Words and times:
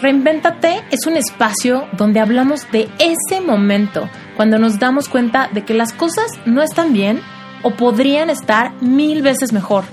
Reinvéntate 0.00 0.82
es 0.90 1.06
un 1.06 1.16
espacio 1.16 1.86
donde 1.96 2.20
hablamos 2.20 2.70
de 2.72 2.88
ese 2.98 3.40
momento, 3.40 4.08
cuando 4.36 4.58
nos 4.58 4.78
damos 4.78 5.08
cuenta 5.08 5.48
de 5.52 5.64
que 5.64 5.72
las 5.74 5.92
cosas 5.92 6.26
no 6.46 6.62
están 6.62 6.92
bien 6.92 7.20
o 7.62 7.70
podrían 7.70 8.28
estar 8.28 8.72
mil 8.82 9.22
veces 9.22 9.52
mejor. 9.52 9.84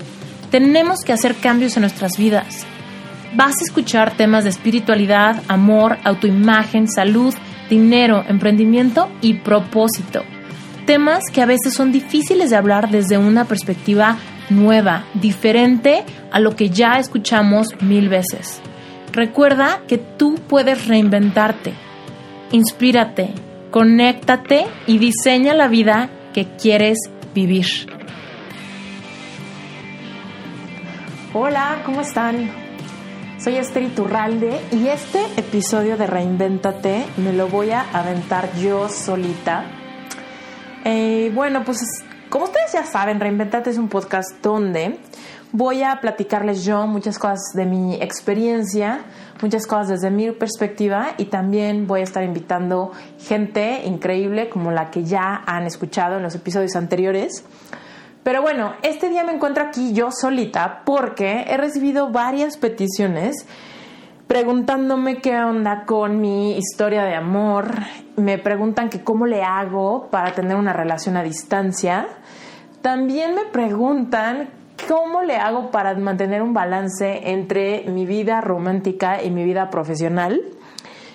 Tenemos 0.50 1.00
que 1.04 1.12
hacer 1.12 1.36
cambios 1.36 1.76
en 1.76 1.82
nuestras 1.82 2.18
vidas. 2.18 2.66
Vas 3.34 3.54
a 3.60 3.64
escuchar 3.64 4.16
temas 4.16 4.44
de 4.44 4.50
espiritualidad, 4.50 5.42
amor, 5.48 5.96
autoimagen, 6.04 6.88
salud, 6.88 7.34
dinero, 7.70 8.24
emprendimiento 8.28 9.08
y 9.22 9.34
propósito. 9.34 10.22
Temas 10.84 11.22
que 11.32 11.40
a 11.40 11.46
veces 11.46 11.72
son 11.74 11.92
difíciles 11.92 12.50
de 12.50 12.56
hablar 12.56 12.90
desde 12.90 13.16
una 13.16 13.46
perspectiva 13.46 14.18
nueva, 14.50 15.04
diferente 15.14 16.04
a 16.30 16.40
lo 16.40 16.56
que 16.56 16.68
ya 16.68 16.98
escuchamos 16.98 17.68
mil 17.80 18.08
veces. 18.08 18.60
Recuerda 19.12 19.82
que 19.86 19.98
tú 19.98 20.36
puedes 20.48 20.88
reinventarte. 20.88 21.74
Inspírate, 22.50 23.34
conéctate 23.70 24.64
y 24.86 24.96
diseña 24.96 25.52
la 25.52 25.68
vida 25.68 26.08
que 26.32 26.56
quieres 26.56 26.96
vivir. 27.34 27.66
Hola, 31.34 31.82
¿cómo 31.84 32.00
están? 32.00 32.50
Soy 33.38 33.56
Esther 33.56 33.82
Iturralde 33.82 34.58
y 34.70 34.86
este 34.86 35.20
episodio 35.36 35.98
de 35.98 36.06
Reinvéntate 36.06 37.04
me 37.18 37.34
lo 37.34 37.48
voy 37.48 37.70
a 37.70 37.82
aventar 37.92 38.48
yo 38.56 38.88
solita. 38.88 39.66
Eh, 40.86 41.30
bueno, 41.34 41.64
pues 41.64 41.80
como 42.30 42.46
ustedes 42.46 42.72
ya 42.72 42.86
saben, 42.86 43.20
Reinventate 43.20 43.68
es 43.68 43.76
un 43.76 43.90
podcast 43.90 44.40
donde 44.42 44.98
voy 45.52 45.82
a 45.82 46.00
platicarles 46.00 46.64
yo 46.64 46.86
muchas 46.86 47.18
cosas 47.18 47.52
de 47.54 47.66
mi 47.66 47.94
experiencia, 47.96 49.00
muchas 49.42 49.66
cosas 49.66 49.88
desde 49.88 50.10
mi 50.10 50.30
perspectiva 50.32 51.08
y 51.18 51.26
también 51.26 51.86
voy 51.86 52.00
a 52.00 52.04
estar 52.04 52.24
invitando 52.24 52.92
gente 53.18 53.84
increíble 53.84 54.48
como 54.48 54.70
la 54.70 54.90
que 54.90 55.04
ya 55.04 55.42
han 55.46 55.64
escuchado 55.64 56.16
en 56.16 56.22
los 56.22 56.34
episodios 56.34 56.74
anteriores. 56.74 57.44
Pero 58.22 58.40
bueno, 58.40 58.74
este 58.82 59.10
día 59.10 59.24
me 59.24 59.32
encuentro 59.32 59.64
aquí 59.64 59.92
yo 59.92 60.10
solita 60.10 60.82
porque 60.84 61.44
he 61.48 61.56
recibido 61.56 62.10
varias 62.10 62.56
peticiones 62.56 63.46
preguntándome 64.28 65.16
qué 65.16 65.36
onda 65.36 65.84
con 65.84 66.18
mi 66.20 66.56
historia 66.56 67.02
de 67.04 67.14
amor. 67.14 67.74
Me 68.16 68.38
preguntan 68.38 68.88
que 68.88 69.04
cómo 69.04 69.26
le 69.26 69.42
hago 69.42 70.08
para 70.10 70.32
tener 70.32 70.56
una 70.56 70.72
relación 70.72 71.18
a 71.18 71.22
distancia. 71.22 72.06
También 72.80 73.34
me 73.34 73.44
preguntan 73.44 74.48
¿Cómo 74.88 75.22
le 75.22 75.36
hago 75.36 75.70
para 75.70 75.94
mantener 75.94 76.42
un 76.42 76.54
balance 76.54 77.30
entre 77.30 77.84
mi 77.88 78.06
vida 78.06 78.40
romántica 78.40 79.22
y 79.22 79.30
mi 79.30 79.44
vida 79.44 79.70
profesional? 79.70 80.40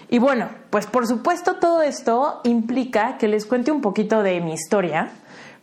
Y 0.10 0.20
bueno, 0.20 0.50
pues 0.70 0.88
por 0.88 1.06
supuesto 1.06 1.56
todo 1.56 1.82
esto 1.82 2.40
implica 2.44 3.18
que 3.18 3.28
les 3.28 3.46
cuente 3.46 3.72
un 3.72 3.82
poquito 3.82 4.24
de 4.24 4.40
mi 4.40 4.54
historia 4.54 5.10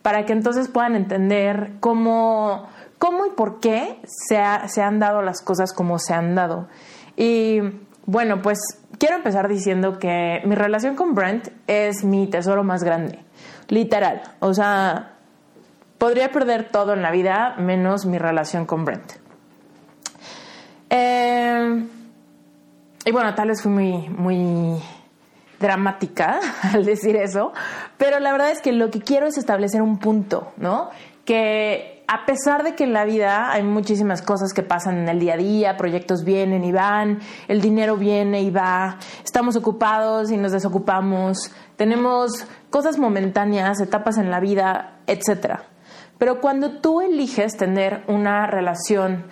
para 0.03 0.25
que 0.25 0.33
entonces 0.33 0.67
puedan 0.67 0.95
entender 0.95 1.71
cómo, 1.79 2.67
cómo 2.99 3.25
y 3.25 3.31
por 3.31 3.59
qué 3.59 3.99
se, 4.05 4.37
se 4.67 4.81
han 4.83 4.99
dado 4.99 5.23
las 5.23 5.41
cosas 5.41 5.73
como 5.73 5.97
se 5.97 6.13
han 6.13 6.35
dado. 6.35 6.67
Y 7.17 7.59
bueno, 8.05 8.43
pues 8.43 8.59
quiero 8.99 9.15
empezar 9.15 9.47
diciendo 9.47 9.97
que 9.97 10.41
mi 10.45 10.53
relación 10.53 10.95
con 10.95 11.15
Brent 11.15 11.47
es 11.65 12.03
mi 12.03 12.27
tesoro 12.27 12.63
más 12.63 12.83
grande, 12.83 13.19
literal. 13.67 14.21
O 14.41 14.53
sea, 14.53 15.14
podría 15.97 16.31
perder 16.31 16.69
todo 16.69 16.93
en 16.93 17.01
la 17.01 17.11
vida 17.11 17.55
menos 17.57 18.05
mi 18.05 18.17
relación 18.17 18.65
con 18.65 18.85
Brent. 18.85 19.13
Eh, 20.89 21.85
y 23.05 23.11
bueno, 23.11 23.33
tal 23.35 23.49
vez 23.49 23.61
fui 23.61 23.71
muy, 24.09 24.81
dramática 25.59 26.39
al 26.73 26.85
decir 26.85 27.15
eso, 27.15 27.51
pero 27.97 28.19
la 28.19 28.31
verdad 28.31 28.51
es 28.51 28.61
que 28.61 28.71
lo 28.71 28.89
que 28.89 29.01
quiero 29.01 29.27
es 29.27 29.37
establecer 29.37 29.81
un 29.81 29.99
punto, 29.99 30.53
¿no? 30.57 30.89
Que 31.23 32.03
a 32.07 32.25
pesar 32.25 32.63
de 32.63 32.75
que 32.75 32.83
en 32.83 32.93
la 32.93 33.03
vida 33.03 33.51
hay 33.51 33.63
muchísimas 33.63 34.21
cosas 34.21 34.53
que 34.53 34.61
pasan 34.61 34.97
en 34.97 35.09
el 35.09 35.19
día 35.19 35.33
a 35.33 35.37
día, 35.37 35.77
proyectos 35.77 36.23
vienen 36.23 36.63
y 36.63 36.71
van, 36.71 37.19
el 37.47 37.61
dinero 37.61 37.97
viene 37.97 38.41
y 38.41 38.51
va, 38.51 38.97
estamos 39.23 39.55
ocupados 39.55 40.31
y 40.31 40.37
nos 40.37 40.51
desocupamos, 40.51 41.51
tenemos 41.77 42.45
cosas 42.69 42.99
momentáneas, 42.99 43.81
etapas 43.81 44.17
en 44.17 44.29
la 44.29 44.39
vida, 44.39 44.99
etcétera. 45.07 45.63
Pero 46.17 46.39
cuando 46.39 46.79
tú 46.79 47.01
eliges 47.01 47.57
tener 47.57 48.03
una 48.07 48.47
relación 48.47 49.25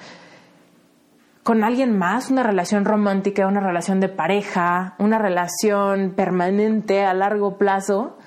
con 1.43 1.63
alguien 1.63 1.97
más, 1.97 2.29
una 2.29 2.43
relación 2.43 2.85
romántica, 2.85 3.47
una 3.47 3.59
relación 3.59 3.99
de 3.99 4.09
pareja, 4.09 4.95
una 4.97 5.17
relación 5.17 6.11
permanente 6.11 7.03
a 7.03 7.13
largo 7.13 7.57
plazo, 7.57 8.17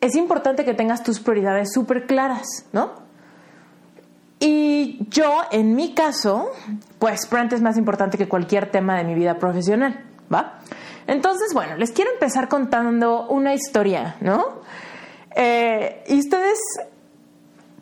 es 0.00 0.16
importante 0.16 0.64
que 0.64 0.74
tengas 0.74 1.02
tus 1.02 1.20
prioridades 1.20 1.72
súper 1.72 2.06
claras, 2.06 2.66
¿no? 2.72 3.04
Y 4.40 5.06
yo, 5.08 5.42
en 5.50 5.74
mi 5.74 5.94
caso, 5.94 6.50
pues 6.98 7.28
Brent 7.30 7.52
es 7.52 7.62
más 7.62 7.78
importante 7.78 8.18
que 8.18 8.28
cualquier 8.28 8.70
tema 8.70 8.98
de 8.98 9.04
mi 9.04 9.14
vida 9.14 9.38
profesional, 9.38 10.04
¿va? 10.32 10.58
Entonces, 11.06 11.54
bueno, 11.54 11.76
les 11.76 11.92
quiero 11.92 12.10
empezar 12.12 12.48
contando 12.48 13.26
una 13.28 13.54
historia, 13.54 14.16
¿no? 14.20 14.60
Eh, 15.36 16.04
y 16.08 16.18
ustedes 16.18 16.58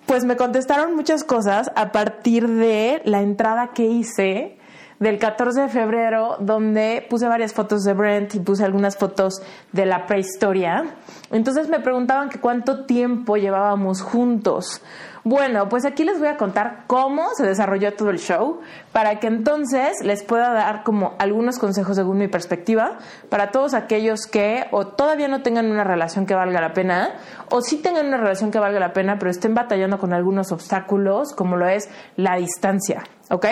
pues 0.06 0.24
me 0.24 0.36
contestaron 0.36 0.94
muchas 0.94 1.24
cosas 1.24 1.70
a 1.76 1.92
partir 1.92 2.48
de 2.48 3.02
la 3.04 3.20
entrada 3.20 3.70
que 3.74 3.84
hice 3.84 4.58
del 5.02 5.18
14 5.18 5.62
de 5.62 5.68
febrero, 5.68 6.36
donde 6.38 7.04
puse 7.10 7.26
varias 7.26 7.52
fotos 7.52 7.82
de 7.82 7.92
Brent 7.92 8.36
y 8.36 8.41
puse 8.41 8.64
algunas 8.64 8.96
fotos 8.96 9.42
de 9.72 9.84
la 9.84 10.06
prehistoria. 10.06 10.94
Entonces 11.32 11.68
me 11.68 11.80
preguntaban 11.80 12.30
cuánto 12.41 12.84
tiempo 12.84 13.36
llevábamos 13.36 14.00
juntos. 14.00 14.80
Bueno, 15.25 15.69
pues 15.69 15.84
aquí 15.84 16.03
les 16.03 16.19
voy 16.19 16.27
a 16.27 16.37
contar 16.37 16.83
cómo 16.88 17.28
se 17.37 17.47
desarrolló 17.47 17.94
todo 17.94 18.10
el 18.10 18.19
show 18.19 18.60
para 18.91 19.21
que 19.21 19.28
entonces 19.28 20.03
les 20.03 20.25
pueda 20.25 20.53
dar 20.53 20.83
como 20.83 21.15
algunos 21.21 21.60
consejos 21.60 21.94
según 21.94 22.19
mi 22.19 22.27
perspectiva 22.27 22.99
para 23.28 23.53
todos 23.53 23.75
aquellos 23.75 24.27
que 24.27 24.66
o 24.72 24.88
todavía 24.88 25.28
no 25.28 25.43
tengan 25.43 25.71
una 25.71 25.84
relación 25.84 26.27
que 26.27 26.34
valga 26.34 26.60
la 26.60 26.72
pena 26.72 27.10
o 27.50 27.60
sí 27.60 27.77
tengan 27.77 28.06
una 28.06 28.16
relación 28.16 28.50
que 28.50 28.59
valga 28.59 28.81
la 28.81 28.93
pena 28.93 29.21
pero 29.21 29.31
estén 29.31 29.55
batallando 29.55 29.97
con 30.00 30.12
algunos 30.12 30.50
obstáculos 30.50 31.33
como 31.34 31.56
lo 31.56 31.69
es 31.69 31.89
la 32.16 32.34
distancia, 32.34 33.04
¿ok? 33.31 33.47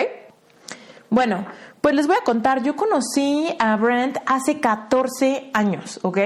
Bueno, 1.09 1.45
pues 1.79 1.95
les 1.95 2.05
voy 2.05 2.17
a 2.19 2.23
contar, 2.23 2.63
yo 2.63 2.75
conocí 2.75 3.55
a 3.59 3.77
Brent 3.77 4.17
hace 4.25 4.59
14 4.59 5.51
años, 5.53 5.99
¿ok? 6.03 6.17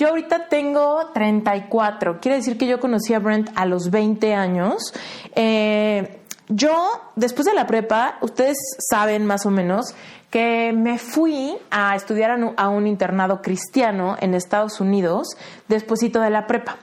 Yo 0.00 0.08
ahorita 0.08 0.48
tengo 0.48 1.10
34. 1.12 2.20
Quiere 2.20 2.38
decir 2.38 2.56
que 2.56 2.66
yo 2.66 2.80
conocí 2.80 3.12
a 3.12 3.18
Brent 3.18 3.50
a 3.54 3.66
los 3.66 3.90
20 3.90 4.32
años. 4.32 4.94
Eh, 5.34 6.20
yo, 6.48 6.72
después 7.16 7.44
de 7.44 7.52
la 7.52 7.66
prepa, 7.66 8.16
ustedes 8.22 8.56
saben 8.78 9.26
más 9.26 9.44
o 9.44 9.50
menos 9.50 9.94
que 10.30 10.72
me 10.72 10.96
fui 10.96 11.54
a 11.70 11.94
estudiar 11.94 12.30
a 12.56 12.68
un 12.70 12.86
internado 12.86 13.42
cristiano 13.42 14.16
en 14.20 14.32
Estados 14.32 14.80
Unidos 14.80 15.36
despuésito 15.68 16.18
de 16.22 16.30
la 16.30 16.46
prepa. 16.46 16.78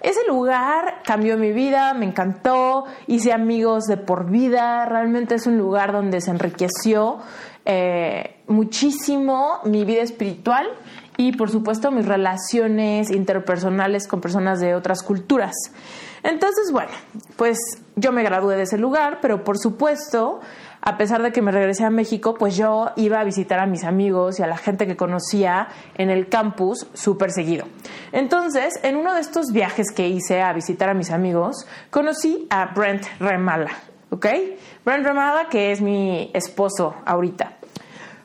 Ese 0.00 0.20
lugar 0.26 1.02
cambió 1.04 1.36
mi 1.36 1.52
vida, 1.52 1.92
me 1.92 2.06
encantó, 2.06 2.84
hice 3.06 3.34
amigos 3.34 3.84
de 3.84 3.98
por 3.98 4.30
vida, 4.30 4.86
realmente 4.86 5.34
es 5.34 5.46
un 5.46 5.58
lugar 5.58 5.92
donde 5.92 6.22
se 6.22 6.30
enriqueció 6.30 7.18
eh, 7.66 8.36
muchísimo 8.46 9.58
mi 9.64 9.84
vida 9.84 10.02
espiritual 10.02 10.68
y 11.16 11.32
por 11.32 11.50
supuesto 11.50 11.90
mis 11.90 12.06
relaciones 12.06 13.10
interpersonales 13.10 14.06
con 14.06 14.20
personas 14.20 14.60
de 14.60 14.74
otras 14.74 15.02
culturas. 15.02 15.54
Entonces, 16.22 16.72
bueno, 16.72 16.90
pues 17.36 17.58
yo 17.94 18.12
me 18.12 18.22
gradué 18.22 18.56
de 18.56 18.62
ese 18.62 18.78
lugar, 18.78 19.18
pero 19.22 19.44
por 19.44 19.58
supuesto, 19.58 20.40
a 20.80 20.96
pesar 20.96 21.22
de 21.22 21.32
que 21.32 21.40
me 21.40 21.52
regresé 21.52 21.84
a 21.84 21.90
México, 21.90 22.34
pues 22.34 22.56
yo 22.56 22.90
iba 22.96 23.20
a 23.20 23.24
visitar 23.24 23.60
a 23.60 23.66
mis 23.66 23.84
amigos 23.84 24.40
y 24.40 24.42
a 24.42 24.46
la 24.46 24.56
gente 24.56 24.86
que 24.86 24.96
conocía 24.96 25.68
en 25.96 26.10
el 26.10 26.28
campus 26.28 26.86
súper 26.94 27.30
seguido. 27.30 27.66
Entonces, 28.12 28.74
en 28.82 28.96
uno 28.96 29.14
de 29.14 29.20
estos 29.20 29.52
viajes 29.52 29.86
que 29.94 30.08
hice 30.08 30.42
a 30.42 30.52
visitar 30.52 30.88
a 30.88 30.94
mis 30.94 31.10
amigos, 31.10 31.66
conocí 31.90 32.46
a 32.50 32.66
Brent 32.74 33.04
Remala, 33.20 33.70
¿ok? 34.10 34.26
Brent 34.84 35.04
Remala, 35.04 35.48
que 35.48 35.72
es 35.72 35.80
mi 35.80 36.30
esposo 36.34 36.94
ahorita. 37.04 37.55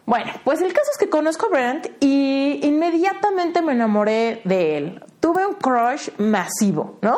Bueno, 0.06 0.31
pues 0.44 0.62
el 0.62 0.74
caso 0.74 0.89
es 0.92 0.98
que 0.98 1.09
conozco 1.09 1.45
a 1.45 1.50
Brent 1.50 1.88
y 2.00 2.59
inmediatamente 2.63 3.62
me 3.62 3.74
enamoré 3.74 4.42
de 4.44 4.77
él. 4.77 5.03
Tuve 5.19 5.45
un 5.45 5.56
crush 5.56 6.09
masivo, 6.18 6.98
¿no? 7.01 7.18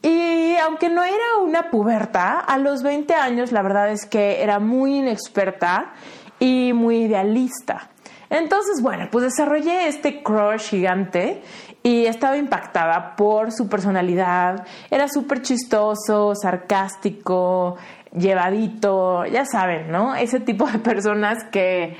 Y 0.00 0.56
aunque 0.56 0.88
no 0.88 1.04
era 1.04 1.38
una 1.42 1.70
puberta, 1.70 2.40
a 2.40 2.58
los 2.58 2.82
20 2.82 3.14
años 3.14 3.52
la 3.52 3.62
verdad 3.62 3.90
es 3.90 4.06
que 4.06 4.42
era 4.42 4.58
muy 4.58 4.98
inexperta 4.98 5.92
y 6.38 6.72
muy 6.72 7.04
idealista. 7.04 7.90
Entonces, 8.30 8.80
bueno, 8.80 9.08
pues 9.12 9.24
desarrollé 9.24 9.88
este 9.88 10.22
crush 10.22 10.70
gigante 10.70 11.42
y 11.82 12.06
estaba 12.06 12.36
impactada 12.38 13.14
por 13.14 13.52
su 13.52 13.68
personalidad. 13.68 14.66
Era 14.90 15.06
súper 15.06 15.42
chistoso, 15.42 16.34
sarcástico, 16.34 17.76
llevadito, 18.16 19.24
ya 19.26 19.44
saben, 19.44 19.90
¿no? 19.90 20.14
Ese 20.14 20.40
tipo 20.40 20.66
de 20.66 20.78
personas 20.78 21.44
que 21.50 21.96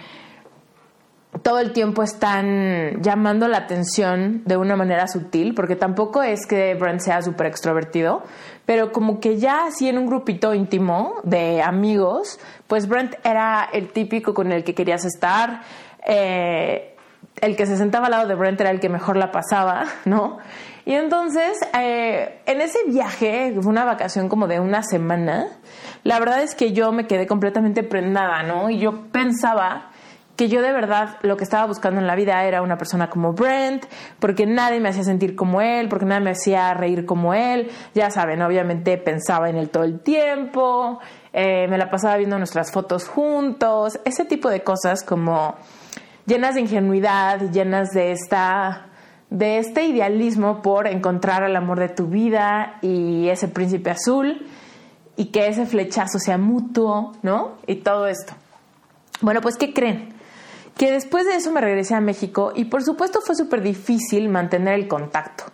todo 1.41 1.59
el 1.59 1.73
tiempo 1.73 2.03
están 2.03 3.03
llamando 3.03 3.49
la 3.49 3.59
atención 3.59 4.43
de 4.45 4.57
una 4.57 4.77
manera 4.77 5.09
sutil, 5.09 5.55
porque 5.55 5.77
tampoco 5.77 6.23
es 6.23 6.47
que 6.47 6.75
Brent 6.75 7.01
sea 7.01 7.23
súper 7.23 7.47
extrovertido, 7.47 8.23
pero 8.67 8.93
como 8.93 9.19
que 9.19 9.39
ya 9.39 9.67
así 9.67 9.89
en 9.89 9.99
un 9.99 10.07
grupito 10.07 10.55
íntimo 10.55 11.15
de 11.25 11.63
amigos, 11.63 12.39
pues 12.67 12.87
Brent 12.87 13.15
era 13.25 13.69
el 13.73 13.89
típico 13.89 14.35
con 14.35 14.53
el 14.53 14.63
que 14.63 14.75
querías 14.75 15.05
estar, 15.05 15.63
eh, 16.07 16.95
el 17.41 17.57
que 17.57 17.67
se 17.67 17.77
sentaba 17.77 18.07
al 18.07 18.13
lado 18.13 18.29
de 18.29 18.35
Brent 18.35 18.61
era 18.61 18.71
el 18.71 18.79
que 18.79 18.91
mejor 18.91 19.17
la 19.17 19.33
pasaba, 19.33 19.85
¿no? 20.05 20.39
Y 20.85 20.95
entonces, 20.95 21.59
eh, 21.79 22.41
en 22.45 22.61
ese 22.61 22.79
viaje, 22.89 23.55
fue 23.61 23.71
una 23.71 23.85
vacación 23.85 24.29
como 24.29 24.49
de 24.49 24.59
una 24.59 24.83
semana, 24.83 25.47
la 26.05 26.19
verdad 26.19 26.43
es 26.43 26.55
que 26.55 26.73
yo 26.73 26.93
me 26.93 27.07
quedé 27.07 27.27
completamente 27.27 27.83
prendada, 27.83 28.43
¿no? 28.43 28.71
Y 28.71 28.79
yo 28.79 29.09
pensaba 29.13 29.91
que 30.37 30.49
yo 30.49 30.63
de 30.63 30.73
verdad 30.73 31.19
lo 31.23 31.37
que 31.37 31.45
estaba 31.45 31.67
buscando 31.67 32.01
en 32.01 32.07
la 32.07 32.17
vida 32.17 32.43
era 32.45 32.63
una 32.63 32.79
persona 32.79 33.11
como 33.11 33.33
Brent, 33.33 33.85
porque 34.19 34.47
nadie 34.47 34.81
me 34.81 34.89
hacía 34.89 35.05
sentir 35.05 35.37
como 35.37 35.61
él, 35.61 35.89
porque 35.89 36.07
nadie 36.07 36.25
me 36.25 36.31
hacía 36.31 36.73
reír 36.75 37.05
como 37.07 37.35
él. 37.35 37.71
Ya 37.95 38.11
saben, 38.11 38.43
obviamente 38.43 38.97
pensaba 38.99 39.51
en 39.51 39.57
él 39.57 39.69
todo 39.69 39.85
el 39.85 40.01
tiempo, 40.01 41.01
eh, 41.33 41.69
me 41.69 41.79
la 41.79 41.91
pasaba 41.91 42.17
viendo 42.17 42.39
nuestras 42.39 42.73
fotos 42.73 43.09
juntos, 43.09 44.01
ese 44.05 44.25
tipo 44.25 44.49
de 44.49 44.63
cosas 44.65 45.05
como 45.05 45.55
llenas 46.27 46.55
de 46.55 46.63
ingenuidad, 46.63 47.51
llenas 47.51 47.91
de 47.91 48.13
esta 48.13 48.87
de 49.31 49.57
este 49.57 49.87
idealismo 49.87 50.61
por 50.61 50.87
encontrar 50.87 51.43
el 51.43 51.57
amor 51.57 51.81
de 51.81 51.89
tu 51.89 52.09
vida 52.09 52.77
y 52.83 53.29
ese 53.29 53.49
príncipe 53.49 53.89
azul 53.89 54.47
y 55.17 55.27
que 55.27 55.49
ese 55.49 55.67
flechazo 55.67 56.19
sea 56.19 56.39
mutuo, 56.39 57.13
¿no? 57.23 57.53
Y 57.67 57.77
todo 57.77 58.07
esto. 58.07 58.35
Bueno, 59.21 59.41
pues 59.41 59.57
¿qué 59.57 59.73
creen? 59.73 60.15
Que 60.77 60.91
después 60.91 61.27
de 61.27 61.37
eso 61.37 61.53
me 61.53 61.61
regresé 61.61 61.95
a 61.95 62.01
México 62.01 62.53
y 62.55 62.65
por 62.65 62.83
supuesto 62.83 63.21
fue 63.21 63.37
súper 63.37 63.63
difícil 63.63 64.29
mantener 64.29 64.75
el 64.75 64.89
contacto. 64.89 65.45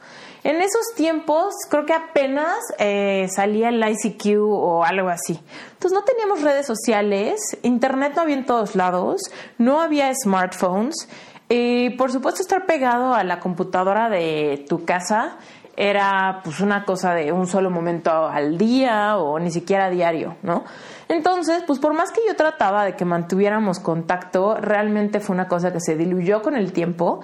En 0.44 0.62
esos 0.62 0.94
tiempos 0.94 1.54
creo 1.68 1.84
que 1.84 1.92
apenas 1.92 2.56
eh, 2.78 3.28
salía 3.34 3.70
el 3.70 3.82
ICQ 3.82 4.40
o 4.40 4.84
algo 4.84 5.08
así. 5.08 5.38
Entonces 5.72 5.92
no 5.92 6.04
teníamos 6.04 6.42
redes 6.42 6.64
sociales, 6.64 7.40
internet 7.62 8.12
no 8.14 8.22
había 8.22 8.36
en 8.36 8.46
todos 8.46 8.76
lados, 8.76 9.20
no 9.58 9.80
había 9.80 10.12
smartphones 10.14 11.08
y 11.48 11.90
por 11.90 12.12
supuesto 12.12 12.42
estar 12.42 12.66
pegado 12.66 13.14
a 13.14 13.24
la 13.24 13.40
computadora 13.40 14.08
de 14.08 14.64
tu 14.68 14.84
casa 14.84 15.38
era 15.80 16.40
pues 16.42 16.58
una 16.58 16.84
cosa 16.84 17.14
de 17.14 17.30
un 17.30 17.46
solo 17.46 17.70
momento 17.70 18.10
al 18.10 18.58
día 18.58 19.16
o 19.16 19.38
ni 19.38 19.52
siquiera 19.52 19.88
diario, 19.88 20.34
¿no? 20.42 20.64
Entonces, 21.06 21.62
pues 21.64 21.78
por 21.78 21.94
más 21.94 22.10
que 22.10 22.20
yo 22.26 22.34
trataba 22.34 22.84
de 22.84 22.96
que 22.96 23.04
mantuviéramos 23.04 23.78
contacto, 23.78 24.56
realmente 24.56 25.20
fue 25.20 25.34
una 25.34 25.46
cosa 25.46 25.72
que 25.72 25.78
se 25.78 25.94
diluyó 25.94 26.42
con 26.42 26.56
el 26.56 26.72
tiempo 26.72 27.20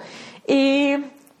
y 0.47 0.95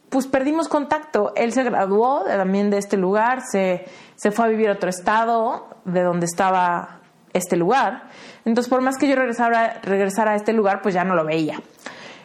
pues 0.09 0.27
perdimos 0.27 0.67
contacto. 0.67 1.31
Él 1.37 1.53
se 1.53 1.63
graduó 1.63 2.25
también 2.25 2.69
de 2.69 2.79
este 2.79 2.97
lugar, 2.97 3.43
se, 3.49 3.85
se 4.17 4.31
fue 4.31 4.43
a 4.43 4.47
vivir 4.49 4.67
a 4.67 4.73
otro 4.73 4.89
estado 4.89 5.69
de 5.85 6.03
donde 6.03 6.25
estaba 6.25 6.99
este 7.31 7.55
lugar. 7.55 8.09
Entonces, 8.43 8.69
por 8.69 8.81
más 8.81 8.97
que 8.97 9.07
yo 9.07 9.15
regresara, 9.15 9.79
regresara 9.83 10.33
a 10.33 10.35
este 10.35 10.51
lugar, 10.51 10.81
pues 10.81 10.93
ya 10.93 11.05
no 11.05 11.15
lo 11.15 11.23
veía. 11.23 11.61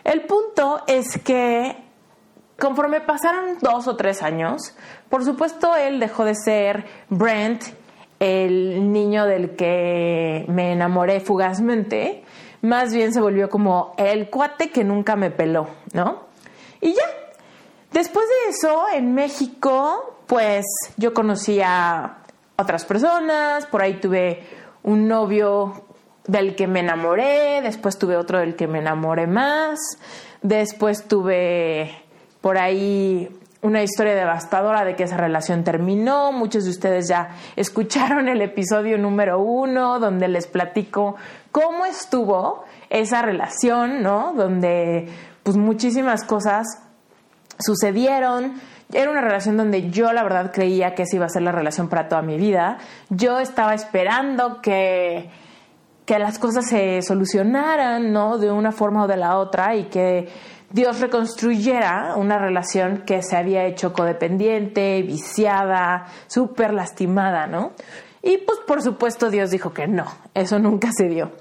El 0.03 0.23
punto 0.23 0.83
es 0.89 1.17
que 1.23 1.90
conforme 2.61 3.01
pasaron 3.01 3.59
dos 3.61 3.89
o 3.89 3.97
tres 3.97 4.23
años, 4.23 4.77
por 5.09 5.25
supuesto 5.25 5.75
él 5.75 5.99
dejó 5.99 6.25
de 6.25 6.37
ser 6.37 6.85
Brent, 7.09 7.65
el 8.21 8.93
niño 8.93 9.25
del 9.25 9.57
que 9.57 10.45
me 10.47 10.73
enamoré 10.73 11.21
fugazmente, 11.21 12.23
más 12.63 12.93
bien 12.93 13.13
se 13.13 13.21
volvió 13.21 13.49
como 13.49 13.95
el 13.97 14.29
cuate 14.29 14.71
que 14.71 14.85
nunca 14.85 15.17
me 15.17 15.31
peló, 15.31 15.69
¿no? 15.95 16.29
Y 16.81 16.93
ya, 16.93 17.03
después 17.93 18.27
de 18.29 18.51
eso, 18.51 18.85
en 18.95 19.15
México, 19.15 20.19
pues 20.27 20.67
yo 20.99 21.15
conocí 21.15 21.61
a 21.63 22.19
otras 22.57 22.85
personas, 22.85 23.67
por 23.67 23.83
ahí 23.83 23.95
tuve 23.95 24.47
un 24.83 25.09
novio 25.09 25.87
del 26.27 26.55
que 26.55 26.67
me 26.67 26.81
enamoré, 26.81 27.61
después 27.63 27.99
tuve 27.99 28.17
otro 28.17 28.39
del 28.39 28.55
que 28.55 28.69
me 28.69 28.79
enamoré 28.79 29.27
más, 29.27 29.81
después 30.43 31.09
tuve 31.09 32.00
por 32.41 32.59
ahí 32.59 33.29
una 33.63 33.83
historia 33.83 34.15
devastadora 34.15 34.85
de 34.85 34.97
que 34.97 35.05
esa 35.05 35.17
relación 35.17 35.65
terminó. 35.65 36.33
Muchos 36.33 36.65
de 36.65 36.71
ustedes 36.71 37.09
ya 37.09 37.31
escucharon 37.57 38.29
el 38.29 38.41
episodio 38.43 38.99
número 38.99 39.41
uno 39.41 39.99
donde 39.99 40.29
les 40.29 40.47
platico 40.47 41.17
cómo 41.53 41.85
estuvo 41.85 42.65
esa 42.89 43.23
relación, 43.23 44.03
¿no? 44.03 44.33
Donde 44.35 45.09
pues 45.43 45.57
muchísimas 45.57 46.25
cosas 46.25 46.67
sucedieron. 47.59 48.55
Era 48.93 49.11
una 49.11 49.21
relación 49.21 49.57
donde 49.57 49.91
yo 49.91 50.13
la 50.13 50.23
verdad 50.23 50.51
creía 50.53 50.95
que 50.95 51.05
esa 51.05 51.17
iba 51.17 51.27
a 51.27 51.29
ser 51.29 51.43
la 51.43 51.53
relación 51.53 51.89
para 51.89 52.09
toda 52.09 52.23
mi 52.23 52.37
vida. 52.37 52.79
Yo 53.11 53.39
estaba 53.39 53.75
esperando 53.75 54.61
que 54.61 55.31
que 56.11 56.19
las 56.19 56.41
cosas 56.41 56.67
se 56.67 57.03
solucionaran, 57.03 58.13
¿no? 58.13 58.37
De 58.37 58.51
una 58.51 58.73
forma 58.73 59.05
o 59.05 59.07
de 59.07 59.17
la 59.17 59.39
otra 59.39 59.77
y 59.77 59.85
que 59.85 60.29
Dios 60.73 61.01
reconstruyera 61.01 62.15
una 62.17 62.39
relación 62.39 63.03
que 63.05 63.23
se 63.23 63.37
había 63.37 63.65
hecho 63.65 63.93
codependiente, 63.93 65.03
viciada, 65.03 66.07
súper 66.29 66.73
lastimada, 66.73 67.49
¿no? 67.49 67.73
Y 68.23 68.39
pues 68.39 68.61
por 68.67 68.81
supuesto 68.83 69.31
Dios 69.31 69.51
dijo 69.51 69.73
que 69.73 69.89
no, 69.89 70.07
eso 70.35 70.59
nunca 70.59 70.91
se 70.97 71.09
dio. 71.09 71.33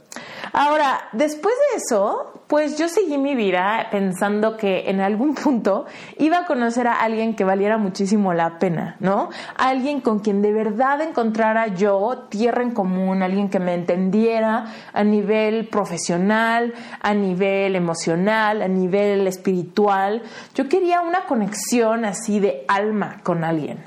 Ahora, 0.54 1.10
después 1.12 1.54
de 1.72 1.78
eso, 1.78 2.44
pues 2.48 2.78
yo 2.78 2.90
seguí 2.90 3.18
mi 3.18 3.36
vida 3.36 3.88
pensando 3.92 4.58
que 4.58 4.90
en 4.90 5.02
algún 5.02 5.36
punto 5.36 5.86
iba 6.18 6.40
a 6.40 6.46
conocer 6.46 6.88
a 6.88 6.94
alguien 6.94 7.36
que 7.36 7.44
valiera 7.44 7.78
muchísimo 7.78 8.34
la 8.34 8.58
pena, 8.58 8.96
¿no? 9.00 9.30
Alguien 9.56 10.02
con 10.02 10.20
quien 10.20 10.42
de 10.42 10.52
verdad 10.52 11.02
encontrara 11.02 11.68
yo 11.68 12.28
tierra 12.30 12.64
en 12.64 12.72
común, 12.72 13.22
alguien 13.22 13.50
que 13.50 13.60
me 13.60 13.76
entendiera 13.76 14.66
a 14.94 15.04
nivel 15.04 15.68
profesional, 15.68 16.74
a 17.02 17.14
nivel 17.14 17.76
emocional, 17.76 18.62
a 18.62 18.68
nivel 18.68 19.28
espiritual. 19.28 20.24
Yo 20.56 20.68
quería 20.68 21.02
una 21.02 21.26
conexión 21.26 22.06
así 22.06 22.40
de 22.40 22.66
alma 22.68 23.22
con 23.24 23.44
alguien. 23.44 23.84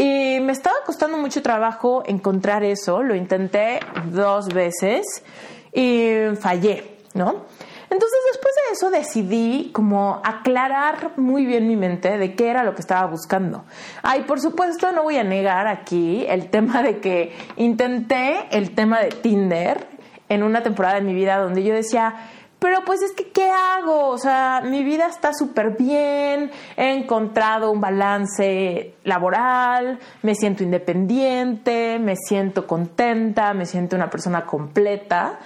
Y 0.00 0.38
me 0.40 0.52
estaba 0.52 0.76
costando 0.86 1.18
mucho 1.18 1.42
trabajo 1.42 2.04
encontrar 2.06 2.62
eso, 2.62 3.02
lo 3.02 3.16
intenté 3.16 3.80
dos 4.12 4.46
veces 4.46 5.24
y 5.72 6.36
fallé, 6.40 6.98
¿no? 7.14 7.46
Entonces 7.90 8.18
después 8.32 8.54
de 8.54 8.72
eso 8.72 8.90
decidí 8.90 9.70
como 9.72 10.20
aclarar 10.22 11.12
muy 11.16 11.46
bien 11.46 11.66
mi 11.66 11.76
mente 11.76 12.18
de 12.18 12.34
qué 12.34 12.48
era 12.48 12.62
lo 12.62 12.74
que 12.74 12.82
estaba 12.82 13.06
buscando. 13.06 13.64
Ay, 14.02 14.22
por 14.22 14.40
supuesto 14.40 14.92
no 14.92 15.04
voy 15.04 15.16
a 15.16 15.24
negar 15.24 15.66
aquí 15.66 16.26
el 16.28 16.50
tema 16.50 16.82
de 16.82 16.98
que 16.98 17.34
intenté 17.56 18.46
el 18.50 18.74
tema 18.74 19.00
de 19.00 19.08
Tinder 19.08 19.86
en 20.28 20.42
una 20.42 20.62
temporada 20.62 20.96
de 20.96 21.00
mi 21.00 21.14
vida 21.14 21.38
donde 21.38 21.62
yo 21.62 21.74
decía, 21.74 22.14
pero 22.58 22.84
pues 22.84 23.02
es 23.02 23.12
que, 23.12 23.30
¿qué 23.30 23.50
hago? 23.50 24.08
O 24.08 24.18
sea, 24.18 24.62
mi 24.64 24.82
vida 24.82 25.06
está 25.06 25.32
súper 25.32 25.76
bien, 25.76 26.50
he 26.76 26.92
encontrado 26.92 27.70
un 27.70 27.80
balance 27.80 28.94
laboral, 29.04 30.00
me 30.22 30.34
siento 30.34 30.64
independiente, 30.64 31.98
me 32.00 32.16
siento 32.16 32.66
contenta, 32.66 33.54
me 33.54 33.64
siento 33.64 33.94
una 33.94 34.10
persona 34.10 34.44
completa. 34.44 35.38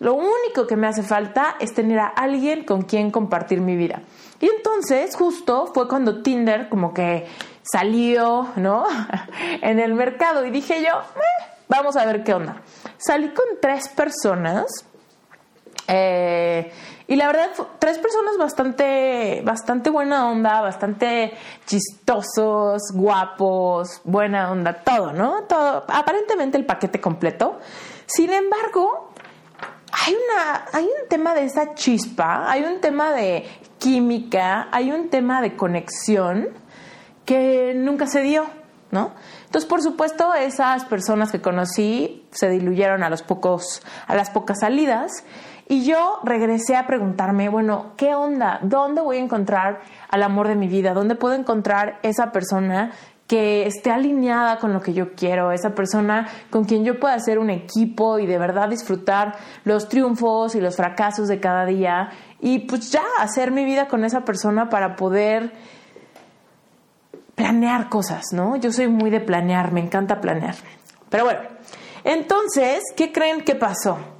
Lo 0.00 0.14
único 0.14 0.66
que 0.66 0.76
me 0.76 0.86
hace 0.86 1.02
falta 1.02 1.56
es 1.58 1.72
tener 1.72 1.98
a 1.98 2.08
alguien 2.08 2.64
con 2.64 2.82
quien 2.82 3.10
compartir 3.10 3.60
mi 3.60 3.74
vida. 3.74 4.02
Y 4.40 4.46
entonces, 4.46 5.16
justo 5.16 5.70
fue 5.74 5.88
cuando 5.88 6.22
Tinder 6.22 6.68
como 6.68 6.92
que 6.92 7.26
salió, 7.62 8.48
¿no? 8.56 8.84
en 9.62 9.80
el 9.80 9.94
mercado 9.94 10.44
y 10.44 10.50
dije 10.50 10.82
yo, 10.82 10.98
eh, 10.98 11.46
vamos 11.66 11.96
a 11.96 12.04
ver 12.04 12.22
qué 12.22 12.34
onda. 12.34 12.62
Salí 12.98 13.28
con 13.30 13.46
tres 13.60 13.88
personas 13.88 14.66
eh, 15.88 16.70
y 17.06 17.16
la 17.16 17.26
verdad, 17.28 17.48
tres 17.78 17.98
personas 17.98 18.36
bastante, 18.38 19.40
bastante 19.42 19.88
buena 19.88 20.30
onda, 20.30 20.60
bastante 20.60 21.32
chistosos, 21.64 22.82
guapos, 22.92 24.02
buena 24.04 24.50
onda, 24.52 24.74
todo, 24.74 25.14
¿no? 25.14 25.44
Todo, 25.44 25.86
aparentemente 25.88 26.58
el 26.58 26.66
paquete 26.66 27.00
completo. 27.00 27.58
Sin 28.04 28.30
embargo, 28.30 29.14
hay 29.90 30.14
una, 30.14 30.66
hay 30.74 30.84
un 30.84 31.08
tema 31.08 31.34
de 31.34 31.44
esa 31.44 31.74
chispa, 31.74 32.50
hay 32.50 32.64
un 32.64 32.82
tema 32.82 33.12
de 33.12 33.48
química, 33.78 34.68
hay 34.70 34.92
un 34.92 35.08
tema 35.08 35.40
de 35.40 35.56
conexión 35.56 36.48
que 37.24 37.72
nunca 37.74 38.06
se 38.06 38.20
dio, 38.20 38.44
¿no? 38.90 39.12
Entonces, 39.46 39.66
por 39.66 39.80
supuesto, 39.80 40.34
esas 40.34 40.84
personas 40.84 41.32
que 41.32 41.40
conocí 41.40 42.26
se 42.32 42.50
diluyeron 42.50 43.02
a 43.02 43.08
los 43.08 43.22
pocos, 43.22 43.80
a 44.06 44.14
las 44.14 44.28
pocas 44.28 44.60
salidas 44.60 45.24
y 45.68 45.84
yo 45.84 46.20
regresé 46.24 46.76
a 46.76 46.86
preguntarme, 46.86 47.50
bueno, 47.50 47.92
¿qué 47.96 48.14
onda? 48.14 48.58
¿Dónde 48.62 49.02
voy 49.02 49.18
a 49.18 49.20
encontrar 49.20 49.80
al 50.08 50.22
amor 50.22 50.48
de 50.48 50.54
mi 50.54 50.66
vida? 50.66 50.94
¿Dónde 50.94 51.14
puedo 51.14 51.34
encontrar 51.34 51.98
esa 52.02 52.32
persona 52.32 52.92
que 53.26 53.66
esté 53.66 53.90
alineada 53.90 54.56
con 54.58 54.72
lo 54.72 54.80
que 54.80 54.94
yo 54.94 55.12
quiero, 55.12 55.52
esa 55.52 55.74
persona 55.74 56.26
con 56.48 56.64
quien 56.64 56.82
yo 56.86 56.98
pueda 56.98 57.12
hacer 57.12 57.38
un 57.38 57.50
equipo 57.50 58.18
y 58.18 58.26
de 58.26 58.38
verdad 58.38 58.70
disfrutar 58.70 59.36
los 59.64 59.90
triunfos 59.90 60.54
y 60.54 60.62
los 60.62 60.76
fracasos 60.76 61.28
de 61.28 61.38
cada 61.38 61.66
día 61.66 62.08
y 62.40 62.60
pues 62.60 62.90
ya 62.90 63.02
hacer 63.20 63.50
mi 63.50 63.66
vida 63.66 63.86
con 63.86 64.04
esa 64.04 64.22
persona 64.22 64.70
para 64.70 64.96
poder 64.96 65.52
planear 67.34 67.90
cosas, 67.90 68.24
¿no? 68.32 68.56
Yo 68.56 68.72
soy 68.72 68.88
muy 68.88 69.10
de 69.10 69.20
planear, 69.20 69.72
me 69.72 69.80
encanta 69.80 70.22
planear. 70.22 70.54
Pero 71.10 71.24
bueno, 71.24 71.40
entonces, 72.04 72.82
¿qué 72.96 73.12
creen 73.12 73.42
que 73.42 73.54
pasó? 73.54 74.17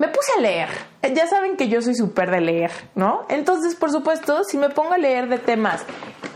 Me 0.00 0.08
puse 0.08 0.32
a 0.38 0.40
leer. 0.40 0.68
Ya 1.14 1.26
saben 1.26 1.58
que 1.58 1.68
yo 1.68 1.82
soy 1.82 1.94
súper 1.94 2.30
de 2.30 2.40
leer, 2.40 2.70
¿no? 2.94 3.26
Entonces, 3.28 3.74
por 3.74 3.90
supuesto, 3.90 4.44
si 4.44 4.56
me 4.56 4.70
pongo 4.70 4.94
a 4.94 4.98
leer 4.98 5.28
de 5.28 5.36
temas 5.36 5.84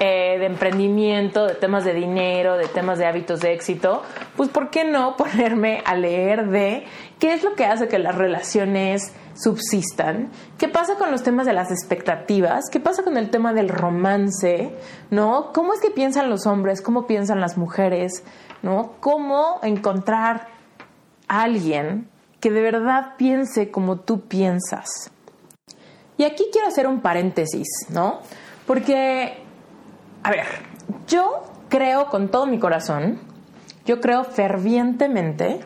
eh, 0.01 0.37
de 0.39 0.45
emprendimiento, 0.45 1.47
de 1.47 1.55
temas 1.55 1.83
de 1.83 1.95
dinero, 1.95 2.59
de 2.59 2.69
temas 2.69 2.99
de 2.99 3.07
hábitos 3.07 3.41
de 3.41 3.55
éxito, 3.55 4.03
pues 4.37 4.51
¿por 4.51 4.69
qué 4.69 4.85
no 4.85 5.17
ponerme 5.17 5.83
a 5.87 5.95
leer 5.95 6.51
de 6.51 6.85
qué 7.19 7.33
es 7.33 7.43
lo 7.43 7.55
que 7.55 7.65
hace 7.65 7.89
que 7.89 7.99
las 7.99 8.15
relaciones 8.15 9.15
subsistan? 9.33 10.31
¿Qué 10.59 10.69
pasa 10.69 10.97
con 10.97 11.11
los 11.11 11.23
temas 11.23 11.47
de 11.47 11.55
las 11.55 11.71
expectativas? 11.71 12.65
¿Qué 12.71 12.81
pasa 12.81 13.03
con 13.03 13.17
el 13.17 13.31
tema 13.31 13.55
del 13.55 13.71
romance? 13.71 14.75
¿No? 15.11 15.53
¿Cómo 15.55 15.73
es 15.73 15.81
que 15.81 15.91
piensan 15.91 16.29
los 16.29 16.47
hombres? 16.47 16.83
¿Cómo 16.83 17.07
piensan 17.07 17.41
las 17.41 17.57
mujeres? 17.57 18.25
¿No? 18.61 18.97
¿Cómo 19.01 19.61
encontrar 19.63 20.49
a 21.29 21.45
alguien 21.45 22.11
que 22.45 22.51
de 22.51 22.61
verdad 22.61 23.15
piense 23.17 23.71
como 23.71 24.01
tú 24.01 24.29
piensas. 24.29 25.11
Y 26.19 26.25
aquí 26.25 26.45
quiero 26.53 26.69
hacer 26.69 26.87
un 26.87 27.01
paréntesis, 27.01 27.67
¿no? 27.89 28.21
Porque, 28.67 29.43
a 30.23 30.31
ver, 30.31 30.45
yo 31.09 31.43
creo 31.71 32.11
con 32.11 32.29
todo 32.29 32.45
mi 32.45 32.59
corazón, 32.59 33.19
yo 33.87 33.99
creo 33.99 34.25
fervientemente 34.25 35.61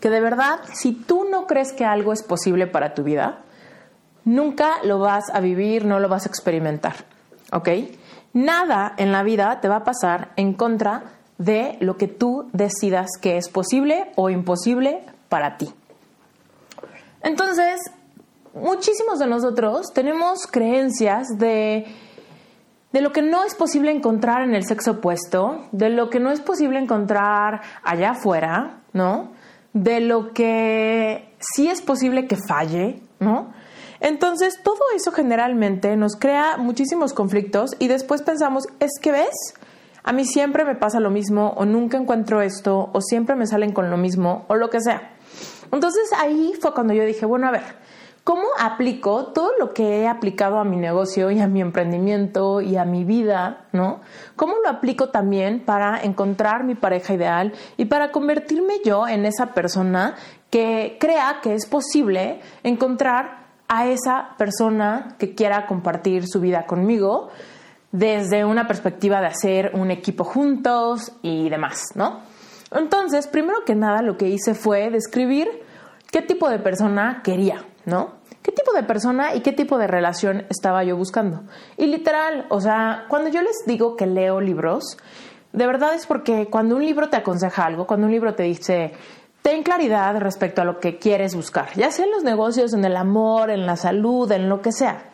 que 0.00 0.08
de 0.08 0.22
verdad, 0.22 0.60
si 0.72 0.92
tú 0.92 1.26
no 1.30 1.46
crees 1.46 1.74
que 1.74 1.84
algo 1.84 2.14
es 2.14 2.22
posible 2.22 2.66
para 2.66 2.94
tu 2.94 3.02
vida, 3.02 3.40
nunca 4.24 4.76
lo 4.84 5.00
vas 5.00 5.24
a 5.34 5.40
vivir, 5.40 5.84
no 5.84 6.00
lo 6.00 6.08
vas 6.08 6.24
a 6.24 6.30
experimentar, 6.30 6.94
¿ok? 7.52 7.68
Nada 8.32 8.94
en 8.96 9.12
la 9.12 9.22
vida 9.22 9.60
te 9.60 9.68
va 9.68 9.76
a 9.76 9.84
pasar 9.84 10.30
en 10.36 10.54
contra 10.54 11.12
de 11.36 11.76
lo 11.80 11.98
que 11.98 12.08
tú 12.08 12.48
decidas 12.54 13.10
que 13.20 13.36
es 13.36 13.50
posible 13.50 14.12
o 14.16 14.30
imposible 14.30 15.04
para 15.28 15.58
ti. 15.58 15.74
Entonces, 17.22 17.80
muchísimos 18.54 19.18
de 19.18 19.26
nosotros 19.26 19.92
tenemos 19.92 20.46
creencias 20.46 21.28
de, 21.38 21.86
de 22.92 23.00
lo 23.00 23.12
que 23.12 23.22
no 23.22 23.44
es 23.44 23.54
posible 23.54 23.92
encontrar 23.92 24.42
en 24.42 24.54
el 24.54 24.64
sexo 24.64 24.92
opuesto, 24.92 25.62
de 25.72 25.88
lo 25.88 26.10
que 26.10 26.20
no 26.20 26.30
es 26.30 26.40
posible 26.40 26.78
encontrar 26.78 27.62
allá 27.82 28.10
afuera, 28.10 28.80
¿no? 28.92 29.32
De 29.72 30.00
lo 30.00 30.32
que 30.32 31.34
sí 31.38 31.68
es 31.68 31.80
posible 31.80 32.26
que 32.26 32.36
falle, 32.36 33.02
¿no? 33.20 33.52
Entonces, 34.00 34.60
todo 34.64 34.80
eso 34.96 35.12
generalmente 35.12 35.96
nos 35.96 36.16
crea 36.16 36.56
muchísimos 36.56 37.14
conflictos 37.14 37.70
y 37.78 37.86
después 37.86 38.22
pensamos, 38.22 38.66
es 38.80 38.90
que 39.00 39.12
ves, 39.12 39.54
a 40.02 40.12
mí 40.12 40.24
siempre 40.24 40.64
me 40.64 40.74
pasa 40.74 40.98
lo 40.98 41.10
mismo 41.10 41.54
o 41.56 41.64
nunca 41.64 41.96
encuentro 41.96 42.42
esto 42.42 42.90
o 42.92 43.00
siempre 43.00 43.36
me 43.36 43.46
salen 43.46 43.72
con 43.72 43.90
lo 43.90 43.96
mismo 43.96 44.44
o 44.48 44.56
lo 44.56 44.70
que 44.70 44.80
sea. 44.80 45.12
Entonces 45.72 46.10
ahí 46.18 46.52
fue 46.60 46.74
cuando 46.74 46.92
yo 46.92 47.04
dije, 47.04 47.26
bueno, 47.26 47.48
a 47.48 47.50
ver, 47.50 47.62
¿cómo 48.24 48.44
aplico 48.58 49.26
todo 49.32 49.50
lo 49.58 49.72
que 49.72 50.00
he 50.00 50.08
aplicado 50.08 50.58
a 50.58 50.64
mi 50.64 50.76
negocio 50.76 51.30
y 51.30 51.40
a 51.40 51.48
mi 51.48 51.60
emprendimiento 51.60 52.60
y 52.60 52.76
a 52.76 52.84
mi 52.84 53.04
vida, 53.04 53.64
¿no? 53.72 54.00
¿Cómo 54.36 54.54
lo 54.62 54.68
aplico 54.68 55.08
también 55.08 55.64
para 55.64 56.00
encontrar 56.02 56.64
mi 56.64 56.74
pareja 56.74 57.14
ideal 57.14 57.52
y 57.78 57.86
para 57.86 58.12
convertirme 58.12 58.74
yo 58.84 59.08
en 59.08 59.24
esa 59.24 59.54
persona 59.54 60.14
que 60.50 60.98
crea 61.00 61.40
que 61.42 61.54
es 61.54 61.66
posible 61.66 62.40
encontrar 62.62 63.46
a 63.66 63.86
esa 63.86 64.34
persona 64.36 65.16
que 65.18 65.34
quiera 65.34 65.66
compartir 65.66 66.28
su 66.28 66.40
vida 66.40 66.66
conmigo 66.66 67.30
desde 67.90 68.44
una 68.44 68.66
perspectiva 68.66 69.20
de 69.22 69.28
hacer 69.28 69.70
un 69.74 69.90
equipo 69.90 70.24
juntos 70.24 71.12
y 71.22 71.48
demás, 71.48 71.92
¿no? 71.94 72.20
Entonces, 72.70 73.26
primero 73.26 73.64
que 73.64 73.74
nada, 73.74 74.02
lo 74.02 74.16
que 74.16 74.28
hice 74.28 74.54
fue 74.54 74.90
describir 74.90 75.61
qué 76.12 76.22
tipo 76.22 76.48
de 76.48 76.60
persona 76.60 77.22
quería, 77.24 77.64
¿no? 77.84 78.22
¿Qué 78.42 78.52
tipo 78.52 78.72
de 78.72 78.84
persona 78.84 79.34
y 79.34 79.40
qué 79.40 79.50
tipo 79.50 79.78
de 79.78 79.88
relación 79.88 80.46
estaba 80.48 80.84
yo 80.84 80.96
buscando? 80.96 81.42
Y 81.76 81.86
literal, 81.86 82.46
o 82.48 82.60
sea, 82.60 83.06
cuando 83.08 83.30
yo 83.30 83.42
les 83.42 83.64
digo 83.66 83.96
que 83.96 84.06
leo 84.06 84.40
libros, 84.40 84.96
de 85.52 85.66
verdad 85.66 85.94
es 85.94 86.06
porque 86.06 86.46
cuando 86.48 86.76
un 86.76 86.84
libro 86.84 87.08
te 87.08 87.16
aconseja 87.16 87.64
algo, 87.64 87.88
cuando 87.88 88.06
un 88.06 88.12
libro 88.12 88.34
te 88.34 88.44
dice, 88.44 88.92
ten 89.42 89.64
claridad 89.64 90.16
respecto 90.18 90.62
a 90.62 90.64
lo 90.64 90.78
que 90.78 90.98
quieres 90.98 91.34
buscar, 91.34 91.72
ya 91.74 91.90
sea 91.90 92.04
en 92.04 92.12
los 92.12 92.22
negocios, 92.22 92.72
en 92.74 92.84
el 92.84 92.96
amor, 92.96 93.50
en 93.50 93.66
la 93.66 93.76
salud, 93.76 94.30
en 94.30 94.48
lo 94.48 94.62
que 94.62 94.70
sea, 94.70 95.10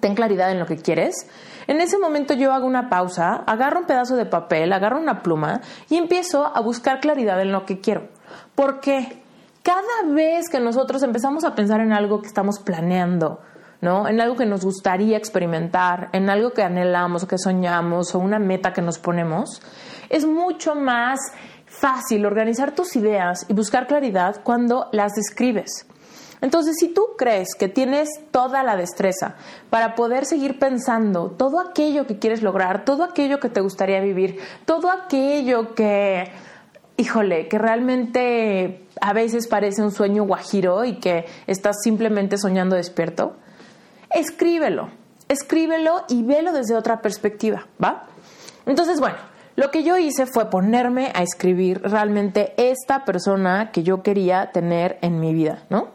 ten 0.00 0.16
claridad 0.16 0.50
en 0.50 0.58
lo 0.58 0.66
que 0.66 0.76
quieres 0.76 1.28
en 1.66 1.80
ese 1.80 1.98
momento 1.98 2.34
yo 2.34 2.52
hago 2.52 2.66
una 2.66 2.88
pausa, 2.88 3.42
agarro 3.46 3.80
un 3.80 3.86
pedazo 3.86 4.16
de 4.16 4.26
papel, 4.26 4.72
agarro 4.72 5.00
una 5.00 5.22
pluma 5.22 5.60
y 5.88 5.96
empiezo 5.96 6.46
a 6.46 6.60
buscar 6.60 7.00
claridad 7.00 7.40
en 7.40 7.50
lo 7.50 7.64
que 7.64 7.80
quiero. 7.80 8.08
¿Por 8.54 8.80
qué? 8.80 9.22
Cada 9.66 10.14
vez 10.14 10.48
que 10.48 10.60
nosotros 10.60 11.02
empezamos 11.02 11.42
a 11.42 11.56
pensar 11.56 11.80
en 11.80 11.92
algo 11.92 12.20
que 12.20 12.28
estamos 12.28 12.60
planeando, 12.60 13.40
¿no? 13.80 14.06
En 14.06 14.20
algo 14.20 14.36
que 14.36 14.46
nos 14.46 14.64
gustaría 14.64 15.16
experimentar, 15.16 16.08
en 16.12 16.30
algo 16.30 16.52
que 16.52 16.62
anhelamos 16.62 17.26
que 17.26 17.36
soñamos 17.36 18.14
o 18.14 18.20
una 18.20 18.38
meta 18.38 18.72
que 18.72 18.80
nos 18.80 19.00
ponemos, 19.00 19.60
es 20.08 20.24
mucho 20.24 20.76
más 20.76 21.18
fácil 21.66 22.26
organizar 22.26 22.76
tus 22.76 22.94
ideas 22.94 23.44
y 23.48 23.54
buscar 23.54 23.88
claridad 23.88 24.40
cuando 24.44 24.86
las 24.92 25.14
describes. 25.14 25.84
Entonces, 26.40 26.76
si 26.78 26.94
tú 26.94 27.02
crees 27.18 27.48
que 27.58 27.66
tienes 27.66 28.08
toda 28.30 28.62
la 28.62 28.76
destreza 28.76 29.34
para 29.68 29.96
poder 29.96 30.26
seguir 30.26 30.60
pensando 30.60 31.32
todo 31.32 31.58
aquello 31.58 32.06
que 32.06 32.20
quieres 32.20 32.40
lograr, 32.40 32.84
todo 32.84 33.02
aquello 33.02 33.40
que 33.40 33.48
te 33.48 33.62
gustaría 33.62 34.00
vivir, 34.00 34.38
todo 34.64 34.90
aquello 34.90 35.74
que, 35.74 36.30
híjole, 36.96 37.48
que 37.48 37.58
realmente 37.58 38.86
a 39.00 39.12
veces 39.12 39.46
parece 39.46 39.82
un 39.82 39.92
sueño 39.92 40.24
guajiro 40.24 40.84
y 40.84 40.96
que 40.96 41.26
estás 41.46 41.76
simplemente 41.82 42.38
soñando 42.38 42.76
despierto, 42.76 43.36
escríbelo, 44.10 44.88
escríbelo 45.28 46.04
y 46.08 46.22
velo 46.22 46.52
desde 46.52 46.76
otra 46.76 47.02
perspectiva, 47.02 47.66
¿va? 47.82 48.04
Entonces, 48.64 49.00
bueno, 49.00 49.16
lo 49.56 49.70
que 49.70 49.82
yo 49.82 49.96
hice 49.96 50.26
fue 50.26 50.50
ponerme 50.50 51.12
a 51.14 51.22
escribir 51.22 51.80
realmente 51.82 52.54
esta 52.56 53.04
persona 53.04 53.70
que 53.72 53.82
yo 53.82 54.02
quería 54.02 54.50
tener 54.52 54.98
en 55.02 55.20
mi 55.20 55.34
vida, 55.34 55.64
¿no? 55.70 55.88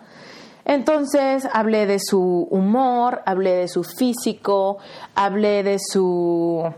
Entonces 0.66 1.48
hablé 1.52 1.86
de 1.88 2.00
su 2.00 2.48
humor, 2.50 3.22
hablé 3.26 3.56
de 3.56 3.68
su 3.68 3.84
físico, 3.84 4.78
hablé 5.16 5.64
de 5.64 5.78
su 5.80 6.72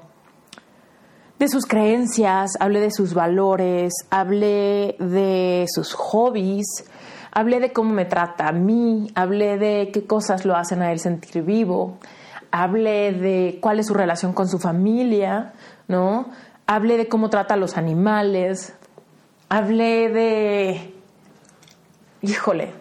de 1.43 1.49
sus 1.49 1.65
creencias, 1.65 2.51
hablé 2.61 2.79
de 2.79 2.89
sus 2.89 3.13
valores, 3.13 3.91
hablé 4.09 4.95
de 4.97 5.65
sus 5.67 5.93
hobbies, 5.93 6.85
hablé 7.33 7.59
de 7.59 7.73
cómo 7.73 7.93
me 7.93 8.05
trata 8.05 8.47
a 8.47 8.53
mí, 8.53 9.11
hablé 9.13 9.57
de 9.57 9.91
qué 9.91 10.05
cosas 10.07 10.45
lo 10.45 10.55
hacen 10.55 10.81
a 10.81 10.93
él 10.93 10.99
sentir 10.99 11.43
vivo, 11.43 11.97
hablé 12.49 13.11
de 13.11 13.59
cuál 13.61 13.79
es 13.79 13.87
su 13.87 13.93
relación 13.93 14.31
con 14.31 14.47
su 14.47 14.57
familia, 14.57 15.51
¿no? 15.89 16.27
Hablé 16.65 16.95
de 16.95 17.09
cómo 17.09 17.29
trata 17.29 17.55
a 17.55 17.57
los 17.57 17.75
animales, 17.75 18.73
hablé 19.49 20.07
de 20.07 20.93
híjole, 22.21 22.71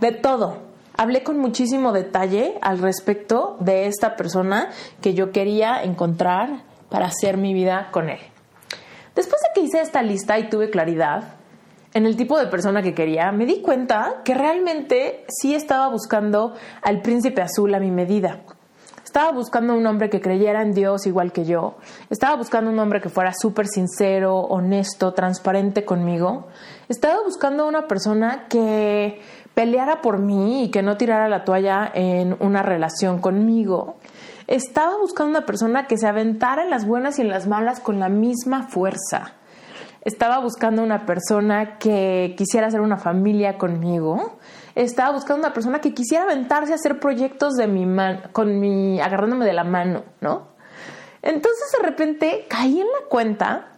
de 0.00 0.12
todo. 0.12 0.64
Hablé 0.96 1.22
con 1.22 1.38
muchísimo 1.38 1.92
detalle 1.92 2.54
al 2.62 2.78
respecto 2.78 3.58
de 3.60 3.86
esta 3.86 4.16
persona 4.16 4.70
que 5.02 5.12
yo 5.12 5.30
quería 5.30 5.82
encontrar 5.82 6.62
para 6.94 7.06
hacer 7.06 7.38
mi 7.38 7.52
vida 7.52 7.88
con 7.90 8.08
él. 8.08 8.20
Después 9.16 9.42
de 9.42 9.48
que 9.52 9.66
hice 9.66 9.80
esta 9.80 10.00
lista 10.00 10.38
y 10.38 10.48
tuve 10.48 10.70
claridad 10.70 11.24
en 11.92 12.06
el 12.06 12.14
tipo 12.14 12.38
de 12.38 12.46
persona 12.46 12.82
que 12.82 12.94
quería, 12.94 13.32
me 13.32 13.46
di 13.46 13.62
cuenta 13.62 14.22
que 14.24 14.32
realmente 14.32 15.24
sí 15.26 15.56
estaba 15.56 15.88
buscando 15.88 16.54
al 16.82 17.02
príncipe 17.02 17.42
azul 17.42 17.74
a 17.74 17.80
mi 17.80 17.90
medida. 17.90 18.42
Estaba 19.02 19.32
buscando 19.32 19.74
un 19.74 19.84
hombre 19.88 20.08
que 20.08 20.20
creyera 20.20 20.62
en 20.62 20.70
Dios 20.70 21.04
igual 21.08 21.32
que 21.32 21.44
yo. 21.44 21.74
Estaba 22.10 22.36
buscando 22.36 22.70
un 22.70 22.78
hombre 22.78 23.00
que 23.00 23.08
fuera 23.08 23.32
súper 23.36 23.66
sincero, 23.66 24.38
honesto, 24.38 25.14
transparente 25.14 25.84
conmigo. 25.84 26.46
Estaba 26.88 27.24
buscando 27.24 27.66
una 27.66 27.88
persona 27.88 28.46
que 28.48 29.20
peleara 29.52 30.00
por 30.00 30.20
mí 30.20 30.62
y 30.62 30.70
que 30.70 30.82
no 30.84 30.96
tirara 30.96 31.28
la 31.28 31.42
toalla 31.42 31.90
en 31.92 32.36
una 32.38 32.62
relación 32.62 33.18
conmigo. 33.18 33.96
Estaba 34.46 34.96
buscando 34.98 35.30
una 35.30 35.46
persona 35.46 35.86
que 35.86 35.96
se 35.96 36.06
aventara 36.06 36.62
en 36.62 36.70
las 36.70 36.86
buenas 36.86 37.18
y 37.18 37.22
en 37.22 37.28
las 37.28 37.46
malas 37.46 37.80
con 37.80 37.98
la 37.98 38.08
misma 38.08 38.68
fuerza. 38.68 39.34
Estaba 40.02 40.38
buscando 40.38 40.82
una 40.82 41.06
persona 41.06 41.78
que 41.78 42.34
quisiera 42.36 42.66
hacer 42.66 42.82
una 42.82 42.98
familia 42.98 43.56
conmigo. 43.56 44.36
Estaba 44.74 45.12
buscando 45.12 45.46
una 45.46 45.54
persona 45.54 45.80
que 45.80 45.94
quisiera 45.94 46.24
aventarse 46.24 46.72
a 46.72 46.74
hacer 46.74 47.00
proyectos 47.00 47.54
de 47.54 47.66
mi 47.66 47.86
con 48.32 48.60
mi 48.60 49.00
agarrándome 49.00 49.46
de 49.46 49.54
la 49.54 49.64
mano, 49.64 50.02
¿no? 50.20 50.48
Entonces 51.22 51.72
de 51.72 51.86
repente 51.86 52.46
caí 52.50 52.80
en 52.80 52.86
la 52.86 53.08
cuenta 53.08 53.68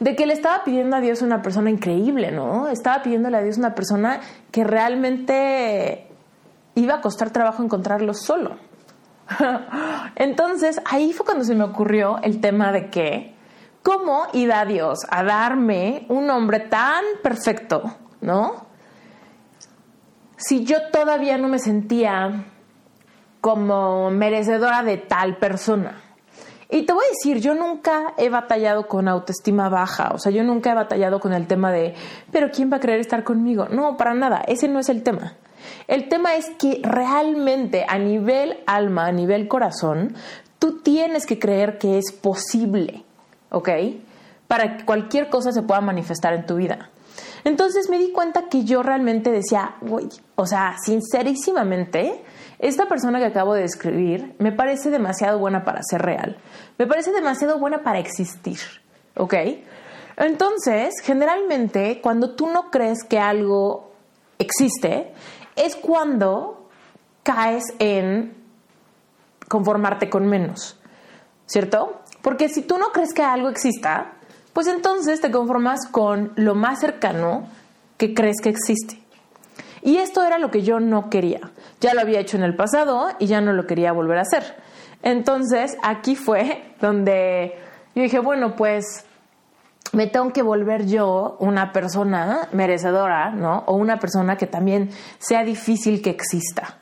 de 0.00 0.16
que 0.16 0.26
le 0.26 0.32
estaba 0.32 0.64
pidiendo 0.64 0.96
a 0.96 1.00
Dios 1.00 1.22
una 1.22 1.42
persona 1.42 1.70
increíble, 1.70 2.32
¿no? 2.32 2.68
Estaba 2.68 3.02
pidiéndole 3.02 3.36
a 3.36 3.42
Dios 3.42 3.56
una 3.56 3.76
persona 3.76 4.20
que 4.50 4.64
realmente 4.64 6.08
iba 6.74 6.94
a 6.96 7.00
costar 7.00 7.30
trabajo 7.30 7.62
encontrarlo 7.62 8.14
solo. 8.14 8.56
Entonces 10.16 10.80
ahí 10.84 11.12
fue 11.12 11.26
cuando 11.26 11.44
se 11.44 11.54
me 11.54 11.64
ocurrió 11.64 12.18
el 12.22 12.40
tema 12.40 12.72
de 12.72 12.90
que, 12.90 13.34
¿cómo 13.82 14.26
iba 14.32 14.64
Dios 14.64 15.00
a 15.08 15.22
darme 15.22 16.06
un 16.08 16.30
hombre 16.30 16.60
tan 16.60 17.04
perfecto, 17.22 17.82
¿no? 18.20 18.66
Si 20.36 20.64
yo 20.64 20.88
todavía 20.90 21.36
no 21.36 21.48
me 21.48 21.58
sentía 21.58 22.44
como 23.40 24.10
merecedora 24.10 24.82
de 24.82 24.96
tal 24.96 25.36
persona. 25.36 26.07
Y 26.70 26.82
te 26.82 26.92
voy 26.92 27.02
a 27.04 27.08
decir, 27.08 27.42
yo 27.42 27.54
nunca 27.54 28.12
he 28.18 28.28
batallado 28.28 28.88
con 28.88 29.08
autoestima 29.08 29.70
baja, 29.70 30.10
o 30.12 30.18
sea, 30.18 30.30
yo 30.30 30.44
nunca 30.44 30.72
he 30.72 30.74
batallado 30.74 31.18
con 31.18 31.32
el 31.32 31.46
tema 31.46 31.72
de, 31.72 31.94
pero 32.30 32.50
¿quién 32.50 32.70
va 32.70 32.76
a 32.76 32.80
querer 32.80 33.00
estar 33.00 33.24
conmigo? 33.24 33.68
No, 33.70 33.96
para 33.96 34.12
nada, 34.12 34.42
ese 34.46 34.68
no 34.68 34.78
es 34.78 34.90
el 34.90 35.02
tema. 35.02 35.34
El 35.86 36.08
tema 36.08 36.34
es 36.36 36.50
que 36.58 36.80
realmente 36.82 37.86
a 37.88 37.98
nivel 37.98 38.58
alma, 38.66 39.06
a 39.06 39.12
nivel 39.12 39.48
corazón, 39.48 40.14
tú 40.58 40.82
tienes 40.82 41.24
que 41.24 41.38
creer 41.38 41.78
que 41.78 41.96
es 41.96 42.12
posible, 42.12 43.02
¿ok? 43.50 43.68
Para 44.46 44.76
que 44.76 44.84
cualquier 44.84 45.30
cosa 45.30 45.52
se 45.52 45.62
pueda 45.62 45.80
manifestar 45.80 46.34
en 46.34 46.44
tu 46.44 46.56
vida. 46.56 46.90
Entonces 47.44 47.88
me 47.88 47.98
di 47.98 48.12
cuenta 48.12 48.44
que 48.50 48.64
yo 48.64 48.82
realmente 48.82 49.30
decía, 49.30 49.76
uy, 49.80 50.08
o 50.34 50.46
sea, 50.46 50.76
sincerísimamente, 50.84 52.22
esta 52.58 52.86
persona 52.86 53.18
que 53.20 53.26
acabo 53.26 53.54
de 53.54 53.62
describir 53.62 54.34
me 54.38 54.52
parece 54.52 54.90
demasiado 54.90 55.38
buena 55.38 55.64
para 55.64 55.80
ser 55.82 56.02
real. 56.02 56.36
Me 56.78 56.86
parece 56.86 57.12
demasiado 57.12 57.58
buena 57.58 57.82
para 57.82 57.98
existir, 57.98 58.58
¿ok? 59.16 59.34
Entonces, 60.16 60.94
generalmente, 61.02 62.00
cuando 62.00 62.34
tú 62.34 62.46
no 62.46 62.70
crees 62.70 63.04
que 63.04 63.18
algo 63.18 63.92
existe, 64.38 65.12
es 65.56 65.76
cuando 65.76 66.68
caes 67.24 67.64
en 67.78 68.34
conformarte 69.48 70.08
con 70.08 70.26
menos, 70.26 70.78
¿cierto? 71.46 72.00
Porque 72.22 72.48
si 72.48 72.62
tú 72.62 72.78
no 72.78 72.92
crees 72.92 73.12
que 73.12 73.22
algo 73.22 73.48
exista, 73.48 74.12
pues 74.52 74.66
entonces 74.66 75.20
te 75.20 75.30
conformas 75.30 75.86
con 75.90 76.32
lo 76.36 76.54
más 76.54 76.80
cercano 76.80 77.48
que 77.96 78.14
crees 78.14 78.36
que 78.42 78.50
existe. 78.50 79.02
Y 79.82 79.98
esto 79.98 80.24
era 80.24 80.38
lo 80.38 80.50
que 80.50 80.62
yo 80.62 80.80
no 80.80 81.10
quería. 81.10 81.40
Ya 81.80 81.94
lo 81.94 82.00
había 82.00 82.20
hecho 82.20 82.36
en 82.36 82.42
el 82.42 82.56
pasado 82.56 83.08
y 83.18 83.26
ya 83.26 83.40
no 83.40 83.52
lo 83.52 83.66
quería 83.66 83.92
volver 83.92 84.18
a 84.18 84.22
hacer. 84.22 84.67
Entonces 85.02 85.76
aquí 85.82 86.16
fue 86.16 86.74
donde 86.80 87.54
yo 87.94 88.02
dije, 88.02 88.18
bueno, 88.18 88.56
pues 88.56 89.04
me 89.92 90.06
tengo 90.06 90.32
que 90.32 90.42
volver 90.42 90.86
yo 90.86 91.36
una 91.40 91.72
persona 91.72 92.48
merecedora, 92.52 93.30
¿no? 93.30 93.64
O 93.66 93.76
una 93.76 93.98
persona 93.98 94.36
que 94.36 94.46
también 94.46 94.90
sea 95.18 95.44
difícil 95.44 96.02
que 96.02 96.10
exista. 96.10 96.78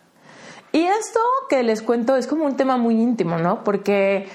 Y 0.73 0.85
esto 0.85 1.21
que 1.49 1.63
les 1.63 1.83
cuento 1.83 2.17
es 2.17 2.27
como 2.27 2.45
un 2.45 2.57
tema 2.57 2.77
muy 2.77 3.01
íntimo, 3.01 3.39
¿no? 3.39 3.65
Porque 3.65 4.29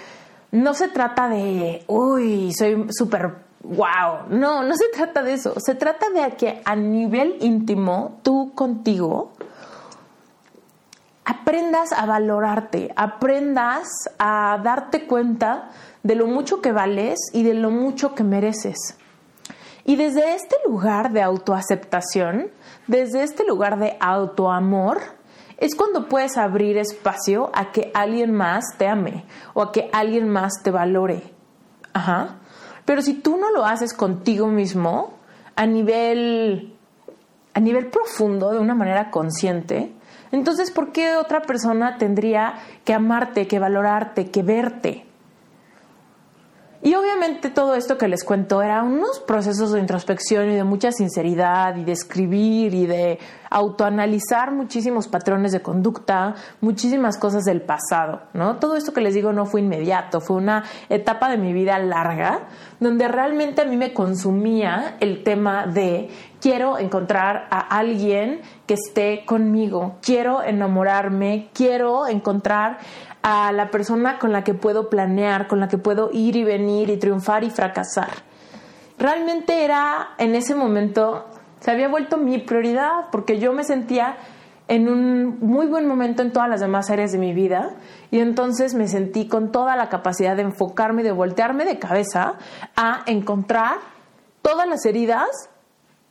no 0.52 0.74
se 0.74 0.88
trata 0.88 1.28
de, 1.30 1.84
uy, 1.88 2.54
soy 2.54 2.88
súper 2.90 3.36
wow. 3.64 4.28
No, 4.30 4.64
no 4.64 4.76
se 4.76 4.86
trata 4.94 5.22
de 5.22 5.34
eso. 5.34 5.54
Se 5.60 5.76
trata 5.76 6.10
de 6.10 6.36
que 6.36 6.62
a 6.66 6.76
nivel 6.76 7.38
íntimo, 7.42 8.20
tú 8.24 8.54
contigo, 8.56 9.34
aprendas 11.26 11.92
a 11.92 12.06
valorarte, 12.06 12.92
aprendas 12.96 13.88
a 14.18 14.60
darte 14.64 15.06
cuenta 15.06 15.70
de 16.04 16.16
lo 16.16 16.28
mucho 16.28 16.62
que 16.62 16.72
vales 16.72 17.20
y 17.34 17.44
de 17.44 17.54
lo 17.54 17.70
mucho 17.70 18.16
que 18.16 18.24
mereces. 18.24 18.98
Y 19.84 19.96
desde 19.96 20.36
este 20.36 20.56
lugar 20.68 21.12
de 21.12 21.22
autoaceptación, 21.22 22.52
desde 22.88 23.24
este 23.24 23.46
lugar 23.46 23.80
de 23.80 23.98
autoamor, 24.00 25.02
es 25.58 25.76
cuando 25.76 26.08
puedes 26.08 26.38
abrir 26.38 26.78
espacio 26.78 27.52
a 27.54 27.72
que 27.72 27.92
alguien 27.94 28.32
más 28.32 28.64
te 28.78 28.88
ame 28.88 29.26
o 29.54 29.62
a 29.62 29.72
que 29.72 29.90
alguien 29.94 30.28
más 30.28 30.54
te 30.64 30.72
valore. 30.72 31.34
Ajá. 31.94 32.40
Pero 32.86 33.02
si 33.02 33.14
tú 33.14 33.38
no 33.38 33.52
lo 33.52 33.66
haces 33.66 33.94
contigo 33.94 34.48
mismo, 34.48 35.14
a 35.56 35.66
nivel, 35.66 36.76
a 37.54 37.60
nivel 37.60 37.88
profundo, 37.88 38.52
de 38.52 38.60
una 38.60 38.74
manera 38.74 39.12
consciente, 39.12 39.94
entonces, 40.32 40.72
¿por 40.72 40.92
qué 40.92 41.16
otra 41.16 41.42
persona 41.42 41.98
tendría 41.98 42.56
que 42.86 42.94
amarte, 42.94 43.48
que 43.48 43.60
valorarte, 43.60 44.32
que 44.32 44.44
verte? 44.44 45.06
Y 46.84 46.96
obviamente 46.96 47.52
todo 47.52 47.76
esto 47.76 47.96
que 48.00 48.08
les 48.08 48.24
cuento 48.24 48.64
era 48.64 48.82
unos 48.82 49.20
procesos 49.20 49.72
de 49.72 49.80
introspección 49.80 50.50
y 50.50 50.56
de 50.56 50.64
mucha 50.64 50.92
sinceridad 50.92 51.76
y 51.76 51.84
de 51.84 51.92
escribir 51.92 52.74
y 52.74 52.88
de 52.88 53.20
autoanalizar 53.52 54.52
muchísimos 54.52 55.08
patrones 55.08 55.52
de 55.52 55.62
conducta, 55.62 56.34
muchísimas 56.60 57.20
cosas 57.20 57.44
del 57.44 57.62
pasado, 57.62 58.24
¿no? 58.34 58.58
Todo 58.58 58.78
esto 58.78 58.94
que 58.94 59.02
les 59.02 59.14
digo 59.14 59.32
no 59.32 59.46
fue 59.46 59.62
inmediato, 59.62 60.22
fue 60.22 60.38
una 60.38 60.64
etapa 60.90 61.30
de 61.30 61.38
mi 61.38 61.54
vida 61.54 61.78
larga 61.78 62.48
donde 62.80 63.08
realmente 63.08 63.62
a 63.62 63.66
mí 63.66 63.78
me 63.78 63.94
consumía 63.94 64.96
el 65.02 65.24
tema 65.24 65.68
de 65.68 66.10
quiero 66.42 66.78
encontrar 66.80 67.48
a 67.52 67.60
alguien 67.60 68.42
que 68.66 68.74
esté 68.74 69.24
conmigo, 69.26 69.98
quiero 70.02 70.42
enamorarme, 70.42 71.50
quiero 71.54 72.08
encontrar 72.08 72.80
a 73.22 73.52
la 73.52 73.70
persona 73.70 74.18
con 74.18 74.32
la 74.34 74.44
que 74.44 74.54
puedo 74.54 74.90
planear, 74.90 75.48
con 75.48 75.60
la 75.60 75.68
que 75.68 75.78
puedo 75.78 76.10
ir 76.12 76.36
y 76.36 76.44
venir 76.44 76.90
y 76.90 76.98
triunfar 76.98 77.44
y 77.44 77.52
fracasar. 77.52 78.10
Realmente 78.98 79.64
era 79.64 80.10
en 80.18 80.36
ese 80.36 80.56
momento, 80.56 81.28
se 81.60 81.72
había 81.72 81.88
vuelto 81.88 82.18
mi 82.18 82.40
prioridad 82.40 83.10
porque 83.12 83.40
yo 83.40 83.54
me 83.54 83.64
sentía 83.64 84.18
en 84.68 84.88
un 84.88 85.40
muy 85.42 85.68
buen 85.68 85.88
momento 85.88 86.22
en 86.22 86.32
todas 86.32 86.50
las 86.50 86.62
demás 86.62 86.90
áreas 86.90 87.12
de 87.12 87.18
mi 87.18 87.34
vida 87.34 87.74
y 88.10 88.20
entonces 88.20 88.74
me 88.74 88.88
sentí 88.88 89.28
con 89.28 89.52
toda 89.52 89.76
la 89.76 89.90
capacidad 89.90 90.36
de 90.36 90.44
enfocarme, 90.44 91.04
de 91.04 91.12
voltearme 91.12 91.66
de 91.66 91.78
cabeza 91.78 92.36
a 92.76 93.04
encontrar 93.06 93.78
todas 94.42 94.68
las 94.68 94.86
heridas 94.86 95.51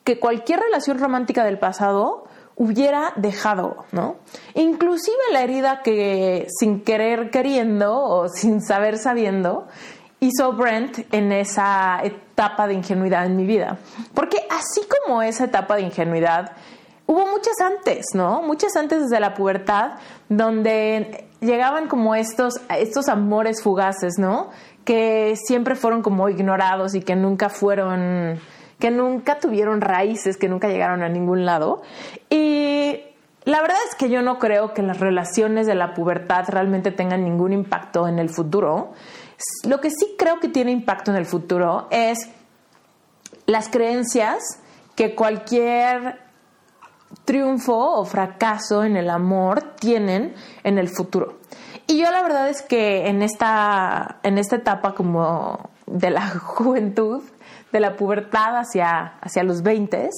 que 0.04 0.18
cualquier 0.18 0.60
relación 0.60 0.98
romántica 0.98 1.44
del 1.44 1.58
pasado 1.58 2.24
hubiera 2.56 3.12
dejado, 3.16 3.84
¿no? 3.92 4.16
Inclusive 4.54 5.16
la 5.32 5.42
herida 5.42 5.80
que 5.82 6.46
sin 6.58 6.82
querer 6.82 7.30
queriendo 7.30 7.98
o 7.98 8.28
sin 8.28 8.60
saber 8.60 8.98
sabiendo 8.98 9.66
hizo 10.20 10.52
Brent 10.52 11.12
en 11.12 11.32
esa 11.32 12.00
etapa 12.02 12.66
de 12.66 12.74
ingenuidad 12.74 13.24
en 13.24 13.36
mi 13.36 13.46
vida. 13.46 13.78
Porque 14.14 14.46
así 14.50 14.82
como 14.86 15.22
esa 15.22 15.44
etapa 15.44 15.76
de 15.76 15.82
ingenuidad, 15.82 16.52
hubo 17.06 17.26
muchas 17.26 17.58
antes, 17.60 18.06
¿no? 18.14 18.42
Muchas 18.42 18.76
antes 18.76 19.02
desde 19.02 19.20
la 19.20 19.34
pubertad, 19.34 19.92
donde 20.28 21.28
llegaban 21.40 21.88
como 21.88 22.14
estos, 22.14 22.60
estos 22.68 23.08
amores 23.08 23.62
fugaces, 23.62 24.18
¿no? 24.18 24.50
Que 24.84 25.34
siempre 25.42 25.74
fueron 25.74 26.02
como 26.02 26.28
ignorados 26.28 26.94
y 26.94 27.00
que 27.00 27.16
nunca 27.16 27.48
fueron 27.48 28.38
que 28.80 28.90
nunca 28.90 29.38
tuvieron 29.38 29.80
raíces, 29.80 30.36
que 30.36 30.48
nunca 30.48 30.68
llegaron 30.68 31.02
a 31.02 31.08
ningún 31.08 31.44
lado. 31.44 31.82
Y 32.28 33.00
la 33.44 33.60
verdad 33.62 33.76
es 33.88 33.94
que 33.94 34.10
yo 34.10 34.22
no 34.22 34.38
creo 34.38 34.74
que 34.74 34.82
las 34.82 34.98
relaciones 34.98 35.66
de 35.66 35.74
la 35.74 35.94
pubertad 35.94 36.46
realmente 36.48 36.90
tengan 36.90 37.22
ningún 37.22 37.52
impacto 37.52 38.08
en 38.08 38.18
el 38.18 38.30
futuro. 38.30 38.92
Lo 39.66 39.80
que 39.80 39.90
sí 39.90 40.14
creo 40.18 40.40
que 40.40 40.48
tiene 40.48 40.72
impacto 40.72 41.10
en 41.10 41.16
el 41.16 41.26
futuro 41.26 41.86
es 41.90 42.28
las 43.46 43.68
creencias 43.68 44.38
que 44.96 45.14
cualquier 45.14 46.20
triunfo 47.24 47.74
o 47.76 48.04
fracaso 48.04 48.84
en 48.84 48.96
el 48.96 49.10
amor 49.10 49.62
tienen 49.78 50.34
en 50.62 50.78
el 50.78 50.88
futuro. 50.88 51.38
Y 51.86 51.98
yo 51.98 52.10
la 52.10 52.22
verdad 52.22 52.48
es 52.48 52.62
que 52.62 53.08
en 53.08 53.22
esta, 53.22 54.20
en 54.22 54.38
esta 54.38 54.56
etapa 54.56 54.94
como 54.94 55.70
de 55.86 56.10
la 56.10 56.28
juventud, 56.38 57.22
de 57.72 57.80
la 57.80 57.96
pubertad 57.96 58.56
hacia, 58.56 59.18
hacia 59.20 59.42
los 59.42 59.62
20, 59.62 60.08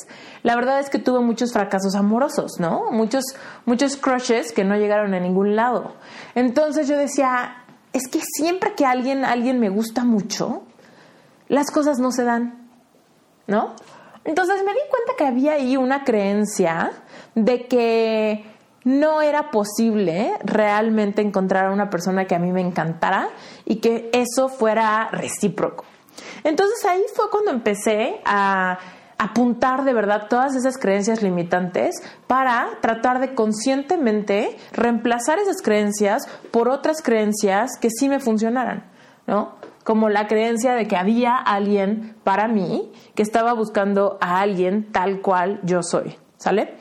la 0.43 0.57
verdad 0.57 0.81
es 0.81 0.91
que 0.91 0.99
tuve 0.99 1.21
muchos 1.21 1.53
fracasos 1.53 1.95
amorosos, 1.95 2.53
¿no? 2.59 2.91
Muchos, 2.91 3.25
muchos 3.67 3.97
crushes 3.97 4.53
que 4.53 4.65
no 4.65 4.77
llegaron 4.77 5.15
a 5.15 5.21
ningún 5.21 5.55
lado. 5.57 5.95
Entonces 6.35 6.89
yo 6.89 6.97
decía, 6.97 7.65
es 7.93 8.09
que 8.09 8.21
siempre 8.21 8.75
que 8.75 8.87
alguien, 8.87 9.25
alguien 9.25 9.61
me 9.61 9.69
gusta 9.69 10.05
mucho, 10.05 10.63
las 11.49 11.71
cosas 11.71 11.99
no 11.99 12.11
se 12.11 12.25
dan, 12.25 12.71
¿no? 13.47 13.75
Entonces 14.25 14.63
me 14.65 14.73
di 14.73 14.81
cuenta 14.89 15.13
que 15.19 15.25
había 15.25 15.53
ahí 15.53 15.77
una 15.77 16.05
creencia 16.05 16.93
de 17.35 17.67
que 17.67 18.47
no 18.85 19.21
era 19.21 19.51
posible 19.51 20.33
realmente 20.45 21.23
encontrar 21.23 21.67
a 21.67 21.73
una 21.73 21.91
persona 21.91 22.27
que 22.27 22.35
a 22.35 22.39
mí 22.39 22.53
me 22.53 22.61
encantara 22.61 23.29
y 23.65 23.77
que 23.77 24.11
eso 24.13 24.49
fuera 24.49 25.09
recíproco. 25.11 25.85
Entonces 26.45 26.85
ahí 26.85 27.03
fue 27.15 27.31
cuando 27.31 27.51
empecé 27.51 28.21
a, 28.25 28.79
apuntar 29.23 29.85
de 29.85 29.95
verdad 29.95 30.27
todas 30.29 30.57
esas 30.57 30.77
creencias 30.79 31.23
limitantes 31.23 31.95
para 32.27 32.71
tratar 32.81 33.21
de 33.21 33.37
conscientemente 33.37 34.57
reemplazar 34.73 35.39
esas 35.39 35.63
creencias 35.63 36.27
por 36.51 36.69
otras 36.69 37.03
creencias 37.03 37.79
que 37.81 37.89
sí 37.89 38.09
me 38.09 38.19
funcionaran, 38.19 38.91
¿no? 39.29 39.55
Como 39.85 40.09
la 40.09 40.27
creencia 40.27 40.75
de 40.75 40.89
que 40.89 40.97
había 40.97 41.37
alguien 41.37 42.17
para 42.25 42.49
mí 42.49 42.91
que 43.15 43.23
estaba 43.23 43.53
buscando 43.53 44.19
a 44.21 44.41
alguien 44.41 44.91
tal 44.91 45.21
cual 45.21 45.61
yo 45.63 45.85
soy. 45.85 46.17
¿Sale? 46.37 46.75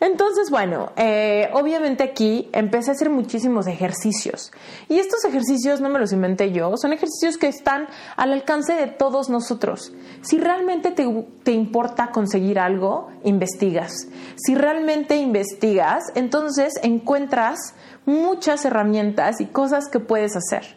Entonces, 0.00 0.50
bueno, 0.50 0.92
eh, 0.96 1.48
obviamente 1.52 2.04
aquí 2.04 2.48
empecé 2.52 2.90
a 2.90 2.94
hacer 2.94 3.10
muchísimos 3.10 3.66
ejercicios. 3.66 4.52
Y 4.88 4.98
estos 4.98 5.24
ejercicios 5.24 5.80
no 5.80 5.88
me 5.88 5.98
los 5.98 6.12
inventé 6.12 6.52
yo, 6.52 6.76
son 6.76 6.92
ejercicios 6.92 7.38
que 7.38 7.48
están 7.48 7.88
al 8.16 8.32
alcance 8.32 8.74
de 8.74 8.86
todos 8.86 9.28
nosotros. 9.28 9.92
Si 10.22 10.38
realmente 10.38 10.90
te, 10.90 11.06
te 11.42 11.52
importa 11.52 12.10
conseguir 12.10 12.58
algo, 12.58 13.08
investigas. 13.24 13.92
Si 14.36 14.54
realmente 14.54 15.16
investigas, 15.16 16.04
entonces 16.14 16.74
encuentras 16.82 17.74
muchas 18.04 18.64
herramientas 18.64 19.40
y 19.40 19.46
cosas 19.46 19.88
que 19.90 20.00
puedes 20.00 20.36
hacer. 20.36 20.76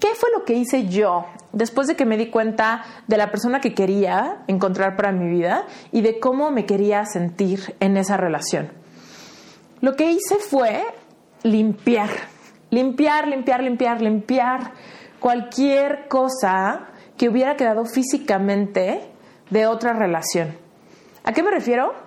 ¿Qué 0.00 0.14
fue 0.14 0.30
lo 0.36 0.44
que 0.44 0.54
hice 0.54 0.86
yo 0.86 1.26
después 1.52 1.86
de 1.86 1.96
que 1.96 2.04
me 2.04 2.16
di 2.16 2.30
cuenta 2.30 2.84
de 3.06 3.16
la 3.16 3.30
persona 3.30 3.60
que 3.60 3.74
quería 3.74 4.42
encontrar 4.48 4.96
para 4.96 5.12
mi 5.12 5.28
vida 5.30 5.66
y 5.92 6.02
de 6.02 6.20
cómo 6.20 6.50
me 6.50 6.66
quería 6.66 7.04
sentir 7.06 7.74
en 7.80 7.96
esa 7.96 8.16
relación? 8.16 8.70
Lo 9.80 9.94
que 9.96 10.10
hice 10.10 10.36
fue 10.36 10.84
limpiar, 11.42 12.10
limpiar, 12.70 13.28
limpiar, 13.28 13.62
limpiar, 13.62 14.00
limpiar 14.00 14.72
cualquier 15.20 16.08
cosa 16.08 16.88
que 17.16 17.28
hubiera 17.28 17.56
quedado 17.56 17.84
físicamente 17.84 19.00
de 19.50 19.66
otra 19.66 19.92
relación. 19.92 20.56
¿A 21.22 21.32
qué 21.32 21.42
me 21.42 21.50
refiero? 21.50 22.03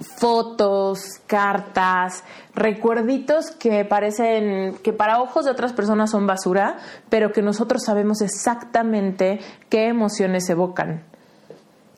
Fotos, 0.00 1.00
cartas, 1.26 2.24
recuerditos 2.54 3.50
que 3.50 3.84
parecen 3.84 4.78
que 4.82 4.92
para 4.92 5.20
ojos 5.20 5.44
de 5.44 5.50
otras 5.50 5.72
personas 5.72 6.10
son 6.10 6.26
basura, 6.26 6.76
pero 7.08 7.32
que 7.32 7.42
nosotros 7.42 7.82
sabemos 7.84 8.20
exactamente 8.20 9.40
qué 9.68 9.88
emociones 9.88 10.48
evocan. 10.48 11.04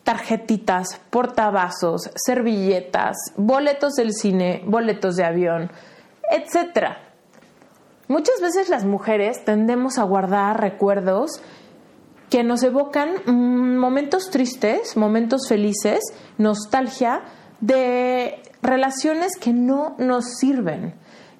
Tarjetitas, 0.04 1.00
portavasos, 1.10 2.10
servilletas, 2.16 3.16
boletos 3.36 3.94
del 3.94 4.12
cine, 4.12 4.62
boletos 4.66 5.16
de 5.16 5.24
avión, 5.24 5.70
etc. 6.30 6.96
Muchas 8.08 8.40
veces 8.40 8.70
las 8.70 8.84
mujeres 8.84 9.44
tendemos 9.44 9.98
a 9.98 10.04
guardar 10.04 10.60
recuerdos 10.60 11.42
que 12.30 12.44
nos 12.44 12.62
evocan 12.62 13.10
mm, 13.26 13.76
momentos 13.76 14.30
tristes, 14.30 14.96
momentos 14.96 15.48
felices, 15.48 16.00
nostalgia, 16.38 17.22
de 17.60 18.40
relaciones 18.62 19.36
que 19.36 19.52
no 19.52 19.94
nos 19.98 20.36
sirven, 20.38 20.94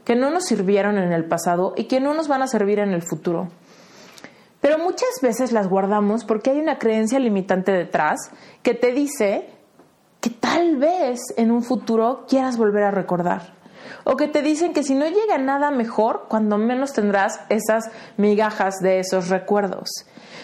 que 0.05 0.17
no 0.17 0.31
nos 0.31 0.45
sirvieron 0.45 0.99
en 0.99 1.13
el 1.13 1.27
pasado 1.27 1.75
y 1.77 1.85
que 1.85 2.01
no 2.01 2.15
nos 2.15 2.29
van 2.29 2.43
a 2.43 2.47
servir 2.47 2.79
en 2.79 2.91
el 2.91 3.03
futuro. 3.03 3.49
Pero 4.61 4.79
muchas 4.79 5.09
veces 5.23 5.53
las 5.53 5.69
guardamos 5.69 6.25
porque 6.25 6.51
hay 6.51 6.59
una 6.59 6.79
creencia 6.79 7.19
limitante 7.19 7.73
detrás 7.73 8.31
que 8.63 8.75
te 8.75 8.93
dice 8.93 9.49
que 10.21 10.31
tal 10.31 10.77
vez 10.77 11.21
en 11.37 11.51
un 11.51 11.63
futuro 11.63 12.27
quieras 12.29 12.59
volver 12.59 12.85
a 12.85 12.91
recordar. 12.91 13.60
O 14.13 14.17
que 14.17 14.27
te 14.27 14.43
dicen 14.43 14.73
que 14.73 14.83
si 14.83 14.97
no 14.97 15.07
llega 15.07 15.39
nada 15.39 15.71
mejor, 15.71 16.27
cuando 16.29 16.59
menos 16.59 16.93
tendrás 16.93 17.39
esas 17.49 17.85
migajas 18.17 18.81
de 18.83 18.99
esos 18.99 19.29
recuerdos. 19.29 19.89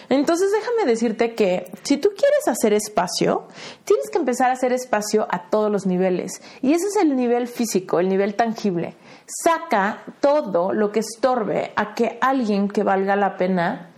Entonces 0.07 0.53
déjame 0.53 0.89
decirte 0.89 1.35
que 1.35 1.69
si 1.83 1.97
tú 1.97 2.11
quieres 2.17 2.47
hacer 2.47 2.71
espacio, 2.71 3.49
tienes 3.83 4.09
que 4.09 4.19
empezar 4.19 4.51
a 4.51 4.53
hacer 4.53 4.71
espacio 4.71 5.27
a 5.29 5.49
todos 5.49 5.69
los 5.69 5.85
niveles. 5.85 6.41
Y 6.61 6.71
ese 6.71 6.87
es 6.87 6.95
el 6.95 7.13
nivel 7.17 7.49
físico, 7.49 7.99
el 7.99 8.07
nivel 8.07 8.35
tangible. 8.35 8.95
Saca 9.43 10.01
todo 10.21 10.71
lo 10.71 10.93
que 10.93 11.01
estorbe 11.01 11.73
a 11.75 11.93
que 11.93 12.17
alguien 12.21 12.69
que 12.69 12.83
valga 12.83 13.17
la 13.17 13.35
pena 13.35 13.89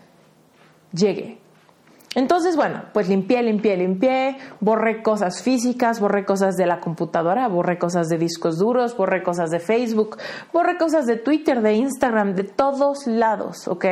llegue. 0.92 1.38
Entonces, 2.16 2.56
bueno, 2.56 2.86
pues 2.92 3.08
limpié, 3.08 3.44
limpié, 3.44 3.78
limpié, 3.78 4.38
borré 4.60 5.04
cosas 5.04 5.44
físicas, 5.44 6.00
borré 6.00 6.26
cosas 6.26 6.56
de 6.56 6.66
la 6.66 6.80
computadora, 6.80 7.48
borré 7.48 7.78
cosas 7.78 8.08
de 8.08 8.18
discos 8.18 8.58
duros, 8.58 8.98
borré 8.98 9.22
cosas 9.22 9.52
de 9.52 9.60
Facebook, 9.60 10.18
borré 10.52 10.78
cosas 10.78 11.06
de 11.06 11.18
Twitter, 11.18 11.62
de 11.62 11.74
Instagram, 11.74 12.34
de 12.34 12.46
todos 12.46 13.06
lados, 13.06 13.68
¿ok? 13.68 13.86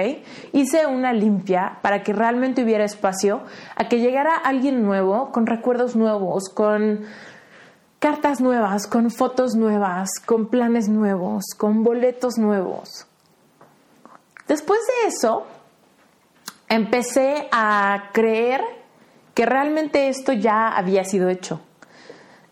Hice 0.51 0.87
una 0.87 1.13
limpia 1.13 1.77
para 1.83 2.01
que 2.01 2.11
realmente 2.11 2.63
hubiera 2.63 2.85
espacio 2.85 3.41
a 3.75 3.87
que 3.87 3.99
llegara 3.99 4.35
alguien 4.35 4.81
nuevo, 4.81 5.31
con 5.31 5.45
recuerdos 5.45 5.95
nuevos, 5.95 6.49
con 6.49 7.05
cartas 7.99 8.41
nuevas, 8.41 8.87
con 8.87 9.11
fotos 9.11 9.55
nuevas, 9.55 10.09
con 10.25 10.47
planes 10.47 10.89
nuevos, 10.89 11.45
con 11.55 11.83
boletos 11.83 12.39
nuevos. 12.39 13.05
Después 14.47 14.79
de 14.79 15.09
eso, 15.09 15.45
empecé 16.69 17.47
a 17.51 18.09
creer 18.13 18.61
que 19.33 19.45
realmente 19.45 20.09
esto 20.09 20.33
ya 20.33 20.69
había 20.69 21.03
sido 21.03 21.29
hecho. 21.29 21.61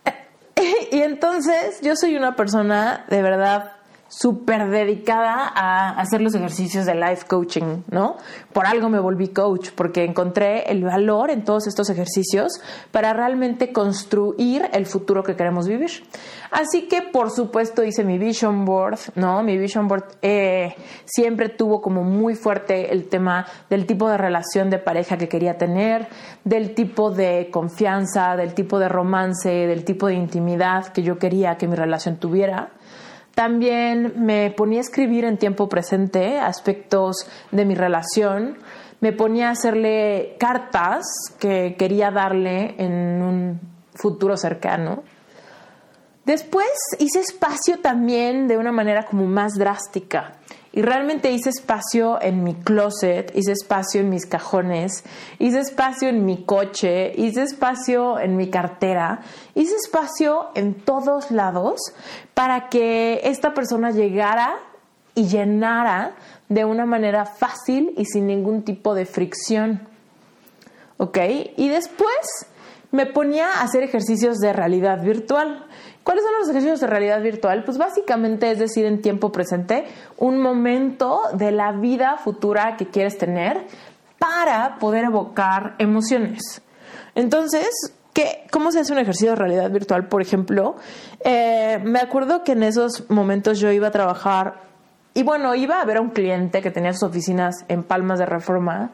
Y 0.92 1.02
entonces 1.02 1.82
yo 1.82 1.96
soy 1.96 2.16
una 2.16 2.36
persona 2.36 3.06
de 3.10 3.22
verdad 3.22 3.75
súper 4.08 4.70
dedicada 4.70 5.52
a 5.54 6.00
hacer 6.00 6.22
los 6.22 6.36
ejercicios 6.36 6.86
de 6.86 6.96
life 6.96 7.26
coaching, 7.28 7.84
¿no? 7.90 8.18
Por 8.54 8.66
algo 8.66 8.90
me 8.90 9.00
volví 9.00 9.30
coach, 9.30 9.72
porque 9.76 10.04
encontré 10.04 10.72
el 10.72 10.84
valor 10.84 11.32
en 11.32 11.44
todos 11.44 11.68
estos 11.68 11.90
ejercicios 11.90 12.62
para 12.92 13.14
realmente 13.14 13.74
construir 13.74 14.70
el 14.74 14.86
futuro 14.86 15.24
que 15.24 15.36
queremos 15.36 15.68
vivir. 15.68 15.92
Así 16.52 16.88
que, 16.88 17.02
por 17.02 17.32
supuesto, 17.32 17.84
hice 17.84 18.04
mi 18.04 18.18
vision 18.18 18.64
board, 18.64 19.00
¿no? 19.16 19.44
Mi 19.44 19.58
vision 19.58 19.88
board 19.88 20.06
eh, 20.22 20.76
siempre 21.06 21.50
tuvo 21.50 21.82
como 21.82 22.04
muy 22.04 22.36
fuerte 22.36 22.94
el 22.94 23.10
tema 23.10 23.46
del 23.70 23.86
tipo 23.86 24.08
de 24.08 24.18
relación 24.18 24.70
de 24.70 24.78
pareja 24.78 25.18
que 25.18 25.28
quería 25.28 25.58
tener, 25.58 26.08
del 26.44 26.76
tipo 26.76 27.12
de 27.12 27.50
confianza, 27.52 28.36
del 28.36 28.54
tipo 28.54 28.80
de 28.80 28.88
romance, 28.88 29.50
del 29.50 29.84
tipo 29.84 30.08
de 30.08 30.14
intimidad 30.14 30.88
que 30.88 31.02
yo 31.04 31.18
quería 31.18 31.58
que 31.58 31.68
mi 31.68 31.76
relación 31.76 32.18
tuviera. 32.18 32.70
También 33.36 34.14
me 34.26 34.50
ponía 34.52 34.80
a 34.80 34.82
escribir 34.82 35.26
en 35.26 35.38
tiempo 35.38 35.68
presente 35.68 36.40
aspectos 36.40 37.28
de 37.52 37.66
mi 37.66 37.76
relación. 37.76 38.58
Me 39.02 39.12
ponía 39.12 39.50
a 39.50 39.52
hacerle 39.52 40.38
cartas 40.40 41.04
que 41.38 41.76
quería 41.78 42.12
darle 42.12 42.76
en 42.78 43.22
un 43.22 43.60
futuro 43.94 44.38
cercano. 44.38 45.04
Después 46.26 46.70
hice 46.98 47.20
espacio 47.20 47.80
también 47.82 48.48
de 48.48 48.58
una 48.58 48.72
manera 48.72 49.04
como 49.04 49.26
más 49.26 49.54
drástica. 49.56 50.38
Y 50.76 50.82
realmente 50.82 51.32
hice 51.32 51.52
espacio 51.52 52.22
en 52.22 52.44
mi 52.44 52.54
closet, 52.54 53.32
hice 53.34 53.54
espacio 53.54 54.02
en 54.02 54.10
mis 54.10 54.26
cajones, 54.26 55.06
hice 55.40 55.62
espacio 55.62 56.10
en 56.10 56.26
mi 56.26 56.44
coche, 56.44 57.14
hice 57.16 57.44
espacio 57.44 58.20
en 58.20 58.36
mi 58.36 58.50
cartera, 58.50 59.22
hice 59.56 59.74
espacio 59.76 60.50
en 60.54 60.74
todos 60.74 61.32
lados 61.32 61.80
para 62.34 62.68
que 62.68 63.22
esta 63.24 63.54
persona 63.54 63.92
llegara 63.92 64.58
y 65.16 65.28
llenara 65.28 66.16
de 66.50 66.66
una 66.66 66.86
manera 66.86 67.26
fácil 67.26 67.94
y 67.96 68.04
sin 68.04 68.28
ningún 68.28 68.64
tipo 68.64 68.94
de 68.94 69.06
fricción. 69.06 69.88
¿Ok? 70.98 71.18
Y 71.56 71.70
después 71.70 72.48
me 72.92 73.06
ponía 73.06 73.48
a 73.48 73.62
hacer 73.62 73.84
ejercicios 73.84 74.40
de 74.40 74.52
realidad 74.52 75.02
virtual. 75.02 75.66
¿Cuáles 76.06 76.24
son 76.24 76.34
los 76.38 76.48
ejercicios 76.48 76.80
de 76.82 76.86
realidad 76.86 77.20
virtual? 77.20 77.64
Pues 77.64 77.80
básicamente 77.80 78.52
es 78.52 78.60
decir, 78.60 78.86
en 78.86 79.02
tiempo 79.02 79.32
presente, 79.32 79.86
un 80.18 80.40
momento 80.40 81.22
de 81.34 81.52
la 81.52 81.72
vida 81.72 82.18
futura 82.18 82.78
que 82.78 82.86
quieres 82.86 83.18
tener 83.18 83.66
para 84.20 84.78
poder 84.78 85.06
evocar 85.06 85.74
emociones. 85.80 86.62
Entonces, 87.16 87.68
¿qué, 88.14 88.46
¿cómo 88.52 88.72
se 88.72 88.82
hace 88.82 88.94
un 88.94 89.00
ejercicio 89.00 89.32
de 89.32 89.36
realidad 89.36 89.72
virtual? 89.72 90.08
Por 90.08 90.22
ejemplo, 90.22 90.76
eh, 91.22 91.80
me 91.84 91.98
acuerdo 91.98 92.44
que 92.44 92.52
en 92.52 92.62
esos 92.62 93.10
momentos 93.10 93.58
yo 93.58 93.72
iba 93.72 93.88
a 93.88 93.92
trabajar 93.92 94.62
y 95.16 95.24
bueno, 95.24 95.56
iba 95.56 95.82
a 95.82 95.86
ver 95.86 95.98
a 95.98 96.02
un 96.02 96.12
cliente 96.12 96.62
que 96.62 96.70
tenía 96.70 96.94
sus 96.94 97.10
oficinas 97.10 97.66
en 97.68 97.82
Palmas 97.82 98.20
de 98.20 98.28
Reforma 98.28 98.92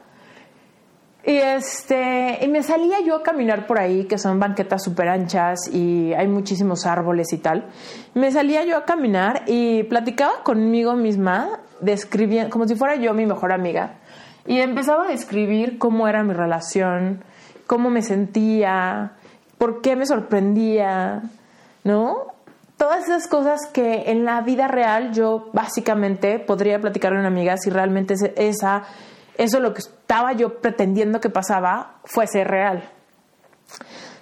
y 1.24 1.36
este, 1.36 2.40
y 2.42 2.48
me 2.48 2.64
salía 2.64 3.00
yo 3.00 3.14
a 3.14 3.22
caminar 3.22 3.66
por 3.68 3.78
ahí, 3.78 4.04
que 4.04 4.18
son 4.18 4.40
banquetas 4.40 4.82
súper 4.82 5.08
anchas 5.08 5.68
y 5.72 6.12
hay 6.14 6.26
muchísimos 6.26 6.84
árboles 6.84 7.32
y 7.32 7.38
tal. 7.38 7.68
Me 8.14 8.32
salía 8.32 8.64
yo 8.64 8.76
a 8.76 8.84
caminar 8.84 9.44
y 9.46 9.84
platicaba 9.84 10.42
conmigo 10.42 10.94
misma, 10.94 11.60
describiendo, 11.80 12.50
como 12.50 12.66
si 12.66 12.74
fuera 12.74 12.96
yo 12.96 13.14
mi 13.14 13.24
mejor 13.24 13.52
amiga. 13.52 13.98
Y 14.46 14.58
empezaba 14.58 15.04
a 15.04 15.08
describir 15.08 15.78
cómo 15.78 16.08
era 16.08 16.24
mi 16.24 16.34
relación, 16.34 17.22
cómo 17.68 17.88
me 17.88 18.02
sentía, 18.02 19.12
por 19.58 19.80
qué 19.80 19.94
me 19.94 20.06
sorprendía, 20.06 21.22
¿no? 21.84 22.32
Todas 22.76 23.04
esas 23.04 23.28
cosas 23.28 23.60
que 23.72 24.10
en 24.10 24.24
la 24.24 24.40
vida 24.40 24.66
real 24.66 25.12
yo 25.12 25.50
básicamente 25.52 26.40
podría 26.40 26.80
platicar 26.80 27.14
a 27.14 27.20
una 27.20 27.28
amiga 27.28 27.56
si 27.56 27.70
realmente 27.70 28.14
esa 28.34 28.82
eso 29.36 29.60
lo 29.60 29.74
que 29.74 29.80
estaba 29.80 30.32
yo 30.32 30.60
pretendiendo 30.60 31.20
que 31.20 31.30
pasaba 31.30 31.98
fuese 32.04 32.44
real. 32.44 32.90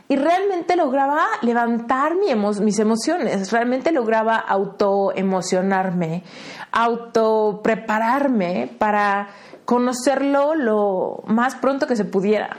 y 0.09 0.17
realmente 0.17 0.75
lograba 0.75 1.25
levantar 1.41 2.15
mis 2.17 2.79
emociones, 2.81 3.53
realmente 3.53 3.93
lograba 3.93 4.39
autoemocionarme, 4.39 6.25
auto 6.73 7.61
prepararme 7.63 8.75
para 8.77 9.29
conocerlo 9.65 10.57
lo 10.57 11.23
más 11.27 11.55
pronto 11.55 11.87
que 11.87 11.95
se 11.95 12.05
pudiera. 12.05 12.57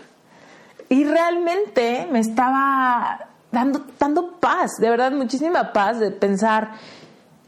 Y 0.87 1.03
realmente 1.03 2.07
me 2.09 2.19
estaba 2.19 3.27
dando, 3.51 3.85
dando 3.99 4.39
paz, 4.39 4.71
de 4.79 4.89
verdad 4.89 5.11
muchísima 5.11 5.73
paz 5.73 5.99
de 5.99 6.11
pensar, 6.11 6.71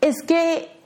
es 0.02 0.22
que 0.22 0.83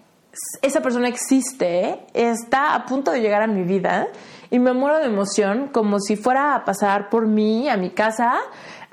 esa 0.62 0.82
persona 0.82 1.08
existe, 1.08 2.06
está 2.14 2.76
a 2.76 2.86
punto 2.86 3.12
de 3.12 3.22
llegar 3.22 3.42
a 3.42 3.48
mi 3.48 3.64
vida 3.64 4.08
y 4.50 4.60
me 4.60 4.74
muero 4.74 5.00
de 5.00 5.06
emoción 5.06 5.70
como 5.72 6.00
si 6.00 6.16
fuera 6.16 6.56
a 6.56 6.66
pasar 6.66 7.10
por 7.10 7.28
mí 7.28 7.70
a 7.70 7.78
mi 7.78 7.90
casa 7.92 8.34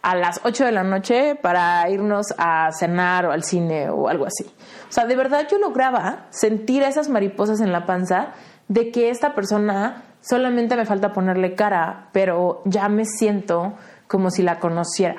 a 0.02 0.14
las 0.14 0.40
8 0.44 0.66
de 0.66 0.72
la 0.72 0.84
noche 0.84 1.34
para 1.34 1.88
irnos 1.88 2.26
a 2.36 2.70
cenar 2.72 3.26
o 3.26 3.32
al 3.32 3.42
cine 3.42 3.88
o 3.88 4.08
algo 4.08 4.26
así. 4.26 4.44
O 4.44 4.92
sea, 4.92 5.06
de 5.06 5.16
verdad 5.16 5.46
yo 5.50 5.58
lograba 5.58 6.26
sentir 6.30 6.82
esas 6.82 7.08
mariposas 7.08 7.60
en 7.60 7.72
la 7.72 7.86
panza 7.86 8.32
de 8.68 8.90
que 8.90 9.10
esta 9.10 9.34
persona 9.34 10.04
solamente 10.20 10.76
me 10.76 10.84
falta 10.84 11.12
ponerle 11.12 11.54
cara, 11.54 12.08
pero 12.12 12.62
ya 12.64 12.88
me 12.88 13.04
siento 13.04 13.74
como 14.06 14.30
si 14.30 14.42
la 14.42 14.58
conociera. 14.58 15.16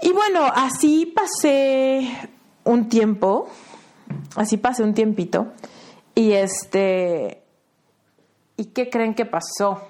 Y 0.00 0.12
bueno, 0.12 0.44
así 0.52 1.06
pasé 1.06 2.28
un 2.64 2.88
tiempo, 2.88 3.48
así 4.36 4.56
pasé 4.56 4.82
un 4.82 4.94
tiempito, 4.94 5.52
y 6.14 6.32
este, 6.32 7.42
¿y 8.56 8.66
qué 8.66 8.90
creen 8.90 9.14
que 9.14 9.26
pasó? 9.26 9.80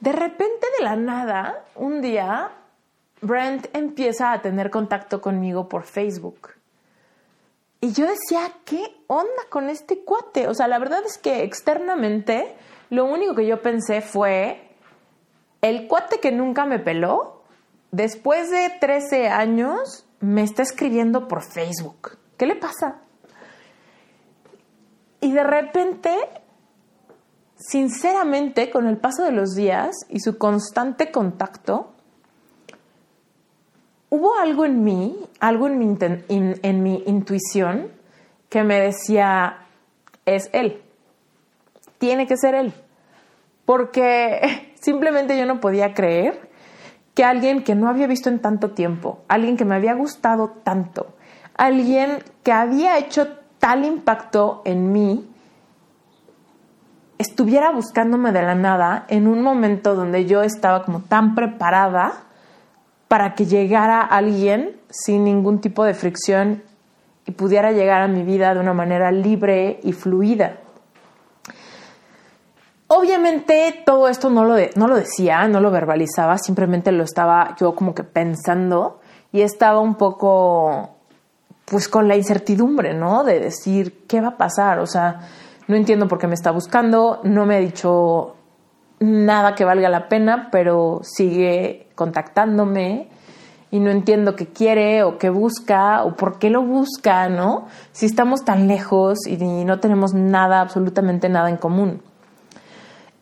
De 0.00 0.12
repente 0.12 0.66
de 0.78 0.84
la 0.84 0.96
nada, 0.96 1.64
un 1.74 2.00
día, 2.00 2.52
Brent 3.20 3.66
empieza 3.74 4.32
a 4.32 4.40
tener 4.40 4.70
contacto 4.70 5.20
conmigo 5.20 5.68
por 5.68 5.82
Facebook. 5.82 6.50
Y 7.80 7.92
yo 7.92 8.06
decía, 8.06 8.52
¿qué 8.64 8.96
onda 9.06 9.42
con 9.50 9.68
este 9.68 10.04
cuate? 10.04 10.48
O 10.48 10.54
sea, 10.54 10.68
la 10.68 10.78
verdad 10.78 11.02
es 11.04 11.18
que 11.18 11.42
externamente 11.42 12.56
lo 12.90 13.04
único 13.04 13.34
que 13.34 13.46
yo 13.46 13.62
pensé 13.62 14.00
fue, 14.00 14.70
el 15.62 15.86
cuate 15.88 16.20
que 16.20 16.32
nunca 16.32 16.64
me 16.64 16.78
peló, 16.78 17.42
después 17.90 18.50
de 18.50 18.70
13 18.80 19.28
años, 19.28 20.06
me 20.20 20.42
está 20.42 20.62
escribiendo 20.62 21.28
por 21.28 21.42
Facebook. 21.42 22.18
¿Qué 22.38 22.46
le 22.46 22.56
pasa? 22.56 23.00
Y 25.20 25.32
de 25.32 25.44
repente 25.44 26.10
sinceramente, 27.58 28.70
con 28.70 28.86
el 28.86 28.96
paso 28.96 29.24
de 29.24 29.32
los 29.32 29.54
días 29.54 29.90
y 30.08 30.20
su 30.20 30.38
constante 30.38 31.10
contacto, 31.10 31.92
hubo 34.10 34.36
algo 34.36 34.64
en 34.64 34.84
mí, 34.84 35.16
algo 35.40 35.66
en 35.66 35.78
mi, 35.78 37.02
intuición 37.06 37.90
que 38.48 38.62
me 38.62 38.80
decía, 38.80 39.66
es 40.24 40.48
él, 40.52 40.82
tiene 41.98 42.26
que 42.26 42.36
ser 42.36 42.54
él, 42.54 42.72
porque 43.66 44.72
simplemente 44.80 45.36
yo 45.36 45.44
no 45.44 45.60
podía 45.60 45.92
creer 45.92 46.48
que 47.14 47.24
alguien 47.24 47.64
que 47.64 47.74
no 47.74 47.88
había 47.88 48.06
visto 48.06 48.28
en 48.28 48.40
tanto 48.40 48.70
tiempo, 48.70 49.24
alguien 49.26 49.56
que 49.56 49.64
me 49.64 49.74
había 49.74 49.94
gustado 49.94 50.50
tanto, 50.62 51.14
alguien 51.58 52.22
que 52.42 52.52
había 52.52 52.96
hecho 52.96 53.28
tal 53.58 53.84
impacto 53.84 54.62
en 54.64 54.92
mí, 54.92 55.28
estuviera 57.18 57.72
buscándome 57.72 58.32
de 58.32 58.42
la 58.42 58.54
nada 58.54 59.04
en 59.08 59.26
un 59.26 59.42
momento 59.42 59.94
donde 59.94 60.24
yo 60.24 60.42
estaba 60.42 60.84
como 60.84 61.00
tan 61.00 61.34
preparada 61.34 62.12
para 63.08 63.34
que 63.34 63.46
llegara 63.46 64.00
alguien 64.00 64.76
sin 64.88 65.24
ningún 65.24 65.60
tipo 65.60 65.84
de 65.84 65.94
fricción 65.94 66.62
y 67.26 67.32
pudiera 67.32 67.72
llegar 67.72 68.02
a 68.02 68.08
mi 68.08 68.22
vida 68.22 68.54
de 68.54 68.60
una 68.60 68.72
manera 68.72 69.10
libre 69.10 69.80
y 69.82 69.92
fluida. 69.92 70.58
Obviamente 72.86 73.82
todo 73.84 74.08
esto 74.08 74.30
no 74.30 74.44
lo, 74.44 74.54
no 74.76 74.86
lo 74.86 74.94
decía, 74.94 75.46
no 75.48 75.60
lo 75.60 75.70
verbalizaba, 75.70 76.38
simplemente 76.38 76.92
lo 76.92 77.02
estaba 77.02 77.54
yo 77.58 77.74
como 77.74 77.94
que 77.94 78.04
pensando 78.04 79.00
y 79.32 79.42
estaba 79.42 79.80
un 79.80 79.96
poco 79.96 80.97
pues 81.70 81.88
con 81.88 82.08
la 82.08 82.16
incertidumbre, 82.16 82.94
¿no? 82.94 83.24
De 83.24 83.40
decir, 83.40 84.04
¿qué 84.06 84.20
va 84.20 84.28
a 84.28 84.36
pasar? 84.36 84.78
O 84.78 84.86
sea, 84.86 85.20
no 85.66 85.76
entiendo 85.76 86.08
por 86.08 86.18
qué 86.18 86.26
me 86.26 86.34
está 86.34 86.50
buscando, 86.50 87.20
no 87.24 87.46
me 87.46 87.56
ha 87.56 87.60
dicho 87.60 88.36
nada 89.00 89.54
que 89.54 89.64
valga 89.64 89.88
la 89.88 90.08
pena, 90.08 90.48
pero 90.50 91.00
sigue 91.02 91.88
contactándome 91.94 93.08
y 93.70 93.80
no 93.80 93.90
entiendo 93.90 94.34
qué 94.34 94.46
quiere 94.46 95.02
o 95.02 95.18
qué 95.18 95.30
busca 95.30 96.04
o 96.04 96.16
por 96.16 96.38
qué 96.38 96.50
lo 96.50 96.62
busca, 96.62 97.28
¿no? 97.28 97.66
Si 97.92 98.06
estamos 98.06 98.44
tan 98.44 98.66
lejos 98.66 99.26
y 99.26 99.36
no 99.36 99.78
tenemos 99.78 100.14
nada, 100.14 100.60
absolutamente 100.60 101.28
nada 101.28 101.50
en 101.50 101.58
común. 101.58 102.02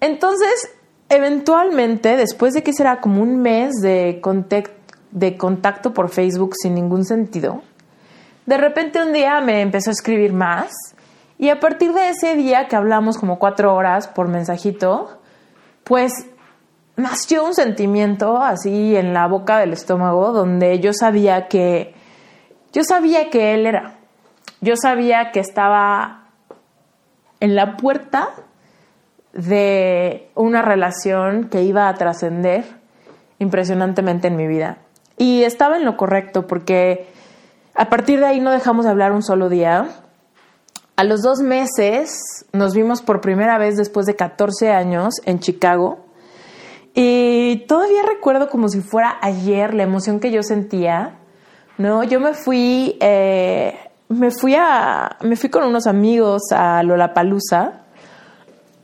Entonces, 0.01 0.71
eventualmente, 1.09 2.17
después 2.17 2.55
de 2.55 2.63
que 2.63 2.73
será 2.73 3.01
como 3.01 3.23
un 3.23 3.41
mes 3.41 3.75
de, 3.83 4.23
de 5.11 5.37
contacto 5.37 5.93
por 5.93 6.11
Facebook 6.11 6.55
sin 6.61 6.75
ningún 6.75 7.05
sentido, 7.05 7.63
de 8.47 8.57
repente 8.57 9.03
un 9.03 9.13
día 9.13 9.41
me 9.41 9.61
empezó 9.61 9.91
a 9.91 9.93
escribir 9.93 10.33
más 10.33 10.73
y 11.39 11.51
a 11.51 11.61
partir 11.61 11.93
de 11.93 12.11
ese 12.11 12.35
día 12.37 12.69
que 12.69 12.77
hablamos 12.77 13.19
como 13.19 13.39
cuatro 13.39 13.75
horas 13.75 14.09
por 14.09 14.29
mensajito, 14.29 15.21
pues 15.85 16.13
nació 16.97 17.45
un 17.45 17.55
sentimiento 17.55 18.39
así 18.39 18.97
en 18.97 19.13
la 19.13 19.27
boca 19.27 19.59
del 19.59 19.73
estómago 19.73 20.33
donde 20.33 20.81
yo 20.81 20.93
sabía 20.93 21.49
que 21.49 21.95
yo 22.73 22.85
sabía 22.85 23.31
que 23.31 23.55
él 23.55 23.67
era. 23.67 23.95
Yo 24.61 24.75
sabía 24.77 25.31
que 25.33 25.41
estaba 25.41 26.27
en 27.41 27.55
la 27.55 27.77
puerta 27.77 28.31
de 29.33 30.31
una 30.35 30.63
relación 30.63 31.49
que 31.49 31.63
iba 31.63 31.89
a 31.89 31.95
trascender 31.95 32.65
impresionantemente 33.39 34.29
en 34.29 34.37
mi 34.37 34.47
vida. 34.47 34.79
Y 35.19 35.45
estaba 35.45 35.77
en 35.77 35.85
lo 35.85 35.97
correcto 35.97 36.47
porque 36.47 37.07
a 37.77 37.89
partir 37.91 38.21
de 38.21 38.27
ahí 38.27 38.41
no 38.41 38.51
dejamos 38.51 38.85
de 38.85 38.91
hablar 38.91 39.13
un 39.13 39.23
solo 39.23 39.49
día. 39.49 39.89
A 40.97 41.05
los 41.05 41.21
dos 41.21 41.41
meses 41.41 42.47
nos 42.53 42.75
vimos 42.75 43.03
por 43.03 43.21
primera 43.21 43.59
vez 43.59 43.77
después 43.77 44.07
de 44.07 44.17
14 44.17 44.71
años 44.71 45.15
en 45.27 45.41
Chicago 45.41 46.07
y 46.95 47.67
todavía 47.69 48.03
recuerdo 48.03 48.49
como 48.49 48.71
si 48.71 48.81
fuera 48.81 49.19
ayer 49.21 49.75
la 49.75 49.83
emoción 49.83 50.19
que 50.19 50.31
yo 50.31 50.43
sentía. 50.43 51.19
No, 51.77 52.03
yo 52.03 52.19
me 52.19 52.33
fui, 52.33 52.97
eh, 53.01 53.79
me 54.09 54.31
fui 54.31 54.55
a, 54.55 55.19
me 55.21 55.37
fui 55.37 55.51
con 55.51 55.65
unos 55.65 55.87
amigos 55.87 56.45
a 56.53 56.83
Lollapalooza 56.83 57.83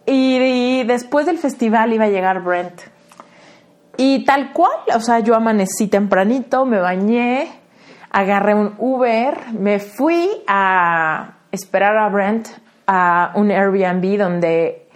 y, 0.04 0.36
y 0.36 0.84
después 0.84 1.24
del 1.24 1.38
festival 1.38 1.94
iba 1.94 2.04
a 2.04 2.10
llegar 2.10 2.42
Brent. 2.42 2.82
Y 3.96 4.26
tal 4.26 4.52
cual, 4.52 4.72
o 4.94 5.00
sea, 5.00 5.20
yo 5.20 5.34
amanecí 5.34 5.86
tempranito, 5.86 6.66
me 6.66 6.78
bañé, 6.78 7.61
agarré 8.12 8.54
un 8.54 8.74
Uber, 8.78 9.52
me 9.52 9.80
fui 9.80 10.30
a 10.46 11.38
esperar 11.50 11.96
a 11.96 12.08
Brent 12.10 12.48
a 12.86 13.32
un 13.34 13.50
Airbnb 13.50 14.18
donde, 14.18 14.86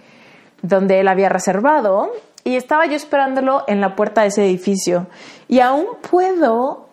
donde 0.61 0.99
él 0.99 1.07
había 1.07 1.29
reservado 1.29 2.11
y 2.43 2.55
estaba 2.55 2.85
yo 2.85 2.95
esperándolo 2.95 3.63
en 3.67 3.81
la 3.81 3.95
puerta 3.95 4.21
de 4.21 4.27
ese 4.27 4.45
edificio. 4.45 5.07
Y 5.47 5.59
aún 5.59 5.85
puedo 6.09 6.87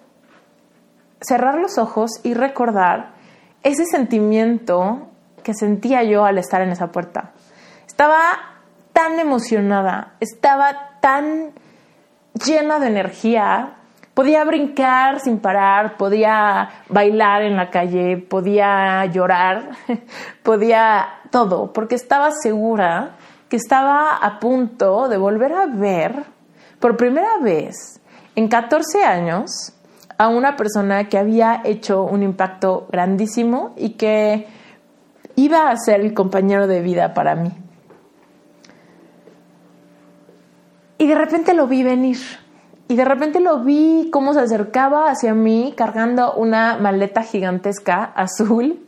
cerrar 1.20 1.56
los 1.56 1.78
ojos 1.78 2.10
y 2.22 2.34
recordar 2.34 3.12
ese 3.62 3.84
sentimiento 3.84 5.08
que 5.42 5.54
sentía 5.54 6.02
yo 6.02 6.24
al 6.24 6.38
estar 6.38 6.62
en 6.62 6.70
esa 6.70 6.88
puerta. 6.88 7.32
Estaba 7.86 8.20
tan 8.92 9.18
emocionada, 9.18 10.14
estaba 10.20 10.98
tan 11.00 11.52
llena 12.44 12.78
de 12.78 12.86
energía 12.88 13.74
podía 14.14 14.44
brincar 14.44 15.20
sin 15.20 15.38
parar, 15.40 15.96
podía 15.96 16.70
bailar 16.88 17.42
en 17.42 17.56
la 17.56 17.70
calle, 17.70 18.16
podía 18.16 19.04
llorar, 19.06 19.70
podía 20.42 21.06
todo, 21.30 21.72
porque 21.72 21.96
estaba 21.96 22.30
segura 22.30 23.16
que 23.48 23.56
estaba 23.56 24.16
a 24.16 24.38
punto 24.38 25.08
de 25.08 25.18
volver 25.18 25.52
a 25.52 25.66
ver 25.66 26.24
por 26.78 26.96
primera 26.96 27.38
vez 27.38 28.00
en 28.36 28.48
14 28.48 29.04
años 29.04 29.72
a 30.16 30.28
una 30.28 30.56
persona 30.56 31.08
que 31.08 31.18
había 31.18 31.60
hecho 31.64 32.04
un 32.04 32.22
impacto 32.22 32.86
grandísimo 32.90 33.74
y 33.76 33.90
que 33.90 34.46
iba 35.34 35.70
a 35.70 35.76
ser 35.76 36.00
el 36.00 36.14
compañero 36.14 36.68
de 36.68 36.80
vida 36.80 37.14
para 37.14 37.34
mí. 37.34 37.50
Y 40.98 41.06
de 41.08 41.14
repente 41.16 41.52
lo 41.52 41.66
vi 41.66 41.82
venir 41.82 42.43
y 42.86 42.96
de 42.96 43.04
repente 43.04 43.40
lo 43.40 43.60
vi 43.60 44.08
cómo 44.12 44.34
se 44.34 44.40
acercaba 44.40 45.10
hacia 45.10 45.34
mí 45.34 45.72
cargando 45.76 46.34
una 46.34 46.76
maleta 46.76 47.22
gigantesca 47.22 48.04
azul, 48.04 48.84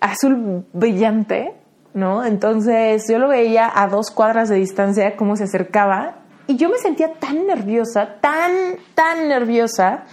azul 0.00 0.66
brillante, 0.72 1.54
¿no? 1.94 2.24
Entonces 2.24 3.04
yo 3.08 3.18
lo 3.18 3.28
veía 3.28 3.70
a 3.74 3.88
dos 3.88 4.10
cuadras 4.10 4.50
de 4.50 4.56
distancia 4.56 5.16
cómo 5.16 5.36
se 5.36 5.44
acercaba 5.44 6.16
Y 6.46 6.56
yo 6.56 6.68
me 6.68 6.76
sentía 6.78 7.14
tan 7.14 7.46
nerviosa, 7.46 8.16
tan, 8.20 8.52
tan 8.94 9.28
nerviosa, 9.28 10.04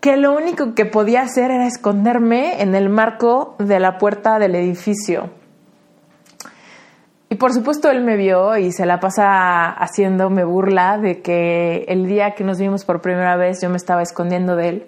que 0.00 0.16
lo 0.16 0.34
único 0.34 0.74
que 0.74 0.86
podía 0.86 1.20
hacer 1.20 1.50
era 1.50 1.66
esconderme 1.66 2.62
en 2.62 2.74
el 2.74 2.88
marco 2.88 3.54
de 3.58 3.78
la 3.78 3.98
puerta 3.98 4.38
del 4.38 4.56
edificio. 4.56 5.41
Y 7.32 7.36
por 7.36 7.54
supuesto 7.54 7.90
él 7.90 8.04
me 8.04 8.18
vio 8.18 8.58
y 8.58 8.72
se 8.72 8.84
la 8.84 9.00
pasa 9.00 9.70
haciéndome 9.70 10.44
burla 10.44 10.98
de 10.98 11.22
que 11.22 11.86
el 11.88 12.06
día 12.06 12.34
que 12.34 12.44
nos 12.44 12.58
vimos 12.58 12.84
por 12.84 13.00
primera 13.00 13.38
vez 13.38 13.62
yo 13.62 13.70
me 13.70 13.78
estaba 13.78 14.02
escondiendo 14.02 14.54
de 14.54 14.68
él. 14.68 14.86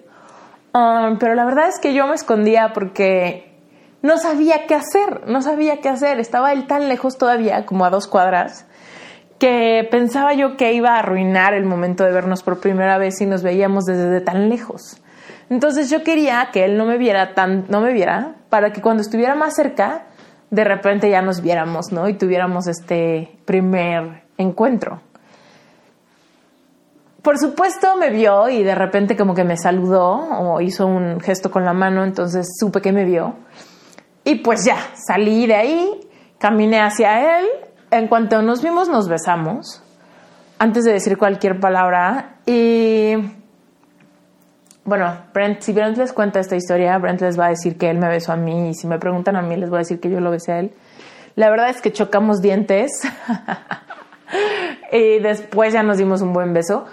Um, 0.71 1.17
pero 1.17 1.33
la 1.33 1.43
verdad 1.43 1.69
es 1.69 1.79
que 1.79 1.95
yo 1.95 2.05
me 2.05 2.13
escondía 2.13 2.71
porque 2.71 3.51
no 4.03 4.19
sabía 4.19 4.67
qué 4.67 4.75
hacer, 4.75 5.27
no 5.27 5.41
sabía 5.41 5.81
qué 5.81 5.89
hacer. 5.89 6.19
Estaba 6.19 6.53
él 6.53 6.67
tan 6.67 6.87
lejos 6.87 7.17
todavía, 7.17 7.65
como 7.65 7.83
a 7.83 7.89
dos 7.89 8.05
cuadras, 8.05 8.67
que 9.39 9.87
pensaba 9.89 10.35
yo 10.35 10.55
que 10.55 10.71
iba 10.73 10.91
a 10.91 10.99
arruinar 10.99 11.55
el 11.55 11.65
momento 11.65 12.03
de 12.03 12.11
vernos 12.11 12.43
por 12.43 12.59
primera 12.59 12.99
vez 12.99 13.15
si 13.17 13.25
nos 13.25 13.41
veíamos 13.41 13.85
desde 13.85 14.21
tan 14.21 14.49
lejos. 14.49 15.01
Entonces 15.49 15.89
yo 15.89 16.03
quería 16.03 16.49
que 16.53 16.63
él 16.63 16.77
no 16.77 16.85
me 16.85 16.99
viera 16.99 17.33
tan, 17.33 17.65
no 17.69 17.81
me 17.81 17.91
viera, 17.91 18.35
para 18.49 18.71
que 18.71 18.83
cuando 18.83 19.01
estuviera 19.01 19.33
más 19.33 19.55
cerca, 19.55 20.03
de 20.49 20.63
repente 20.63 21.09
ya 21.09 21.21
nos 21.21 21.41
viéramos, 21.41 21.91
¿no? 21.91 22.07
Y 22.07 22.13
tuviéramos 22.13 22.67
este 22.67 23.37
primer 23.45 24.23
encuentro. 24.37 25.01
Por 27.21 27.39
supuesto 27.39 27.95
me 27.97 28.11
vio 28.11 28.49
y 28.49 28.63
de 28.63 28.75
repente 28.75 29.17
como 29.17 29.33
que 29.33 29.43
me 29.43 29.57
saludó 29.57 30.11
o 30.11 30.61
hizo 30.61 30.85
un 30.85 31.19
gesto 31.19 31.49
con 31.49 31.65
la 31.65 31.73
mano, 31.73 32.03
entonces 32.03 32.47
supe 32.59 32.81
que 32.81 32.91
me 32.91 33.03
vio. 33.03 33.33
Y 34.23 34.35
pues 34.35 34.63
ya, 34.63 34.77
salí 35.07 35.47
de 35.47 35.55
ahí, 35.55 35.99
caminé 36.37 36.81
hacia 36.81 37.39
él, 37.39 37.45
en 37.89 38.07
cuanto 38.07 38.41
nos 38.41 38.61
vimos 38.61 38.89
nos 38.89 39.07
besamos, 39.09 39.81
antes 40.59 40.83
de 40.83 40.93
decir 40.93 41.17
cualquier 41.17 41.59
palabra 41.59 42.37
y 42.45 43.15
bueno, 44.85 45.17
Brent, 45.33 45.61
si 45.61 45.73
Brent 45.73 45.97
les 45.97 46.13
cuenta 46.13 46.39
esta 46.39 46.55
historia, 46.55 46.97
Brent 46.99 47.19
les 47.19 47.39
va 47.39 47.47
a 47.47 47.49
decir 47.49 47.75
que 47.75 47.89
él 47.89 47.97
me 47.97 48.07
besó 48.07 48.31
a 48.31 48.35
mí 48.35 48.69
y 48.69 48.73
si 48.75 48.85
me 48.85 48.99
preguntan 48.99 49.35
a 49.35 49.41
mí 49.41 49.55
les 49.55 49.69
voy 49.69 49.77
a 49.77 49.79
decir 49.79 49.99
que 49.99 50.11
yo 50.11 50.19
lo 50.19 50.29
besé 50.29 50.51
a 50.51 50.59
él. 50.59 50.73
La 51.35 51.49
verdad 51.49 51.69
es 51.69 51.81
que 51.81 51.91
chocamos 51.91 52.39
dientes 52.39 52.91
y 54.91 55.19
después 55.19 55.73
ya 55.73 55.81
nos 55.81 55.97
dimos 55.97 56.21
un 56.21 56.33
buen 56.33 56.53
beso, 56.53 56.85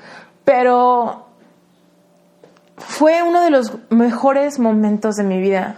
pero 0.43 1.27
fue 2.79 3.23
uno 3.23 3.43
de 3.43 3.51
los 3.51 3.77
mejores 3.91 4.59
momentos 4.59 5.17
de 5.17 5.25
mi 5.25 5.39
vida. 5.39 5.77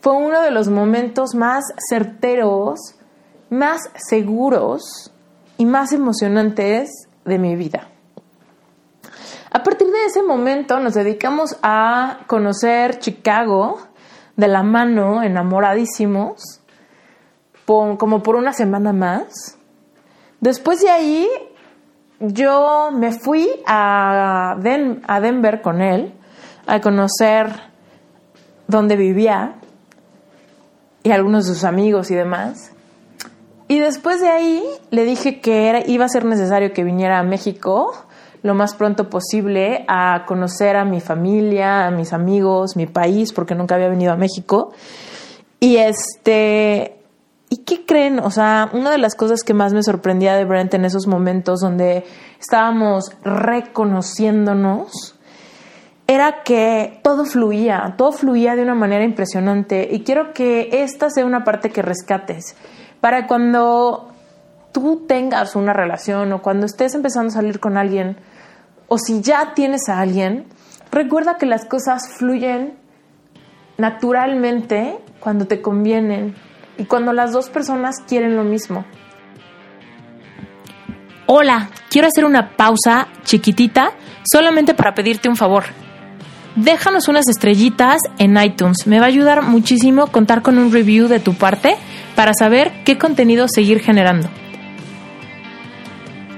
Fue 0.00 0.12
uno 0.12 0.40
de 0.42 0.52
los 0.52 0.68
momentos 0.68 1.34
más 1.34 1.64
certeros, 1.90 2.94
más 3.50 3.80
seguros 3.96 5.12
y 5.58 5.66
más 5.66 5.92
emocionantes 5.92 6.88
de 7.24 7.38
mi 7.38 7.56
vida. 7.56 7.89
A 9.52 9.64
partir 9.64 9.88
de 9.88 10.04
ese 10.06 10.22
momento 10.22 10.78
nos 10.78 10.94
dedicamos 10.94 11.56
a 11.62 12.20
conocer 12.28 13.00
Chicago 13.00 13.80
de 14.36 14.46
la 14.46 14.62
mano, 14.62 15.24
enamoradísimos, 15.24 16.60
como 17.66 18.22
por 18.22 18.36
una 18.36 18.52
semana 18.52 18.92
más. 18.92 19.58
Después 20.40 20.80
de 20.82 20.90
ahí, 20.90 21.28
yo 22.20 22.90
me 22.92 23.12
fui 23.12 23.48
a, 23.66 24.52
a 24.52 25.20
Denver 25.20 25.62
con 25.62 25.80
él 25.80 26.14
a 26.66 26.80
conocer 26.80 27.50
dónde 28.68 28.94
vivía 28.96 29.56
y 31.02 31.10
algunos 31.10 31.46
de 31.46 31.54
sus 31.54 31.64
amigos 31.64 32.12
y 32.12 32.14
demás. 32.14 32.72
Y 33.66 33.80
después 33.80 34.20
de 34.20 34.28
ahí 34.28 34.64
le 34.90 35.04
dije 35.04 35.40
que 35.40 35.84
iba 35.88 36.04
a 36.04 36.08
ser 36.08 36.24
necesario 36.24 36.72
que 36.72 36.84
viniera 36.84 37.18
a 37.18 37.24
México 37.24 38.06
lo 38.42 38.54
más 38.54 38.74
pronto 38.74 39.10
posible 39.10 39.84
a 39.88 40.24
conocer 40.26 40.76
a 40.76 40.84
mi 40.84 41.00
familia, 41.00 41.86
a 41.86 41.90
mis 41.90 42.12
amigos, 42.12 42.76
mi 42.76 42.86
país, 42.86 43.32
porque 43.32 43.54
nunca 43.54 43.74
había 43.74 43.88
venido 43.88 44.12
a 44.12 44.16
México. 44.16 44.72
Y 45.58 45.76
este, 45.76 46.96
¿y 47.50 47.58
qué 47.58 47.84
creen? 47.84 48.18
O 48.18 48.30
sea, 48.30 48.70
una 48.72 48.90
de 48.90 48.98
las 48.98 49.14
cosas 49.14 49.42
que 49.42 49.52
más 49.52 49.74
me 49.74 49.82
sorprendía 49.82 50.34
de 50.36 50.44
Brent 50.44 50.72
en 50.74 50.84
esos 50.84 51.06
momentos 51.06 51.60
donde 51.60 52.04
estábamos 52.40 53.10
reconociéndonos 53.22 55.16
era 56.06 56.42
que 56.42 56.98
todo 57.04 57.24
fluía, 57.24 57.94
todo 57.96 58.10
fluía 58.10 58.56
de 58.56 58.62
una 58.62 58.74
manera 58.74 59.04
impresionante. 59.04 59.88
Y 59.92 60.00
quiero 60.00 60.32
que 60.32 60.68
esta 60.72 61.08
sea 61.08 61.24
una 61.24 61.44
parte 61.44 61.70
que 61.70 61.82
rescates. 61.82 62.56
Para 63.00 63.26
cuando 63.26 64.09
tú 64.72 65.04
tengas 65.06 65.56
una 65.56 65.72
relación 65.72 66.32
o 66.32 66.42
cuando 66.42 66.66
estés 66.66 66.94
empezando 66.94 67.28
a 67.28 67.34
salir 67.34 67.60
con 67.60 67.76
alguien, 67.76 68.16
o 68.88 68.98
si 68.98 69.20
ya 69.20 69.54
tienes 69.54 69.88
a 69.88 70.00
alguien, 70.00 70.46
recuerda 70.90 71.36
que 71.38 71.46
las 71.46 71.64
cosas 71.64 72.08
fluyen 72.18 72.74
naturalmente 73.78 74.98
cuando 75.20 75.46
te 75.46 75.62
convienen 75.62 76.34
y 76.76 76.84
cuando 76.84 77.12
las 77.12 77.32
dos 77.32 77.50
personas 77.50 77.96
quieren 78.06 78.36
lo 78.36 78.44
mismo. 78.44 78.84
Hola, 81.26 81.70
quiero 81.88 82.08
hacer 82.08 82.24
una 82.24 82.56
pausa 82.56 83.06
chiquitita 83.24 83.92
solamente 84.30 84.74
para 84.74 84.94
pedirte 84.94 85.28
un 85.28 85.36
favor. 85.36 85.64
Déjanos 86.56 87.06
unas 87.06 87.28
estrellitas 87.28 87.98
en 88.18 88.36
iTunes. 88.36 88.86
Me 88.86 88.98
va 88.98 89.04
a 89.04 89.08
ayudar 89.08 89.42
muchísimo 89.42 90.08
contar 90.08 90.42
con 90.42 90.58
un 90.58 90.72
review 90.72 91.06
de 91.06 91.20
tu 91.20 91.34
parte 91.34 91.76
para 92.16 92.32
saber 92.34 92.72
qué 92.84 92.98
contenido 92.98 93.46
seguir 93.48 93.78
generando. 93.78 94.28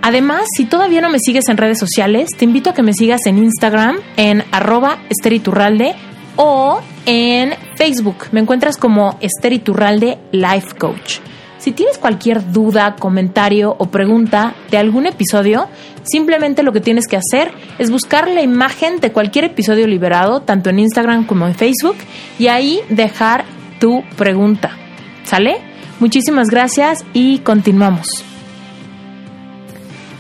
Además, 0.02 0.46
si 0.56 0.64
todavía 0.64 1.00
no 1.00 1.10
me 1.10 1.20
sigues 1.20 1.48
en 1.48 1.56
redes 1.56 1.78
sociales, 1.78 2.28
te 2.36 2.44
invito 2.44 2.70
a 2.70 2.74
que 2.74 2.82
me 2.82 2.92
sigas 2.92 3.24
en 3.26 3.38
Instagram 3.38 3.98
en 4.16 4.42
arroba 4.50 4.98
esteriturralde 5.08 5.94
o 6.34 6.80
en 7.06 7.52
Facebook. 7.76 8.26
Me 8.32 8.40
encuentras 8.40 8.76
como 8.76 9.16
Esteriturralde 9.20 10.18
Life 10.32 10.74
Coach. 10.76 11.18
Si 11.58 11.70
tienes 11.70 11.98
cualquier 11.98 12.50
duda, 12.50 12.96
comentario 12.98 13.76
o 13.78 13.86
pregunta 13.92 14.54
de 14.72 14.78
algún 14.78 15.06
episodio, 15.06 15.68
simplemente 16.02 16.64
lo 16.64 16.72
que 16.72 16.80
tienes 16.80 17.06
que 17.06 17.16
hacer 17.16 17.52
es 17.78 17.92
buscar 17.92 18.26
la 18.26 18.42
imagen 18.42 18.98
de 18.98 19.12
cualquier 19.12 19.44
episodio 19.44 19.86
liberado, 19.86 20.40
tanto 20.40 20.70
en 20.70 20.80
Instagram 20.80 21.24
como 21.24 21.46
en 21.46 21.54
Facebook, 21.54 21.96
y 22.40 22.48
ahí 22.48 22.80
dejar 22.88 23.44
tu 23.78 24.02
pregunta. 24.16 24.76
¿Sale? 25.22 25.58
Muchísimas 26.00 26.48
gracias 26.48 27.04
y 27.12 27.38
continuamos. 27.38 28.31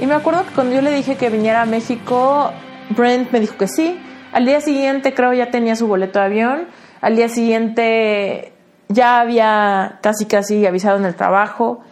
Y 0.02 0.06
me 0.08 0.16
acuerdo 0.16 0.44
que 0.44 0.52
cuando 0.52 0.74
yo 0.74 0.82
le 0.82 0.90
dije 0.90 1.14
que 1.14 1.30
viniera 1.30 1.62
a 1.62 1.64
México, 1.64 2.50
Brent 2.90 3.30
me 3.30 3.38
dijo 3.38 3.56
que 3.56 3.68
sí. 3.68 4.00
Al 4.32 4.44
día 4.44 4.60
siguiente 4.60 5.14
creo 5.14 5.32
ya 5.32 5.52
tenía 5.52 5.76
su 5.76 5.86
boleto 5.86 6.18
de 6.18 6.24
avión. 6.24 6.66
Al 7.00 7.14
día 7.14 7.28
siguiente 7.28 8.52
ya 8.88 9.20
había 9.20 10.00
casi 10.02 10.26
casi 10.26 10.66
avisado 10.66 10.98
en 10.98 11.04
el 11.04 11.14
trabajo. 11.14 11.82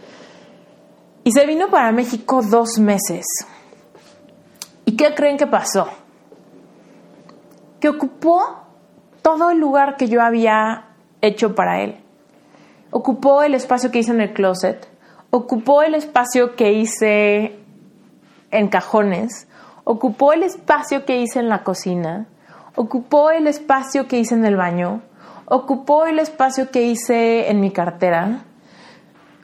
Y 1.22 1.30
se 1.30 1.46
vino 1.46 1.70
para 1.70 1.92
México 1.92 2.42
dos 2.42 2.80
meses. 2.80 3.24
¿Y 4.86 4.96
qué 4.96 5.14
creen 5.14 5.36
que 5.36 5.46
pasó? 5.46 5.86
Que 7.78 7.90
ocupó 7.90 8.42
todo 9.22 9.52
el 9.52 9.58
lugar 9.58 9.96
que 9.96 10.08
yo 10.08 10.20
había 10.20 10.86
hecho 11.20 11.54
para 11.54 11.80
él. 11.80 12.00
Ocupó 12.90 13.44
el 13.44 13.54
espacio 13.54 13.92
que 13.92 14.00
hice 14.00 14.10
en 14.10 14.20
el 14.20 14.32
closet. 14.32 14.88
Ocupó 15.30 15.84
el 15.84 15.94
espacio 15.94 16.56
que 16.56 16.72
hice 16.72 17.59
en 18.50 18.68
cajones, 18.68 19.46
ocupó 19.84 20.32
el 20.32 20.42
espacio 20.42 21.04
que 21.04 21.20
hice 21.20 21.40
en 21.40 21.48
la 21.48 21.62
cocina, 21.64 22.26
ocupó 22.74 23.30
el 23.30 23.46
espacio 23.46 24.06
que 24.08 24.18
hice 24.18 24.34
en 24.34 24.44
el 24.44 24.56
baño, 24.56 25.02
ocupó 25.46 26.06
el 26.06 26.18
espacio 26.18 26.70
que 26.70 26.82
hice 26.82 27.50
en 27.50 27.60
mi 27.60 27.70
cartera, 27.70 28.44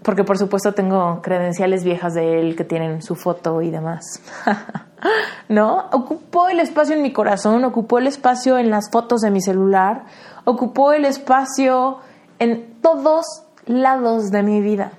porque 0.02 0.22
por 0.22 0.38
supuesto 0.38 0.72
tengo 0.72 1.20
credenciales 1.20 1.82
viejas 1.82 2.14
de 2.14 2.40
él 2.40 2.54
que 2.54 2.64
tienen 2.64 3.02
su 3.02 3.16
foto 3.16 3.60
y 3.60 3.70
demás. 3.70 4.22
¿No? 5.48 5.86
Ocupó 5.92 6.48
el 6.48 6.60
espacio 6.60 6.94
en 6.94 7.02
mi 7.02 7.12
corazón, 7.12 7.64
ocupó 7.64 7.98
el 7.98 8.06
espacio 8.06 8.58
en 8.58 8.70
las 8.70 8.90
fotos 8.90 9.20
de 9.20 9.30
mi 9.30 9.40
celular, 9.40 10.04
ocupó 10.44 10.92
el 10.92 11.04
espacio 11.04 11.98
en 12.38 12.80
todos 12.80 13.26
lados 13.66 14.30
de 14.30 14.42
mi 14.44 14.60
vida 14.60 14.92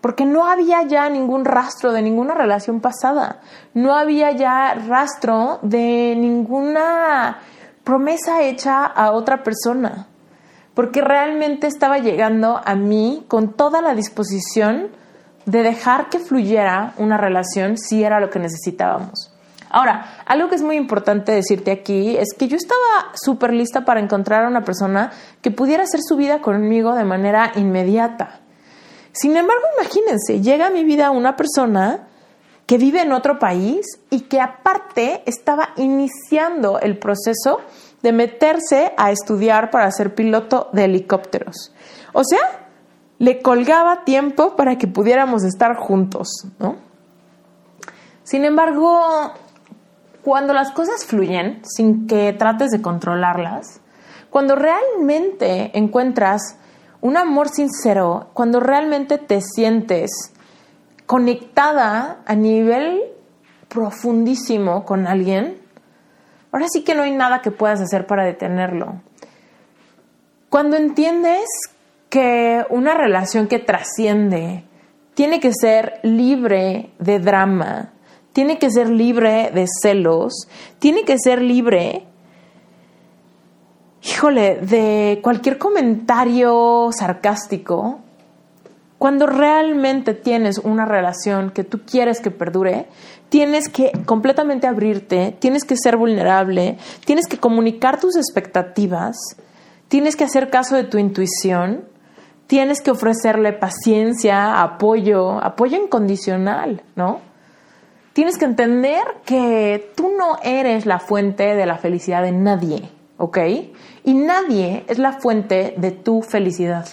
porque 0.00 0.24
no 0.24 0.48
había 0.48 0.82
ya 0.82 1.08
ningún 1.08 1.44
rastro 1.44 1.92
de 1.92 2.02
ninguna 2.02 2.34
relación 2.34 2.80
pasada, 2.80 3.40
no 3.74 3.94
había 3.94 4.32
ya 4.32 4.74
rastro 4.74 5.58
de 5.62 6.14
ninguna 6.16 7.38
promesa 7.82 8.42
hecha 8.42 8.84
a 8.84 9.12
otra 9.12 9.42
persona, 9.42 10.06
porque 10.74 11.00
realmente 11.00 11.66
estaba 11.66 11.98
llegando 11.98 12.60
a 12.64 12.74
mí 12.76 13.24
con 13.28 13.54
toda 13.54 13.82
la 13.82 13.94
disposición 13.94 14.88
de 15.46 15.62
dejar 15.62 16.08
que 16.10 16.18
fluyera 16.18 16.92
una 16.98 17.16
relación 17.16 17.76
si 17.76 18.04
era 18.04 18.20
lo 18.20 18.30
que 18.30 18.38
necesitábamos. 18.38 19.34
Ahora, 19.70 20.22
algo 20.26 20.48
que 20.48 20.54
es 20.54 20.62
muy 20.62 20.76
importante 20.76 21.32
decirte 21.32 21.70
aquí 21.70 22.16
es 22.16 22.28
que 22.38 22.48
yo 22.48 22.56
estaba 22.56 23.12
súper 23.14 23.52
lista 23.52 23.84
para 23.84 24.00
encontrar 24.00 24.44
a 24.44 24.48
una 24.48 24.64
persona 24.64 25.10
que 25.42 25.50
pudiera 25.50 25.82
hacer 25.82 26.00
su 26.00 26.16
vida 26.16 26.40
conmigo 26.40 26.94
de 26.94 27.04
manera 27.04 27.52
inmediata 27.56 28.40
sin 29.20 29.36
embargo, 29.36 29.62
imagínense, 29.80 30.40
llega 30.40 30.68
a 30.68 30.70
mi 30.70 30.84
vida 30.84 31.10
una 31.10 31.34
persona 31.34 32.06
que 32.66 32.78
vive 32.78 33.00
en 33.00 33.12
otro 33.12 33.38
país 33.38 33.86
y 34.10 34.22
que 34.22 34.40
aparte 34.40 35.22
estaba 35.26 35.70
iniciando 35.76 36.78
el 36.78 36.98
proceso 36.98 37.60
de 38.02 38.12
meterse 38.12 38.92
a 38.96 39.10
estudiar 39.10 39.70
para 39.70 39.90
ser 39.90 40.14
piloto 40.14 40.68
de 40.72 40.84
helicópteros. 40.84 41.72
O 42.12 42.22
sea, 42.22 42.68
le 43.18 43.42
colgaba 43.42 44.04
tiempo 44.04 44.54
para 44.54 44.78
que 44.78 44.86
pudiéramos 44.86 45.42
estar 45.44 45.76
juntos, 45.76 46.28
¿no? 46.58 46.76
Sin 48.22 48.44
embargo, 48.44 49.32
cuando 50.22 50.52
las 50.52 50.70
cosas 50.70 51.06
fluyen 51.06 51.62
sin 51.64 52.06
que 52.06 52.34
trates 52.34 52.70
de 52.70 52.82
controlarlas, 52.82 53.80
cuando 54.30 54.54
realmente 54.54 55.76
encuentras 55.76 56.57
un 57.00 57.16
amor 57.16 57.48
sincero, 57.48 58.28
cuando 58.34 58.60
realmente 58.60 59.18
te 59.18 59.40
sientes 59.40 60.10
conectada 61.06 62.18
a 62.26 62.34
nivel 62.34 63.02
profundísimo 63.68 64.84
con 64.84 65.06
alguien, 65.06 65.58
ahora 66.52 66.66
sí 66.68 66.82
que 66.82 66.94
no 66.94 67.02
hay 67.02 67.12
nada 67.12 67.40
que 67.40 67.50
puedas 67.50 67.80
hacer 67.80 68.06
para 68.06 68.24
detenerlo. 68.24 69.00
Cuando 70.48 70.76
entiendes 70.76 71.46
que 72.08 72.64
una 72.70 72.94
relación 72.94 73.48
que 73.48 73.58
trasciende 73.58 74.64
tiene 75.14 75.40
que 75.40 75.52
ser 75.52 76.00
libre 76.02 76.90
de 76.98 77.18
drama, 77.18 77.92
tiene 78.32 78.58
que 78.58 78.70
ser 78.70 78.88
libre 78.88 79.50
de 79.52 79.66
celos, 79.82 80.48
tiene 80.78 81.04
que 81.04 81.18
ser 81.18 81.42
libre, 81.42 82.06
híjole, 84.02 84.56
de 84.56 85.20
cualquier 85.22 85.58
comentario 85.58 86.90
sarcástico. 86.92 88.00
Cuando 88.98 89.26
realmente 89.26 90.14
tienes 90.14 90.58
una 90.58 90.84
relación 90.84 91.50
que 91.50 91.62
tú 91.64 91.80
quieres 91.86 92.20
que 92.20 92.30
perdure, 92.30 92.86
tienes 93.28 93.68
que 93.68 93.92
completamente 94.06 94.66
abrirte, 94.66 95.36
tienes 95.38 95.64
que 95.64 95.76
ser 95.76 95.96
vulnerable, 95.96 96.78
tienes 97.04 97.26
que 97.26 97.38
comunicar 97.38 98.00
tus 98.00 98.16
expectativas, 98.16 99.16
tienes 99.86 100.16
que 100.16 100.24
hacer 100.24 100.50
caso 100.50 100.74
de 100.74 100.84
tu 100.84 100.98
intuición 100.98 101.84
tienes 102.48 102.80
que 102.80 102.90
ofrecerle 102.90 103.52
paciencia, 103.52 104.62
apoyo, 104.62 105.32
apoyo 105.44 105.80
incondicional, 105.80 106.82
¿no? 106.96 107.20
Tienes 108.14 108.36
que 108.36 108.46
entender 108.46 109.04
que 109.24 109.92
tú 109.94 110.10
no 110.18 110.38
eres 110.42 110.86
la 110.86 110.98
fuente 110.98 111.54
de 111.54 111.66
la 111.66 111.76
felicidad 111.76 112.22
de 112.22 112.32
nadie, 112.32 112.88
¿ok? 113.18 113.38
Y 114.04 114.14
nadie 114.14 114.84
es 114.88 114.98
la 114.98 115.12
fuente 115.12 115.74
de 115.76 115.90
tu 115.90 116.22
felicidad. 116.22 116.86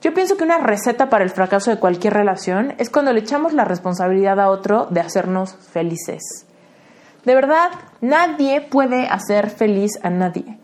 Yo 0.00 0.14
pienso 0.14 0.36
que 0.36 0.44
una 0.44 0.58
receta 0.58 1.10
para 1.10 1.22
el 1.22 1.30
fracaso 1.30 1.70
de 1.70 1.78
cualquier 1.78 2.14
relación 2.14 2.74
es 2.78 2.90
cuando 2.90 3.12
le 3.12 3.20
echamos 3.20 3.52
la 3.52 3.64
responsabilidad 3.64 4.40
a 4.40 4.48
otro 4.48 4.86
de 4.90 5.00
hacernos 5.00 5.54
felices. 5.54 6.46
De 7.24 7.34
verdad, 7.36 7.70
nadie 8.00 8.60
puede 8.60 9.06
hacer 9.06 9.50
feliz 9.50 9.92
a 10.02 10.10
nadie. 10.10 10.58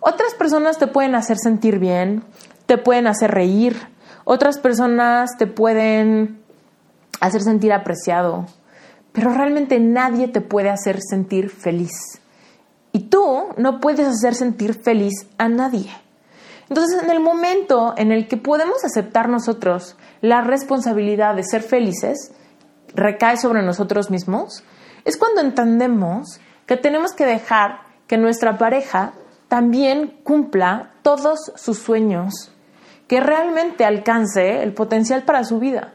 Otras 0.00 0.34
personas 0.34 0.78
te 0.78 0.88
pueden 0.88 1.14
hacer 1.14 1.38
sentir 1.38 1.78
bien, 1.78 2.22
te 2.66 2.76
pueden 2.76 3.06
hacer 3.06 3.30
reír, 3.30 3.88
otras 4.24 4.58
personas 4.58 5.30
te 5.38 5.46
pueden 5.46 6.42
hacer 7.20 7.40
sentir 7.42 7.72
apreciado, 7.72 8.44
pero 9.12 9.32
realmente 9.32 9.80
nadie 9.80 10.28
te 10.28 10.42
puede 10.42 10.68
hacer 10.68 11.00
sentir 11.00 11.48
feliz. 11.48 12.20
Y 12.96 13.10
tú 13.10 13.48
no 13.58 13.78
puedes 13.78 14.08
hacer 14.08 14.34
sentir 14.34 14.72
feliz 14.72 15.26
a 15.36 15.50
nadie. 15.50 15.90
Entonces, 16.70 17.02
en 17.02 17.10
el 17.10 17.20
momento 17.20 17.92
en 17.98 18.10
el 18.10 18.26
que 18.26 18.38
podemos 18.38 18.86
aceptar 18.86 19.28
nosotros 19.28 19.98
la 20.22 20.40
responsabilidad 20.40 21.36
de 21.36 21.44
ser 21.44 21.60
felices, 21.60 22.32
recae 22.94 23.36
sobre 23.36 23.62
nosotros 23.62 24.10
mismos, 24.10 24.64
es 25.04 25.18
cuando 25.18 25.42
entendemos 25.42 26.40
que 26.64 26.78
tenemos 26.78 27.12
que 27.12 27.26
dejar 27.26 27.80
que 28.06 28.16
nuestra 28.16 28.56
pareja 28.56 29.12
también 29.48 30.16
cumpla 30.24 30.92
todos 31.02 31.52
sus 31.54 31.76
sueños 31.76 32.50
que 33.08 33.20
realmente 33.20 33.84
alcance 33.84 34.62
el 34.62 34.72
potencial 34.72 35.24
para 35.24 35.44
su 35.44 35.58
vida. 35.58 35.92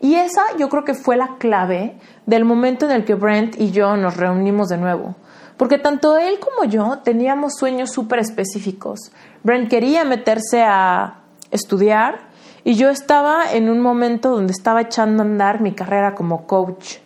Y 0.00 0.14
esa 0.14 0.40
yo 0.58 0.70
creo 0.70 0.84
que 0.84 0.94
fue 0.94 1.18
la 1.18 1.36
clave 1.38 1.98
del 2.24 2.46
momento 2.46 2.86
en 2.86 2.92
el 2.92 3.04
que 3.04 3.16
Brent 3.16 3.60
y 3.60 3.70
yo 3.70 3.98
nos 3.98 4.16
reunimos 4.16 4.68
de 4.68 4.78
nuevo. 4.78 5.14
Porque 5.58 5.76
tanto 5.76 6.16
él 6.16 6.38
como 6.38 6.70
yo 6.70 7.00
teníamos 7.04 7.54
sueños 7.58 7.90
súper 7.92 8.20
específicos. 8.20 9.12
Brent 9.42 9.68
quería 9.68 10.04
meterse 10.04 10.62
a 10.62 11.20
estudiar 11.50 12.28
y 12.64 12.74
yo 12.74 12.90
estaba 12.90 13.52
en 13.52 13.68
un 13.68 13.80
momento 13.80 14.30
donde 14.30 14.52
estaba 14.52 14.82
echando 14.82 15.22
a 15.22 15.26
andar 15.26 15.60
mi 15.60 15.72
carrera 15.72 16.14
como 16.14 16.46
coach. 16.46 16.98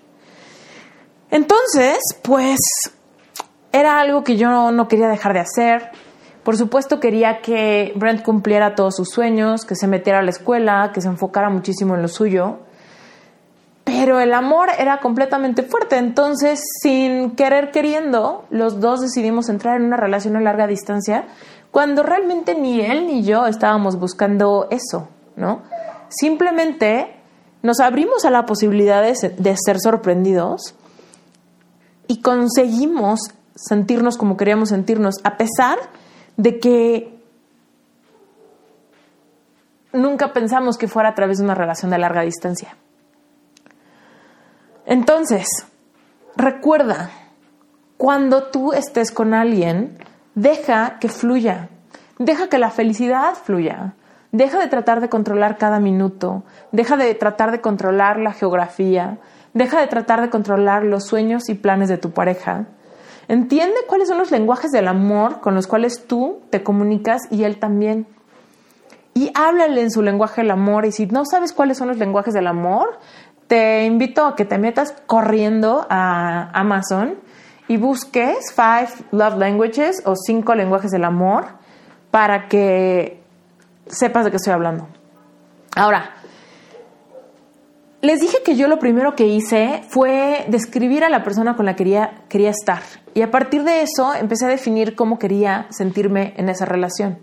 Entonces, 1.31 1.99
pues 2.23 2.59
era 3.73 4.01
algo 4.01 4.23
que 4.23 4.37
yo 4.37 4.71
no 4.71 4.87
quería 4.87 5.09
dejar 5.09 5.33
de 5.33 5.41
hacer. 5.41 5.91
Por 6.43 6.57
supuesto 6.57 7.01
quería 7.01 7.41
que 7.41 7.93
Brent 7.97 8.23
cumpliera 8.23 8.75
todos 8.75 8.97
sus 8.97 9.09
sueños, 9.09 9.65
que 9.65 9.77
se 9.77 9.87
metiera 9.87 10.19
a 10.19 10.23
la 10.23 10.31
escuela, 10.31 10.91
que 10.93 11.01
se 11.01 11.09
enfocara 11.09 11.49
muchísimo 11.49 11.95
en 11.95 12.03
lo 12.03 12.09
suyo. 12.09 12.59
Pero 13.85 14.21
el 14.21 14.33
amor 14.33 14.69
era 14.79 15.01
completamente 15.01 15.63
fuerte, 15.63 15.97
entonces 15.97 16.61
sin 16.81 17.33
querer 17.33 17.71
queriendo, 17.73 18.45
los 18.51 18.81
dos 18.81 19.01
decidimos 19.01 19.49
entrar 19.49 19.77
en 19.77 19.87
una 19.87 19.97
relación 19.97 20.37
a 20.37 20.41
larga 20.41 20.67
distancia, 20.67 21.25
cuando 21.71 22.03
realmente 22.03 22.55
ni 22.55 22.81
él 22.81 23.07
ni 23.07 23.23
yo 23.25 23.47
estábamos 23.47 23.99
buscando 23.99 24.69
eso, 24.71 25.09
¿no? 25.37 25.63
Simplemente 26.09 27.17
nos 27.63 27.81
abrimos 27.81 28.25
a 28.25 28.31
la 28.31 28.47
posibilidad 28.47 29.03
de, 29.03 29.31
de 29.31 29.57
ser 29.57 29.79
sorprendidos 29.81 30.75
y 32.07 32.21
conseguimos 32.21 33.21
sentirnos 33.55 34.17
como 34.17 34.37
queríamos 34.37 34.69
sentirnos, 34.69 35.17
a 35.25 35.37
pesar 35.37 35.79
de 36.37 36.59
que 36.59 37.23
nunca 39.93 40.33
pensamos 40.33 40.77
que 40.77 40.89
fuera 40.89 41.11
a 41.11 41.15
través 41.15 41.39
de 41.39 41.45
una 41.45 41.55
relación 41.55 41.91
de 41.91 41.99
larga 41.99 42.23
distancia. 42.23 42.77
Entonces, 44.87 45.47
recuerda, 46.37 47.11
cuando 47.97 48.45
tú 48.45 48.73
estés 48.73 49.11
con 49.13 49.33
alguien, 49.35 49.99
deja 50.35 50.99
que 50.99 51.09
fluya, 51.09 51.69
deja 52.19 52.49
que 52.49 52.59
la 52.59 52.71
felicidad 52.71 53.35
fluya, 53.35 53.95
deja 54.33 54.59
de 54.59 54.69
tratar 54.69 55.01
de 55.01 55.09
controlar 55.09 55.59
cada 55.59 55.79
minuto, 55.79 56.43
deja 56.73 56.97
de 56.97 57.15
tratar 57.15 57.53
de 57.53 57.61
controlar 57.61 58.19
la 58.19 58.33
geografía, 58.33 59.19
deja 59.55 59.81
de 59.81 59.87
tratar 59.87 60.21
de 60.21 60.31
controlar 60.31 60.85
los 60.85 61.07
sueños 61.07 61.49
y 61.49 61.55
planes 61.55 61.89
de 61.89 61.99
tu 61.99 62.11
pareja. 62.11 62.67
Entiende 63.29 63.77
cuáles 63.87 64.09
son 64.09 64.19
los 64.19 64.31
lenguajes 64.31 64.73
del 64.73 64.89
amor 64.89 65.41
con 65.41 65.55
los 65.55 65.67
cuales 65.67 66.07
tú 66.07 66.41
te 66.51 66.63
comunicas 66.63 67.23
y 67.31 67.45
él 67.45 67.59
también. 67.59 68.07
Y 69.15 69.31
háblale 69.35 69.83
en 69.83 69.91
su 69.91 70.03
lenguaje 70.03 70.41
del 70.41 70.51
amor. 70.51 70.87
Y 70.87 70.93
si 70.93 71.07
no 71.07 71.25
sabes 71.25 71.53
cuáles 71.53 71.79
son 71.79 71.89
los 71.89 71.99
lenguajes 71.99 72.35
del 72.35 72.47
amor, 72.47 72.99
te 73.47 73.85
invito 73.85 74.27
a 74.27 74.37
que 74.37 74.45
te 74.45 74.59
metas 74.59 74.95
corriendo 75.07 75.87
a 75.89 76.51
Amazon 76.59 77.17
y 77.69 77.77
busques 77.77 78.53
Five 78.55 79.09
Love 79.13 79.37
Languages 79.37 80.03
o 80.05 80.15
cinco 80.17 80.55
lenguajes 80.55 80.91
del 80.91 81.05
amor 81.05 81.47
para 82.11 82.49
que 82.49 83.23
sepas 83.87 84.25
de 84.25 84.31
qué 84.31 84.37
estoy 84.37 84.53
hablando. 84.53 84.89
Ahora, 85.75 86.11
les 88.03 88.21
dije 88.21 88.39
que 88.45 88.57
yo 88.57 88.69
lo 88.69 88.79
primero 88.79 89.15
que 89.15 89.27
hice 89.27 89.85
fue 89.89 90.45
describir 90.49 91.05
a 91.05 91.09
la 91.09 91.23
persona 91.23 91.55
con 91.55 91.67
la 91.67 91.75
que 91.75 91.85
quería, 91.85 92.25
quería 92.29 92.51
estar. 92.51 92.83
Y 93.15 93.23
a 93.23 93.31
partir 93.31 93.63
de 93.65 93.83
eso 93.83 94.13
empecé 94.15 94.47
a 94.47 94.49
definir 94.49 94.97
cómo 94.97 95.19
quería 95.19 95.67
sentirme 95.71 96.35
en 96.37 96.49
esa 96.49 96.65
relación. 96.65 97.19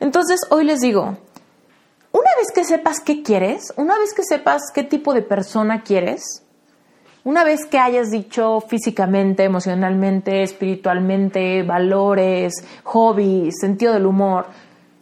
Entonces 0.00 0.40
hoy 0.50 0.64
les 0.64 0.80
digo, 0.80 1.16
una 2.12 2.30
vez 2.38 2.52
que 2.54 2.64
sepas 2.64 3.00
qué 3.00 3.22
quieres, 3.22 3.72
una 3.76 3.98
vez 3.98 4.14
que 4.14 4.22
sepas 4.22 4.62
qué 4.74 4.84
tipo 4.84 5.14
de 5.14 5.22
persona 5.22 5.82
quieres, 5.82 6.42
una 7.24 7.44
vez 7.44 7.66
que 7.66 7.78
hayas 7.78 8.10
dicho 8.10 8.60
físicamente, 8.60 9.44
emocionalmente, 9.44 10.42
espiritualmente, 10.42 11.62
valores, 11.62 12.52
hobbies, 12.84 13.54
sentido 13.60 13.92
del 13.92 14.06
humor, 14.06 14.46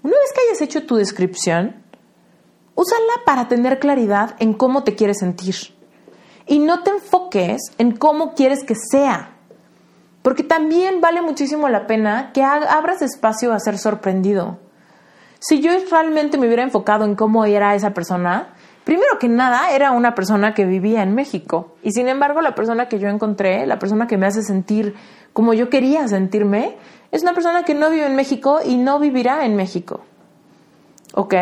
una 0.02 0.16
vez 0.16 0.32
que 0.34 0.40
hayas 0.48 0.60
hecho 0.62 0.86
tu 0.86 0.96
descripción, 0.96 1.80
Úsala 2.80 3.24
para 3.26 3.46
tener 3.46 3.78
claridad 3.78 4.36
en 4.38 4.54
cómo 4.54 4.84
te 4.84 4.94
quieres 4.94 5.18
sentir. 5.18 5.54
Y 6.46 6.60
no 6.60 6.82
te 6.82 6.88
enfoques 6.88 7.60
en 7.76 7.94
cómo 7.94 8.32
quieres 8.32 8.64
que 8.64 8.74
sea. 8.74 9.32
Porque 10.22 10.44
también 10.44 11.02
vale 11.02 11.20
muchísimo 11.20 11.68
la 11.68 11.86
pena 11.86 12.32
que 12.32 12.42
abras 12.42 13.02
espacio 13.02 13.52
a 13.52 13.60
ser 13.60 13.76
sorprendido. 13.76 14.60
Si 15.40 15.60
yo 15.60 15.72
realmente 15.90 16.36
me 16.36 16.46
hubiera 16.46 16.62
enfocado 16.62 17.06
en 17.06 17.14
cómo 17.14 17.46
era 17.46 17.74
esa 17.74 17.94
persona, 17.94 18.54
primero 18.84 19.18
que 19.18 19.28
nada 19.28 19.70
era 19.72 19.90
una 19.92 20.14
persona 20.14 20.52
que 20.52 20.66
vivía 20.66 21.02
en 21.02 21.14
México. 21.14 21.74
Y 21.82 21.92
sin 21.92 22.08
embargo, 22.08 22.42
la 22.42 22.54
persona 22.54 22.88
que 22.88 22.98
yo 22.98 23.08
encontré, 23.08 23.66
la 23.66 23.78
persona 23.78 24.06
que 24.06 24.18
me 24.18 24.26
hace 24.26 24.42
sentir 24.42 24.94
como 25.32 25.54
yo 25.54 25.70
quería 25.70 26.06
sentirme, 26.08 26.76
es 27.10 27.22
una 27.22 27.32
persona 27.32 27.64
que 27.64 27.74
no 27.74 27.88
vive 27.88 28.06
en 28.06 28.16
México 28.16 28.60
y 28.64 28.76
no 28.76 28.98
vivirá 28.98 29.46
en 29.46 29.56
México. 29.56 30.02
¿Ok? 31.14 31.34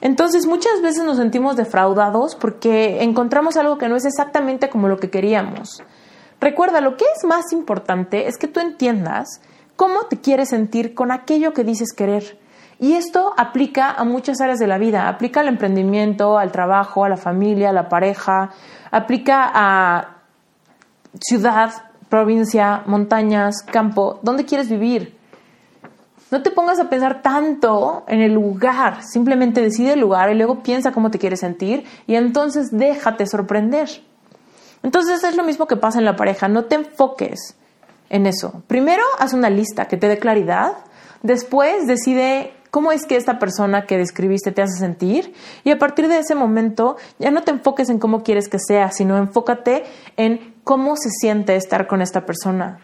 Entonces 0.00 0.46
muchas 0.46 0.82
veces 0.82 1.04
nos 1.04 1.16
sentimos 1.16 1.56
defraudados 1.56 2.34
porque 2.34 3.02
encontramos 3.02 3.56
algo 3.56 3.78
que 3.78 3.88
no 3.88 3.94
es 3.94 4.04
exactamente 4.04 4.68
como 4.68 4.88
lo 4.88 4.98
que 4.98 5.10
queríamos. 5.10 5.82
Recuerda, 6.40 6.80
lo 6.80 6.96
que 6.96 7.04
es 7.16 7.24
más 7.24 7.52
importante 7.52 8.26
es 8.26 8.36
que 8.36 8.48
tú 8.48 8.58
entiendas 8.58 9.40
cómo 9.76 10.06
te 10.06 10.20
quieres 10.20 10.48
sentir 10.48 10.94
con 10.94 11.12
aquello 11.12 11.52
que 11.52 11.64
dices 11.64 11.92
querer. 11.96 12.38
Y 12.80 12.92
esto 12.92 13.34
aplica 13.36 13.90
a 13.90 14.04
muchas 14.04 14.40
áreas 14.40 14.58
de 14.58 14.68
la 14.68 14.78
vida, 14.78 15.08
aplica 15.08 15.40
al 15.40 15.48
emprendimiento, 15.48 16.38
al 16.38 16.52
trabajo, 16.52 17.04
a 17.04 17.08
la 17.08 17.16
familia, 17.16 17.70
a 17.70 17.72
la 17.72 17.88
pareja, 17.88 18.50
aplica 18.90 19.50
a 19.52 20.18
ciudad, 21.20 21.72
provincia, 22.08 22.82
montañas, 22.86 23.62
campo, 23.62 24.20
¿dónde 24.22 24.44
quieres 24.44 24.68
vivir? 24.68 25.16
No 26.30 26.42
te 26.42 26.50
pongas 26.50 26.78
a 26.78 26.90
pensar 26.90 27.22
tanto 27.22 28.04
en 28.06 28.20
el 28.20 28.34
lugar, 28.34 29.02
simplemente 29.02 29.62
decide 29.62 29.94
el 29.94 30.00
lugar 30.00 30.30
y 30.30 30.34
luego 30.34 30.62
piensa 30.62 30.92
cómo 30.92 31.10
te 31.10 31.18
quieres 31.18 31.40
sentir 31.40 31.84
y 32.06 32.16
entonces 32.16 32.68
déjate 32.70 33.26
sorprender. 33.26 33.88
Entonces 34.82 35.24
es 35.24 35.36
lo 35.36 35.42
mismo 35.42 35.66
que 35.66 35.76
pasa 35.76 35.98
en 35.98 36.04
la 36.04 36.16
pareja, 36.16 36.46
no 36.48 36.66
te 36.66 36.76
enfoques 36.76 37.56
en 38.10 38.26
eso. 38.26 38.62
Primero 38.66 39.02
haz 39.18 39.32
una 39.32 39.50
lista 39.50 39.86
que 39.86 39.96
te 39.96 40.06
dé 40.06 40.18
claridad, 40.18 40.74
después 41.22 41.86
decide 41.86 42.52
cómo 42.70 42.92
es 42.92 43.06
que 43.06 43.16
esta 43.16 43.38
persona 43.38 43.86
que 43.86 43.96
describiste 43.96 44.52
te 44.52 44.62
hace 44.62 44.78
sentir 44.78 45.34
y 45.64 45.70
a 45.70 45.78
partir 45.78 46.08
de 46.08 46.18
ese 46.18 46.34
momento 46.34 46.96
ya 47.18 47.30
no 47.30 47.42
te 47.42 47.50
enfoques 47.50 47.88
en 47.88 47.98
cómo 47.98 48.22
quieres 48.22 48.48
que 48.48 48.58
sea, 48.58 48.90
sino 48.90 49.16
enfócate 49.16 49.84
en 50.16 50.54
cómo 50.64 50.96
se 50.96 51.10
siente 51.10 51.56
estar 51.56 51.86
con 51.86 52.02
esta 52.02 52.26
persona 52.26 52.80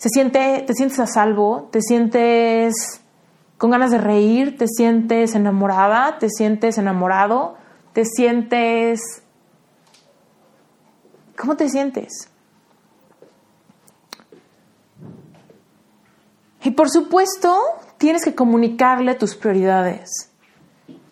se 0.00 0.08
siente, 0.08 0.64
te 0.66 0.72
sientes 0.72 0.98
a 0.98 1.06
salvo, 1.06 1.68
te 1.70 1.82
sientes 1.82 3.02
con 3.58 3.70
ganas 3.70 3.90
de 3.90 3.98
reír, 3.98 4.56
te 4.56 4.66
sientes 4.66 5.34
enamorada, 5.34 6.18
te 6.18 6.30
sientes 6.30 6.78
enamorado, 6.78 7.58
te 7.92 8.06
sientes... 8.06 9.22
¿Cómo 11.36 11.54
te 11.54 11.68
sientes? 11.68 12.30
Y 16.62 16.70
por 16.70 16.88
supuesto, 16.88 17.54
tienes 18.00 18.24
que 18.24 18.34
comunicarle 18.34 19.14
tus 19.14 19.36
prioridades. 19.36 20.30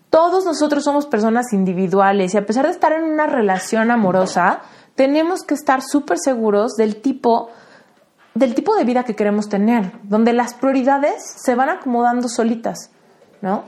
Todos 0.08 0.46
nosotros 0.46 0.82
somos 0.82 1.04
personas 1.04 1.52
individuales 1.52 2.32
y 2.32 2.38
a 2.38 2.46
pesar 2.46 2.64
de 2.64 2.72
estar 2.72 2.92
en 2.92 3.04
una 3.04 3.26
relación 3.26 3.90
amorosa, 3.90 4.62
tenemos 4.94 5.42
que 5.42 5.52
estar 5.52 5.82
súper 5.82 6.16
seguros 6.18 6.76
del 6.76 6.96
tipo 7.02 7.50
del 8.34 8.54
tipo 8.54 8.74
de 8.74 8.84
vida 8.84 9.04
que 9.04 9.14
queremos 9.14 9.50
tener, 9.50 9.92
donde 10.04 10.32
las 10.32 10.54
prioridades 10.54 11.22
se 11.44 11.54
van 11.54 11.68
acomodando 11.68 12.26
solitas, 12.28 12.90
¿no? 13.42 13.64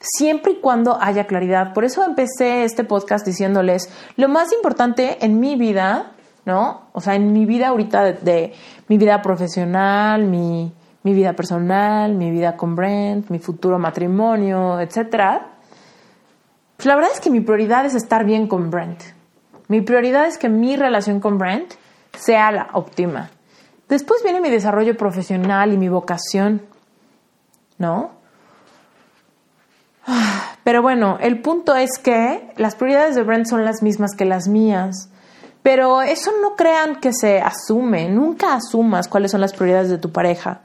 Siempre 0.00 0.52
y 0.52 0.56
cuando 0.56 1.00
haya 1.00 1.26
claridad. 1.26 1.72
Por 1.72 1.84
eso 1.84 2.04
empecé 2.04 2.64
este 2.64 2.84
podcast 2.84 3.24
diciéndoles, 3.24 3.88
lo 4.16 4.28
más 4.28 4.52
importante 4.52 5.24
en 5.24 5.40
mi 5.40 5.56
vida, 5.56 6.12
¿no? 6.44 6.88
O 6.92 7.00
sea, 7.00 7.14
en 7.14 7.32
mi 7.32 7.46
vida 7.46 7.68
ahorita 7.68 8.02
de, 8.12 8.52
mi 8.88 8.98
vida 8.98 9.22
profesional, 9.22 10.24
mi, 10.24 10.74
mi, 11.02 11.14
vida 11.14 11.32
personal, 11.34 12.14
mi 12.14 12.30
vida 12.30 12.56
con 12.56 12.76
Brent, 12.76 13.30
mi 13.30 13.38
futuro 13.38 13.78
matrimonio, 13.78 14.80
etcétera. 14.80 15.48
Pues 16.76 16.86
la 16.86 16.94
verdad 16.96 17.10
es 17.12 17.20
que 17.20 17.30
mi 17.30 17.40
prioridad 17.40 17.84
es 17.84 17.94
estar 17.94 18.24
bien 18.24 18.46
con 18.46 18.70
Brent. 18.70 19.02
Mi 19.68 19.80
prioridad 19.82 20.26
es 20.26 20.38
que 20.38 20.48
mi 20.48 20.76
relación 20.76 21.20
con 21.20 21.38
Brent 21.38 21.74
sea 22.16 22.50
la 22.52 22.68
óptima. 22.72 23.30
Después 23.88 24.22
viene 24.22 24.40
mi 24.40 24.50
desarrollo 24.50 24.96
profesional 24.96 25.72
y 25.72 25.76
mi 25.76 25.88
vocación, 25.88 26.62
¿no? 27.78 28.10
Pero 30.64 30.82
bueno, 30.82 31.18
el 31.20 31.40
punto 31.40 31.74
es 31.76 31.98
que 31.98 32.52
las 32.56 32.74
prioridades 32.76 33.14
de 33.14 33.22
Brent 33.22 33.46
son 33.46 33.64
las 33.64 33.82
mismas 33.82 34.14
que 34.16 34.24
las 34.24 34.48
mías. 34.48 35.10
Pero 35.62 36.02
eso 36.02 36.30
no 36.40 36.56
crean 36.56 37.00
que 37.00 37.12
se 37.12 37.40
asume, 37.40 38.08
nunca 38.08 38.54
asumas 38.54 39.08
cuáles 39.08 39.30
son 39.30 39.40
las 39.40 39.52
prioridades 39.52 39.90
de 39.90 39.98
tu 39.98 40.10
pareja. 40.10 40.62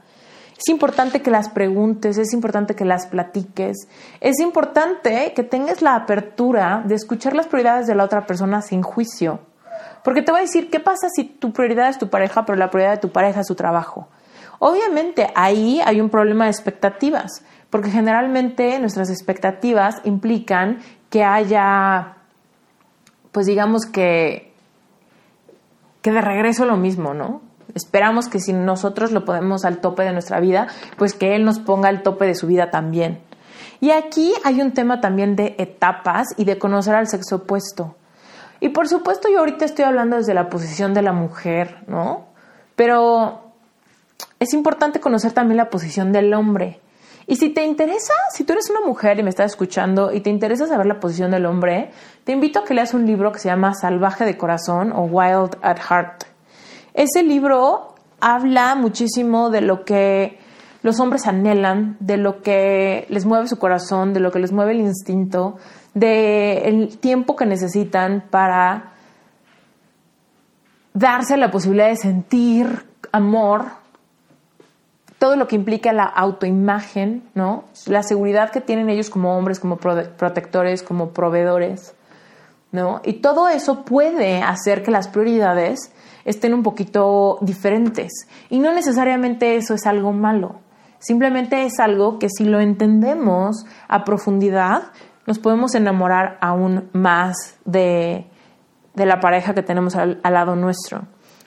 Es 0.56 0.68
importante 0.68 1.20
que 1.20 1.30
las 1.30 1.50
preguntes, 1.50 2.16
es 2.16 2.32
importante 2.32 2.74
que 2.74 2.86
las 2.86 3.06
platiques, 3.06 3.88
es 4.20 4.40
importante 4.40 5.32
que 5.34 5.42
tengas 5.42 5.82
la 5.82 5.94
apertura 5.94 6.82
de 6.86 6.94
escuchar 6.94 7.34
las 7.34 7.46
prioridades 7.46 7.86
de 7.86 7.94
la 7.94 8.04
otra 8.04 8.26
persona 8.26 8.62
sin 8.62 8.82
juicio. 8.82 9.40
Porque 10.02 10.22
te 10.22 10.32
voy 10.32 10.38
a 10.38 10.44
decir, 10.44 10.70
¿qué 10.70 10.80
pasa 10.80 11.08
si 11.14 11.24
tu 11.24 11.52
prioridad 11.52 11.90
es 11.90 11.98
tu 11.98 12.08
pareja, 12.08 12.46
pero 12.46 12.56
la 12.56 12.70
prioridad 12.70 12.94
de 12.94 13.00
tu 13.00 13.10
pareja 13.10 13.40
es 13.40 13.46
su 13.46 13.54
trabajo? 13.54 14.08
Obviamente 14.58 15.28
ahí 15.34 15.80
hay 15.84 16.00
un 16.00 16.08
problema 16.08 16.44
de 16.44 16.52
expectativas, 16.52 17.44
porque 17.68 17.90
generalmente 17.90 18.78
nuestras 18.78 19.10
expectativas 19.10 20.00
implican 20.04 20.78
que 21.10 21.22
haya, 21.22 22.16
pues 23.32 23.46
digamos 23.46 23.84
que, 23.84 24.54
que 26.00 26.12
de 26.12 26.20
regreso 26.22 26.64
lo 26.64 26.76
mismo, 26.76 27.12
¿no? 27.12 27.42
Esperamos 27.74 28.28
que 28.28 28.40
si 28.40 28.52
nosotros 28.52 29.12
lo 29.12 29.24
ponemos 29.24 29.64
al 29.64 29.78
tope 29.78 30.02
de 30.02 30.12
nuestra 30.12 30.40
vida, 30.40 30.68
pues 30.96 31.14
que 31.14 31.34
Él 31.34 31.44
nos 31.44 31.58
ponga 31.58 31.88
al 31.88 32.02
tope 32.02 32.26
de 32.26 32.34
su 32.34 32.46
vida 32.46 32.70
también. 32.70 33.20
Y 33.80 33.90
aquí 33.90 34.32
hay 34.44 34.60
un 34.60 34.72
tema 34.72 35.00
también 35.00 35.36
de 35.36 35.54
etapas 35.58 36.28
y 36.36 36.44
de 36.44 36.58
conocer 36.58 36.94
al 36.94 37.08
sexo 37.08 37.36
opuesto. 37.36 37.96
Y 38.60 38.70
por 38.70 38.88
supuesto 38.88 39.28
yo 39.28 39.40
ahorita 39.40 39.64
estoy 39.64 39.84
hablando 39.84 40.16
desde 40.16 40.34
la 40.34 40.48
posición 40.48 40.94
de 40.94 41.02
la 41.02 41.12
mujer, 41.12 41.84
¿no? 41.86 42.26
Pero 42.74 43.52
es 44.38 44.54
importante 44.54 45.00
conocer 45.00 45.32
también 45.32 45.58
la 45.58 45.68
posición 45.68 46.12
del 46.12 46.32
hombre. 46.32 46.80
Y 47.26 47.36
si 47.36 47.50
te 47.50 47.64
interesa, 47.64 48.14
si 48.32 48.44
tú 48.44 48.52
eres 48.52 48.70
una 48.70 48.80
mujer 48.82 49.18
y 49.18 49.22
me 49.22 49.30
estás 49.30 49.50
escuchando 49.50 50.12
y 50.12 50.20
te 50.20 50.30
interesa 50.30 50.66
saber 50.66 50.86
la 50.86 51.00
posición 51.00 51.32
del 51.32 51.44
hombre, 51.44 51.90
te 52.24 52.32
invito 52.32 52.60
a 52.60 52.64
que 52.64 52.72
leas 52.72 52.94
un 52.94 53.04
libro 53.04 53.32
que 53.32 53.40
se 53.40 53.48
llama 53.48 53.74
Salvaje 53.74 54.24
de 54.24 54.38
Corazón 54.38 54.92
o 54.92 55.02
Wild 55.02 55.56
at 55.60 55.78
Heart. 55.78 56.35
Ese 56.96 57.22
libro 57.22 57.94
habla 58.20 58.74
muchísimo 58.74 59.50
de 59.50 59.60
lo 59.60 59.84
que 59.84 60.38
los 60.82 60.98
hombres 60.98 61.26
anhelan, 61.26 61.98
de 62.00 62.16
lo 62.16 62.40
que 62.40 63.06
les 63.10 63.26
mueve 63.26 63.48
su 63.48 63.58
corazón, 63.58 64.14
de 64.14 64.20
lo 64.20 64.32
que 64.32 64.38
les 64.38 64.50
mueve 64.50 64.72
el 64.72 64.80
instinto, 64.80 65.58
del 65.92 66.96
tiempo 66.96 67.36
que 67.36 67.44
necesitan 67.44 68.24
para 68.30 68.94
darse 70.94 71.36
la 71.36 71.50
posibilidad 71.50 71.88
de 71.88 71.96
sentir 71.96 72.86
amor, 73.12 73.66
todo 75.18 75.36
lo 75.36 75.48
que 75.48 75.56
implica 75.56 75.92
la 75.92 76.04
autoimagen, 76.04 77.28
¿no? 77.34 77.64
La 77.84 78.02
seguridad 78.02 78.50
que 78.50 78.62
tienen 78.62 78.88
ellos 78.88 79.10
como 79.10 79.36
hombres, 79.36 79.60
como 79.60 79.76
protectores, 79.76 80.82
como 80.82 81.10
proveedores, 81.10 81.94
¿no? 82.72 83.02
Y 83.04 83.20
todo 83.20 83.50
eso 83.50 83.84
puede 83.84 84.42
hacer 84.42 84.82
que 84.82 84.90
las 84.90 85.08
prioridades 85.08 85.92
estén 86.26 86.52
un 86.52 86.62
poquito 86.62 87.38
diferentes. 87.40 88.12
Y 88.50 88.58
no 88.58 88.74
necesariamente 88.74 89.56
eso 89.56 89.72
es 89.72 89.86
algo 89.86 90.12
malo. 90.12 90.60
Simplemente 90.98 91.64
es 91.64 91.78
algo 91.78 92.18
que 92.18 92.28
si 92.28 92.44
lo 92.44 92.60
entendemos 92.60 93.64
a 93.88 94.04
profundidad, 94.04 94.92
nos 95.26 95.38
podemos 95.38 95.74
enamorar 95.74 96.36
aún 96.40 96.90
más 96.92 97.56
de, 97.64 98.26
la 98.94 99.20
pareja 99.20 99.54
que 99.54 99.62
tenemos 99.62 99.94
al, 99.94 100.20
lado 100.22 100.56
nuestro. 100.56 101.02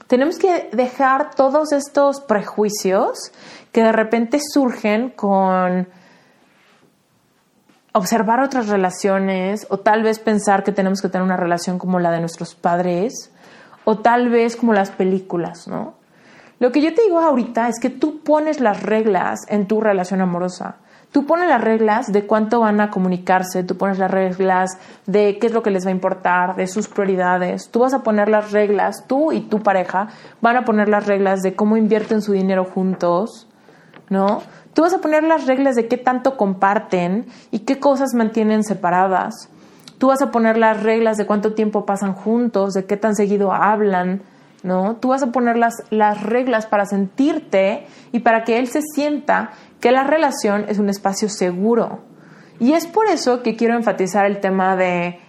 Tenemos 0.07 0.37
que 0.37 0.69
dejar 0.71 1.35
todos 1.35 1.71
estos 1.71 2.21
prejuicios 2.21 3.31
que 3.71 3.83
de 3.83 3.91
repente 3.91 4.39
surgen 4.41 5.09
con 5.09 5.87
observar 7.91 8.39
otras 8.39 8.69
relaciones 8.69 9.67
o 9.69 9.79
tal 9.79 10.03
vez 10.03 10.19
pensar 10.19 10.63
que 10.63 10.71
tenemos 10.71 11.01
que 11.01 11.09
tener 11.09 11.25
una 11.25 11.37
relación 11.37 11.79
como 11.79 11.99
la 11.99 12.11
de 12.11 12.19
nuestros 12.21 12.55
padres 12.55 13.31
o 13.89 13.97
tal 13.97 14.29
vez 14.29 14.55
como 14.55 14.71
las 14.71 14.91
películas, 14.91 15.67
¿no? 15.67 15.95
Lo 16.59 16.71
que 16.71 16.79
yo 16.79 16.93
te 16.93 17.01
digo 17.01 17.17
ahorita 17.17 17.69
es 17.69 17.79
que 17.79 17.89
tú 17.89 18.19
pones 18.19 18.59
las 18.59 18.83
reglas 18.83 19.39
en 19.47 19.65
tu 19.65 19.81
relación 19.81 20.21
amorosa. 20.21 20.75
Tú 21.11 21.25
pones 21.25 21.49
las 21.49 21.59
reglas 21.59 22.11
de 22.11 22.27
cuánto 22.27 22.59
van 22.59 22.81
a 22.81 22.91
comunicarse, 22.91 23.63
tú 23.63 23.77
pones 23.77 23.97
las 23.97 24.11
reglas 24.11 24.77
de 25.07 25.39
qué 25.39 25.47
es 25.47 25.53
lo 25.53 25.63
que 25.63 25.71
les 25.71 25.87
va 25.87 25.89
a 25.89 25.93
importar, 25.93 26.55
de 26.55 26.67
sus 26.67 26.87
prioridades. 26.87 27.71
Tú 27.71 27.79
vas 27.79 27.95
a 27.95 28.03
poner 28.03 28.29
las 28.29 28.51
reglas, 28.51 29.05
tú 29.07 29.31
y 29.31 29.41
tu 29.41 29.63
pareja 29.63 30.09
van 30.39 30.57
a 30.57 30.65
poner 30.65 30.87
las 30.87 31.07
reglas 31.07 31.41
de 31.41 31.55
cómo 31.55 31.75
invierten 31.75 32.21
su 32.21 32.33
dinero 32.33 32.65
juntos, 32.65 33.47
¿no? 34.11 34.43
Tú 34.75 34.83
vas 34.83 34.93
a 34.93 35.01
poner 35.01 35.23
las 35.23 35.47
reglas 35.47 35.75
de 35.75 35.87
qué 35.87 35.97
tanto 35.97 36.37
comparten 36.37 37.25
y 37.49 37.59
qué 37.59 37.79
cosas 37.79 38.13
mantienen 38.13 38.63
separadas. 38.63 39.49
Tú 39.99 40.07
vas 40.07 40.21
a 40.23 40.31
poner 40.31 40.57
las 40.57 40.81
reglas 40.81 41.17
de 41.17 41.27
cuánto 41.27 41.53
tiempo 41.53 41.85
pasan 41.85 42.13
juntos, 42.13 42.73
de 42.73 42.85
qué 42.85 42.97
tan 42.97 43.15
seguido 43.15 43.53
hablan, 43.53 44.23
¿no? 44.63 44.95
Tú 44.95 45.09
vas 45.09 45.21
a 45.21 45.31
poner 45.31 45.57
las, 45.57 45.75
las 45.91 46.23
reglas 46.23 46.65
para 46.65 46.85
sentirte 46.85 47.85
y 48.11 48.19
para 48.19 48.43
que 48.43 48.57
él 48.57 48.67
se 48.67 48.81
sienta 48.81 49.51
que 49.79 49.91
la 49.91 50.03
relación 50.03 50.65
es 50.67 50.79
un 50.79 50.89
espacio 50.89 51.29
seguro. 51.29 51.99
Y 52.59 52.73
es 52.73 52.87
por 52.87 53.07
eso 53.07 53.43
que 53.43 53.55
quiero 53.55 53.75
enfatizar 53.75 54.25
el 54.25 54.39
tema 54.39 54.75
de 54.75 55.19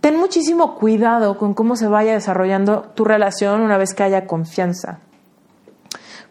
ten 0.00 0.16
muchísimo 0.16 0.74
cuidado 0.74 1.38
con 1.38 1.54
cómo 1.54 1.76
se 1.76 1.86
vaya 1.86 2.12
desarrollando 2.12 2.90
tu 2.94 3.04
relación 3.04 3.60
una 3.60 3.78
vez 3.78 3.94
que 3.94 4.02
haya 4.02 4.26
confianza. 4.26 4.98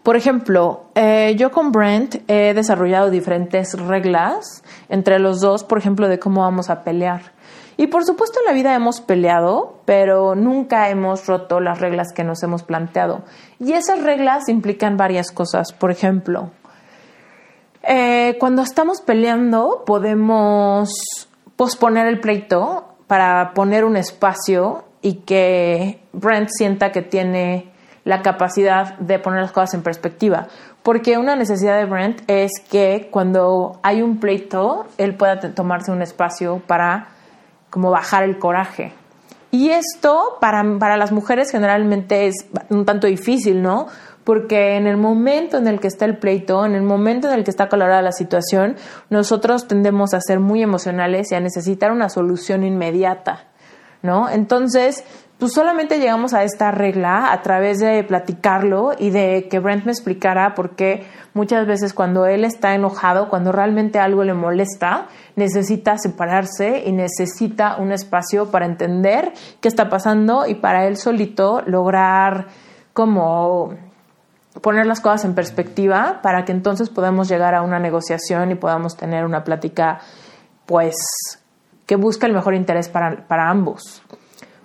Por 0.04 0.16
ejemplo, 0.16 0.86
eh, 0.96 1.36
yo 1.38 1.52
con 1.52 1.72
Brent 1.72 2.16
he 2.28 2.54
desarrollado 2.56 3.12
diferentes 3.12 3.80
reglas 3.80 4.64
entre 4.90 5.20
los 5.20 5.42
dos, 5.42 5.64
por 5.64 5.78
ejemplo, 5.78 6.08
de 6.08 6.18
cómo 6.18 6.42
vamos 6.42 6.72
a 6.72 6.84
pelear. 6.84 7.34
Y 7.78 7.88
por 7.88 8.04
supuesto 8.06 8.40
en 8.40 8.46
la 8.46 8.54
vida 8.54 8.76
hemos 8.76 9.02
peleado, 9.02 9.80
pero 9.86 10.36
nunca 10.36 10.90
hemos 10.90 11.26
roto 11.28 11.60
las 11.60 11.80
reglas 11.80 12.14
que 12.14 12.24
nos 12.24 12.44
hemos 12.44 12.64
planteado. 12.64 13.24
Y 13.60 13.74
esas 13.74 14.02
reglas 14.02 14.50
implican 14.50 14.98
varias 14.98 15.32
cosas. 15.32 15.72
Por 15.72 15.92
ejemplo, 15.92 16.52
eh, 17.84 18.38
cuando 18.40 18.62
estamos 18.62 19.02
peleando 19.02 19.84
podemos 19.86 20.92
posponer 21.56 22.08
el 22.08 22.20
pleito 22.20 22.86
para 23.08 23.54
poner 23.54 23.86
un 23.86 23.98
espacio 23.98 24.84
y 25.02 25.16
que 25.26 26.02
Brent 26.14 26.50
sienta 26.50 26.92
que 26.92 27.02
tiene 27.02 27.71
la 28.04 28.22
capacidad 28.22 28.98
de 28.98 29.20
poner 29.20 29.42
las 29.42 29.52
cosas 29.52 29.76
en 29.76 29.84
perspectiva. 29.84 30.48
Porque 30.84 31.18
una 31.18 31.36
necesidad 31.36 31.78
de 31.78 31.86
Brent 31.86 32.22
es 32.28 32.52
que 32.70 33.10
cuando 33.12 33.80
hay 33.84 34.02
un 34.02 34.20
pleito, 34.20 34.88
él 34.98 35.16
pueda 35.16 35.40
tomarse 35.54 35.92
un 35.92 36.02
espacio 36.02 36.62
para 36.66 37.10
como 37.70 37.92
bajar 37.92 38.24
el 38.24 38.40
coraje. 38.40 38.94
Y 39.52 39.70
esto 39.70 40.38
para, 40.40 40.64
para 40.80 40.98
las 40.98 41.12
mujeres 41.12 41.52
generalmente 41.52 42.28
es 42.28 42.48
un 42.70 42.86
tanto 42.86 43.08
difícil, 43.08 43.62
¿no? 43.62 43.88
Porque 44.24 44.78
en 44.78 44.88
el 44.88 44.98
momento 44.98 45.58
en 45.58 45.68
el 45.68 45.80
que 45.80 45.88
está 45.88 46.06
el 46.06 46.18
pleito, 46.18 46.66
en 46.66 46.74
el 46.74 46.84
momento 46.84 47.28
en 47.28 47.34
el 47.34 47.44
que 47.44 47.52
está 47.52 47.68
colorada 47.68 48.02
la 48.02 48.12
situación, 48.12 48.76
nosotros 49.10 49.68
tendemos 49.68 50.14
a 50.14 50.22
ser 50.22 50.40
muy 50.40 50.64
emocionales 50.64 51.32
y 51.32 51.36
a 51.36 51.40
necesitar 51.40 51.92
una 51.92 52.08
solución 52.08 52.64
inmediata, 52.64 53.48
¿no? 54.04 54.30
Entonces, 54.30 55.04
pues 55.42 55.54
solamente 55.54 55.98
llegamos 55.98 56.36
a 56.36 56.44
esta 56.44 56.70
regla 56.70 57.34
a 57.34 57.42
través 57.42 57.80
de 57.80 58.04
platicarlo 58.04 58.92
y 58.96 59.10
de 59.10 59.48
que 59.50 59.58
Brent 59.58 59.86
me 59.86 59.92
explicara 59.92 60.54
por 60.54 60.76
qué 60.76 61.08
muchas 61.34 61.66
veces 61.66 61.96
cuando 61.96 62.28
él 62.28 62.46
está 62.46 62.76
enojado, 62.76 63.28
cuando 63.28 63.52
realmente 63.52 63.98
algo 63.98 64.24
le 64.24 64.36
molesta, 64.36 65.08
necesita 65.36 65.98
separarse 65.98 66.84
y 66.86 66.92
necesita 66.92 67.78
un 67.78 67.92
espacio 67.92 68.52
para 68.52 68.68
entender 68.68 69.34
qué 69.62 69.68
está 69.68 69.90
pasando 69.90 70.46
y 70.46 70.54
para 70.54 70.86
él 70.86 70.96
solito 70.96 71.64
lograr 71.66 72.46
como 72.94 73.74
poner 74.62 74.86
las 74.86 75.00
cosas 75.00 75.26
en 75.26 75.34
perspectiva 75.34 76.20
para 76.22 76.46
que 76.46 76.52
entonces 76.52 76.92
podamos 76.92 77.28
llegar 77.28 77.56
a 77.56 77.64
una 77.64 77.80
negociación 77.80 78.52
y 78.52 78.56
podamos 78.56 78.96
tener 78.96 79.26
una 79.26 79.44
plática 79.44 80.02
pues 80.68 80.94
que 81.88 81.96
busca 81.96 82.28
el 82.28 82.34
mejor 82.34 82.54
interés 82.54 82.90
para, 82.90 83.28
para 83.28 83.50
ambos. 83.50 84.04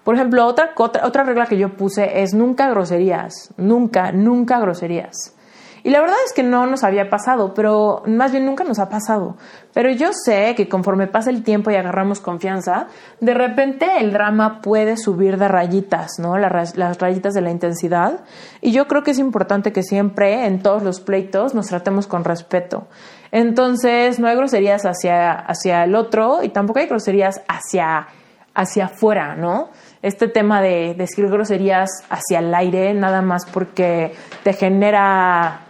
Por 0.06 0.14
ejemplo, 0.14 0.46
otra, 0.46 0.70
otra, 0.76 1.24
regla 1.24 1.46
que 1.46 1.58
yo 1.58 1.70
puse 1.76 2.22
es 2.22 2.32
nunca 2.32 2.70
groserías, 2.70 3.52
nunca, 3.56 4.12
nunca 4.12 4.60
groserías. 4.60 5.34
Y 5.82 5.90
la 5.90 6.00
verdad 6.00 6.14
es 6.24 6.32
que 6.32 6.44
no 6.44 6.64
nos 6.66 6.84
había 6.84 7.10
pasado, 7.10 7.54
pero 7.54 8.04
más 8.06 8.30
bien 8.30 8.46
nunca 8.46 8.62
nos 8.62 8.78
ha 8.78 8.88
pasado. 8.88 9.36
Pero 9.74 9.90
yo 9.90 10.10
sé 10.12 10.54
que 10.56 10.68
conforme 10.68 11.08
pasa 11.08 11.30
el 11.30 11.42
tiempo 11.42 11.72
y 11.72 11.74
agarramos 11.74 12.20
confianza, 12.20 12.86
de 13.18 13.34
repente 13.34 13.88
el 13.98 14.12
drama 14.12 14.60
puede 14.60 14.96
subir 14.96 15.38
de 15.38 15.48
rayitas, 15.48 16.20
¿no? 16.20 16.38
Las, 16.38 16.76
rayitas 17.00 17.34
de 17.34 17.40
la 17.40 17.50
intensidad. 17.50 18.20
Y 18.60 18.70
yo 18.70 18.86
creo 18.86 19.02
que 19.02 19.10
es 19.10 19.18
importante 19.18 19.72
que 19.72 19.82
siempre 19.82 20.46
en 20.46 20.62
todos 20.62 20.84
los 20.84 21.00
pleitos 21.00 21.52
nos 21.52 21.66
tratemos 21.66 22.06
con 22.06 22.22
respeto. 22.22 22.86
Entonces, 23.32 24.20
no 24.20 24.28
hay 24.28 24.36
groserías 24.36 24.84
hacia, 24.84 25.32
hacia 25.32 25.82
el 25.82 25.96
otro 25.96 26.44
y 26.44 26.50
tampoco 26.50 26.78
hay 26.78 26.86
groserías 26.86 27.42
hacia, 27.48 28.06
hacia 28.54 28.84
afuera, 28.84 29.34
¿no? 29.34 29.70
Este 30.06 30.28
tema 30.28 30.62
de 30.62 30.94
decir 30.94 31.28
groserías 31.28 31.90
hacia 32.08 32.38
el 32.38 32.54
aire, 32.54 32.94
nada 32.94 33.22
más 33.22 33.44
porque 33.44 34.14
te 34.44 34.52
genera 34.52 35.62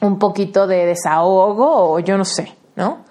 un 0.00 0.18
poquito 0.18 0.66
de 0.66 0.86
desahogo 0.86 1.92
o 1.92 1.98
yo 1.98 2.16
no 2.16 2.24
sé, 2.24 2.54
¿no? 2.76 3.04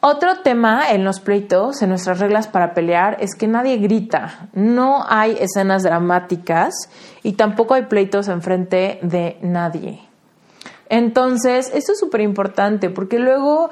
Otro 0.00 0.38
tema 0.38 0.90
en 0.90 1.04
los 1.04 1.20
pleitos, 1.20 1.82
en 1.82 1.90
nuestras 1.90 2.18
reglas 2.18 2.48
para 2.48 2.72
pelear, 2.72 3.18
es 3.20 3.34
que 3.34 3.46
nadie 3.46 3.76
grita, 3.76 4.48
no 4.54 5.04
hay 5.06 5.36
escenas 5.38 5.82
dramáticas 5.82 6.72
y 7.22 7.34
tampoco 7.34 7.74
hay 7.74 7.82
pleitos 7.82 8.28
enfrente 8.28 9.00
de 9.02 9.36
nadie. 9.42 10.00
Entonces, 10.88 11.70
esto 11.74 11.92
es 11.92 12.00
súper 12.00 12.22
importante 12.22 12.88
porque 12.88 13.18
luego 13.18 13.68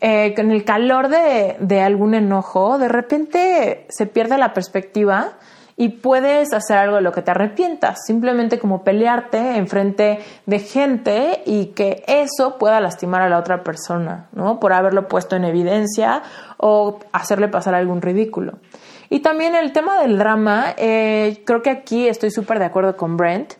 eh, 0.00 0.34
con 0.34 0.50
el 0.50 0.64
calor 0.64 1.08
de, 1.08 1.56
de 1.60 1.82
algún 1.82 2.14
enojo, 2.14 2.78
de 2.78 2.88
repente 2.88 3.86
se 3.90 4.06
pierde 4.06 4.38
la 4.38 4.52
perspectiva 4.52 5.34
y 5.78 5.90
puedes 5.90 6.52
hacer 6.52 6.76
algo 6.76 6.96
de 6.96 7.02
lo 7.02 7.12
que 7.12 7.22
te 7.22 7.30
arrepientas, 7.30 8.00
simplemente 8.04 8.58
como 8.58 8.82
pelearte 8.82 9.56
enfrente 9.56 10.18
de 10.44 10.58
gente 10.58 11.42
y 11.46 11.66
que 11.66 12.02
eso 12.08 12.58
pueda 12.58 12.80
lastimar 12.80 13.22
a 13.22 13.28
la 13.28 13.38
otra 13.38 13.62
persona, 13.62 14.26
¿no? 14.32 14.58
Por 14.58 14.72
haberlo 14.72 15.06
puesto 15.06 15.36
en 15.36 15.44
evidencia 15.44 16.22
o 16.56 16.98
hacerle 17.12 17.46
pasar 17.46 17.76
algún 17.76 18.02
ridículo. 18.02 18.58
Y 19.08 19.20
también 19.20 19.54
el 19.54 19.72
tema 19.72 20.00
del 20.00 20.18
drama, 20.18 20.74
eh, 20.76 21.42
creo 21.46 21.62
que 21.62 21.70
aquí 21.70 22.08
estoy 22.08 22.32
súper 22.32 22.58
de 22.58 22.66
acuerdo 22.66 22.96
con 22.96 23.16
Brent 23.16 23.54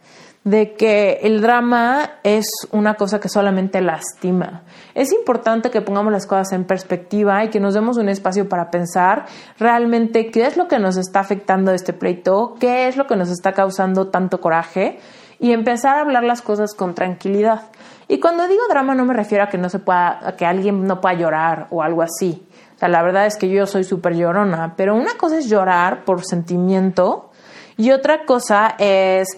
de 0.49 0.73
que 0.73 1.21
el 1.25 1.43
drama 1.43 2.21
es 2.23 2.47
una 2.73 2.95
cosa 2.95 3.21
que 3.21 3.29
solamente 3.29 3.83
lastima. 3.83 4.63
Es 4.95 5.13
importante 5.13 5.71
que 5.71 5.83
pongamos 5.83 6.11
las 6.11 6.27
cosas 6.27 6.53
en 6.53 6.65
perspectiva 6.65 7.45
y 7.45 7.51
que 7.51 7.61
nos 7.61 7.75
demos 7.75 7.99
un 7.99 8.09
espacio 8.09 8.49
para 8.49 8.71
pensar 8.71 9.27
realmente 9.59 10.31
qué 10.31 10.47
es 10.47 10.57
lo 10.57 10.67
que 10.67 10.79
nos 10.79 10.97
está 10.97 11.21
afectando 11.21 11.73
este 11.73 11.93
pleito, 11.93 12.55
qué 12.59 12.89
es 12.89 12.97
lo 12.97 13.07
que 13.07 13.17
nos 13.17 13.29
está 13.29 13.53
causando 13.53 14.09
tanto 14.09 14.41
coraje 14.41 14.99
y 15.39 15.53
empezar 15.53 15.99
a 15.99 16.01
hablar 16.01 16.25
las 16.25 16.41
cosas 16.41 16.73
con 16.73 16.95
tranquilidad. 16.95 17.65
Y 18.09 18.19
cuando 18.19 18.49
digo 18.49 18.63
drama 18.71 18.95
no 18.95 19.05
me 19.05 19.13
refiero 19.13 19.45
a 19.45 19.49
que 19.49 19.59
no 19.59 19.69
se 19.69 19.81
pueda, 19.81 20.27
a 20.27 20.35
que 20.35 20.47
alguien 20.47 20.87
no 20.87 20.99
pueda 21.03 21.15
llorar 21.15 21.67
o 21.69 21.83
algo 21.83 22.01
así. 22.01 22.49
La 22.81 23.03
verdad 23.03 23.27
es 23.27 23.37
que 23.37 23.51
yo 23.51 23.67
soy 23.67 23.85
súper 23.85 24.17
llorona, 24.17 24.73
pero 24.79 24.97
una 24.97 25.19
cosa 25.19 25.37
es 25.37 25.51
llorar 25.51 26.07
por 26.07 26.25
sentimiento 26.25 27.29
y 27.77 27.91
otra 27.91 28.25
cosa 28.25 28.77
es 28.79 29.29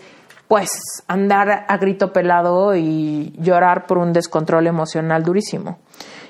pues 0.51 0.68
andar 1.07 1.64
a 1.68 1.76
grito 1.76 2.12
pelado 2.12 2.74
y 2.74 3.32
llorar 3.38 3.86
por 3.86 3.98
un 3.98 4.12
descontrol 4.12 4.66
emocional 4.66 5.22
durísimo. 5.22 5.78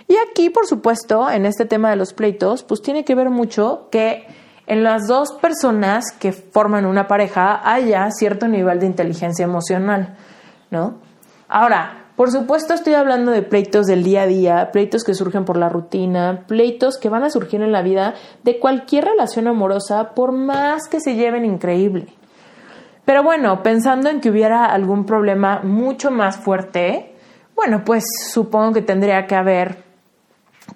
Y 0.09 0.17
aquí, 0.29 0.51
por 0.51 0.67
supuesto, 0.67 1.31
en 1.31 1.47
este 1.47 1.65
tema 1.65 1.89
de 1.89 1.97
los 1.97 2.13
pleitos, 2.13 2.63
pues 2.63 2.83
tiene 2.83 3.03
que 3.03 3.15
ver 3.15 3.31
mucho 3.31 3.89
que 3.91 4.27
en 4.67 4.85
las 4.85 5.07
dos 5.07 5.33
personas 5.41 6.05
que 6.19 6.33
forman 6.33 6.85
una 6.85 7.09
pareja 7.09 7.63
haya 7.65 8.11
cierto 8.11 8.47
nivel 8.47 8.79
de 8.79 8.85
inteligencia 8.89 9.45
emocional, 9.45 10.19
¿no? 10.71 10.99
Ahora, 11.49 12.09
por 12.15 12.31
supuesto 12.31 12.75
estoy 12.75 12.93
hablando 12.93 13.31
de 13.31 13.41
pleitos 13.41 13.87
del 13.87 14.03
día 14.03 14.25
a 14.25 14.27
día, 14.27 14.71
pleitos 14.71 15.03
que 15.03 15.15
surgen 15.15 15.47
por 15.47 15.57
la 15.57 15.71
rutina, 15.71 16.45
pleitos 16.47 16.99
que 16.99 17.09
van 17.09 17.25
a 17.25 17.31
surgir 17.31 17.63
en 17.63 17.73
la 17.73 17.81
vida 17.81 18.13
de 18.43 18.59
cualquier 18.59 19.07
relación 19.07 19.49
amorosa, 19.49 20.11
por 20.15 20.33
más 20.33 20.89
que 20.89 21.01
se 21.01 21.15
lleven 21.15 21.47
increíble. 21.47 22.20
Pero 23.11 23.25
bueno, 23.25 23.61
pensando 23.65 24.09
en 24.09 24.21
que 24.21 24.31
hubiera 24.31 24.67
algún 24.67 25.05
problema 25.05 25.63
mucho 25.65 26.13
más 26.13 26.37
fuerte, 26.37 27.13
bueno, 27.57 27.83
pues 27.85 28.05
supongo 28.33 28.75
que 28.75 28.83
tendría 28.83 29.27
que 29.27 29.35
haber 29.35 29.83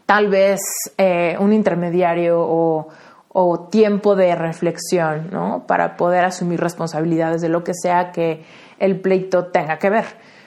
tal 0.04 0.26
vez 0.26 0.58
eh, 0.98 1.36
un 1.38 1.52
intermediario 1.52 2.40
o, 2.40 2.88
o, 3.28 3.68
tiempo 3.68 4.16
de 4.16 4.34
reflexión, 4.34 5.28
¿no? 5.30 5.64
Para 5.68 5.96
poder 5.96 6.24
asumir 6.24 6.58
responsabilidades 6.58 7.40
de 7.40 7.50
lo 7.50 7.62
que 7.62 7.70
sea 7.72 8.10
que 8.10 8.42
el 8.80 9.00
pleito 9.00 9.52
tenga 9.52 9.78
que 9.78 9.90
ver. 9.90 10.06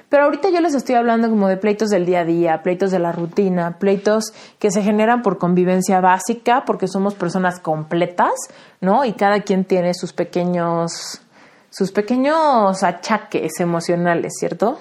Pero 0.09 0.25
ahorita 0.25 0.49
yo 0.49 0.59
les 0.59 0.73
estoy 0.73 0.95
hablando 0.95 1.29
como 1.29 1.47
de 1.47 1.55
pleitos 1.55 1.87
del 1.87 2.05
día 2.05 2.19
a 2.19 2.25
día, 2.25 2.63
pleitos 2.63 2.91
de 2.91 2.99
la 2.99 3.13
rutina, 3.13 3.77
pleitos 3.79 4.33
que 4.59 4.71
se 4.71 4.81
generan 4.81 5.21
por 5.21 5.37
convivencia 5.37 6.01
básica, 6.01 6.65
porque 6.65 6.89
somos 6.89 7.15
personas 7.15 7.61
completas, 7.61 8.33
¿no? 8.81 9.05
Y 9.05 9.13
cada 9.13 9.39
quien 9.39 9.63
tiene 9.63 9.93
sus 9.93 10.11
pequeños 10.11 11.21
sus 11.69 11.91
pequeños 11.91 12.83
achaques 12.83 13.59
emocionales, 13.59 14.33
¿cierto? 14.39 14.79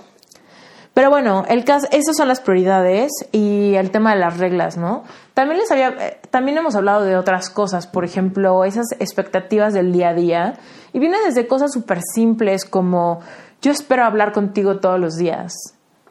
Pero 0.97 1.11
bueno, 1.11 1.45
el 1.49 1.65
caso, 1.65 1.87
esas 1.91 2.17
son 2.17 2.27
las 2.27 2.41
prioridades 2.41 3.13
y 3.31 3.75
el 3.75 3.91
tema 3.91 4.15
de 4.15 4.21
las 4.21 4.39
reglas, 4.39 4.79
¿no? 4.79 5.05
También 5.35 5.61
les 5.61 5.71
había, 5.71 5.89
eh, 5.89 6.21
también 6.31 6.57
hemos 6.57 6.75
hablado 6.75 7.03
de 7.03 7.19
otras 7.19 7.51
cosas, 7.51 7.87
por 7.87 8.07
ejemplo, 8.07 8.65
esas 8.65 8.87
expectativas 8.99 9.75
del 9.75 9.93
día 9.93 10.09
a 10.09 10.15
día 10.15 10.55
y 10.95 10.99
viene 10.99 11.19
desde 11.23 11.47
cosas 11.47 11.71
súper 11.73 12.01
simples 12.15 12.65
como 12.65 13.21
yo 13.61 13.73
espero 13.73 14.05
hablar 14.05 14.33
contigo 14.33 14.81
todos 14.81 14.99
los 14.99 15.17
días, 15.17 15.53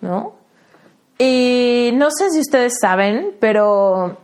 ¿no? 0.01 0.33
Y 1.17 1.89
no 1.95 2.11
sé 2.11 2.29
si 2.29 2.39
ustedes 2.39 2.77
saben, 2.79 3.35
pero 3.39 4.17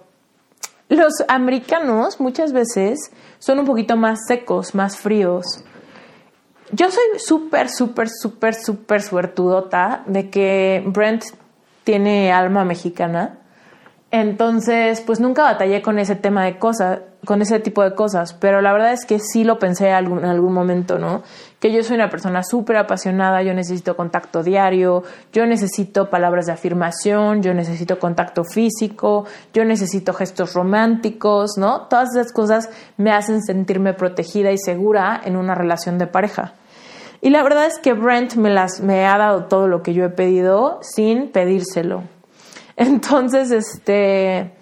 los 0.90 1.14
americanos 1.28 2.20
muchas 2.20 2.54
veces 2.54 3.00
son 3.40 3.58
un 3.58 3.66
poquito 3.66 3.98
más 3.98 4.20
secos, 4.28 4.76
más 4.76 4.98
fríos 4.98 5.64
yo 6.72 6.90
soy 6.90 7.04
súper, 7.20 7.70
súper, 7.70 8.10
súper, 8.10 8.56
súper 8.56 9.02
suertudota 9.02 10.04
de 10.06 10.30
que 10.30 10.84
Brent 10.86 11.24
tiene 11.84 12.32
alma 12.32 12.64
mexicana. 12.66 13.38
Entonces, 14.12 15.02
pues 15.02 15.22
nunca 15.22 15.44
batallé 15.44 15.82
con 15.82 15.98
ese 15.98 16.18
tema 16.18 16.44
de 16.44 16.60
cosas, 16.60 17.00
con 17.26 17.42
ese 17.42 17.60
tipo 17.60 17.82
de 17.82 17.96
cosas, 17.96 18.34
pero 18.34 18.62
la 18.62 18.74
verdad 18.74 18.92
es 18.92 19.06
que 19.06 19.20
sí 19.20 19.46
lo 19.46 19.58
pensé 19.58 19.88
en 19.88 19.94
algún, 19.94 20.20
en 20.20 20.26
algún 20.26 20.52
momento, 20.52 20.98
¿no? 20.98 21.24
Que 21.62 21.72
yo 21.72 21.82
soy 21.82 21.96
una 21.96 22.10
persona 22.10 22.44
súper 22.44 22.76
apasionada, 22.76 23.42
yo 23.42 23.54
necesito 23.54 23.96
contacto 23.96 24.44
diario, 24.44 25.04
yo 25.32 25.46
necesito 25.46 26.10
palabras 26.10 26.48
de 26.48 26.52
afirmación, 26.52 27.42
yo 27.42 27.54
necesito 27.54 28.00
contacto 28.00 28.44
físico, 28.44 29.26
yo 29.54 29.64
necesito 29.64 30.14
gestos 30.14 30.56
románticos, 30.56 31.52
¿no? 31.58 31.84
Todas 31.84 32.10
esas 32.14 32.34
cosas 32.34 32.70
me 32.98 33.12
hacen 33.12 33.42
sentirme 33.42 33.94
protegida 33.94 34.52
y 34.52 34.58
segura 34.58 35.22
en 35.24 35.38
una 35.38 35.56
relación 35.56 35.98
de 35.98 36.08
pareja. 36.08 36.56
Y 37.22 37.30
la 37.30 37.44
verdad 37.44 37.68
es 37.68 37.78
que 37.80 37.94
Brent 37.94 38.36
me, 38.36 38.50
las, 38.50 38.82
me 38.82 39.06
ha 39.06 39.18
dado 39.18 39.46
todo 39.46 39.68
lo 39.68 39.84
que 39.84 39.94
yo 39.94 40.04
he 40.04 40.10
pedido 40.10 40.80
sin 40.82 41.32
pedírselo. 41.32 42.04
Entonces, 42.76 43.52
este, 43.52 44.54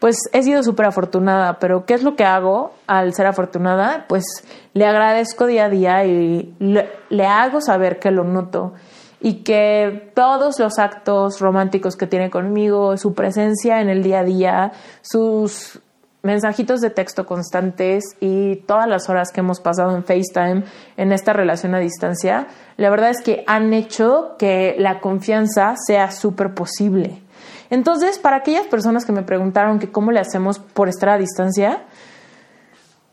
pues 0.00 0.16
he 0.32 0.42
sido 0.42 0.62
súper 0.62 0.86
afortunada, 0.86 1.58
pero 1.58 1.84
¿qué 1.84 1.94
es 1.94 2.02
lo 2.02 2.16
que 2.16 2.24
hago 2.24 2.72
al 2.86 3.12
ser 3.12 3.26
afortunada? 3.26 4.06
Pues 4.08 4.24
le 4.72 4.86
agradezco 4.86 5.46
día 5.46 5.66
a 5.66 5.68
día 5.68 6.04
y 6.04 6.54
le, 6.58 7.26
hago 7.26 7.60
saber 7.60 7.98
que 7.98 8.10
lo 8.10 8.24
noto 8.24 8.72
y 9.20 9.42
que 9.42 10.10
todos 10.14 10.58
los 10.58 10.78
actos 10.78 11.38
románticos 11.38 11.96
que 11.96 12.06
tiene 12.06 12.30
conmigo, 12.30 12.96
su 12.96 13.14
presencia 13.14 13.82
en 13.82 13.90
el 13.90 14.02
día 14.02 14.20
a 14.20 14.24
día, 14.24 14.72
sus 15.02 15.80
mensajitos 16.22 16.80
de 16.80 16.90
texto 16.90 17.26
constantes 17.26 18.04
y 18.20 18.56
todas 18.66 18.86
las 18.86 19.08
horas 19.08 19.30
que 19.32 19.40
hemos 19.40 19.60
pasado 19.60 19.96
en 19.96 20.04
FaceTime 20.04 20.64
en 20.96 21.12
esta 21.12 21.32
relación 21.32 21.74
a 21.74 21.78
distancia, 21.78 22.48
la 22.76 22.90
verdad 22.90 23.10
es 23.10 23.22
que 23.22 23.44
han 23.46 23.72
hecho 23.72 24.36
que 24.38 24.76
la 24.78 25.00
confianza 25.00 25.74
sea 25.86 26.10
súper 26.10 26.54
posible. 26.54 27.22
Entonces, 27.70 28.18
para 28.18 28.36
aquellas 28.36 28.66
personas 28.66 29.04
que 29.04 29.12
me 29.12 29.22
preguntaron 29.22 29.78
que 29.78 29.90
cómo 29.90 30.10
le 30.10 30.20
hacemos 30.20 30.58
por 30.58 30.88
estar 30.88 31.08
a 31.08 31.18
distancia, 31.18 31.84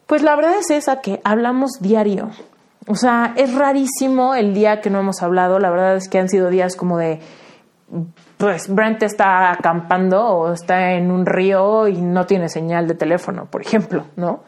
pues 0.07 0.23
la 0.23 0.35
verdad 0.35 0.55
es 0.59 0.71
esa 0.71 1.01
que 1.01 1.21
hablamos 1.23 1.71
diario. 1.79 2.31
O 2.87 2.95
sea, 2.95 3.33
es 3.35 3.53
rarísimo 3.53 4.33
el 4.33 4.53
día 4.53 4.81
que 4.81 4.89
no 4.89 4.99
hemos 4.99 5.21
hablado. 5.21 5.59
La 5.59 5.69
verdad 5.69 5.97
es 5.97 6.07
que 6.07 6.17
han 6.17 6.29
sido 6.29 6.49
días 6.49 6.75
como 6.75 6.97
de, 6.97 7.19
pues 8.37 8.73
Brent 8.73 9.01
está 9.03 9.51
acampando 9.51 10.23
o 10.25 10.53
está 10.53 10.93
en 10.93 11.11
un 11.11 11.25
río 11.25 11.87
y 11.87 12.01
no 12.01 12.25
tiene 12.25 12.49
señal 12.49 12.87
de 12.87 12.93
teléfono, 12.93 13.45
por 13.45 13.61
ejemplo, 13.61 14.05
¿no? 14.15 14.43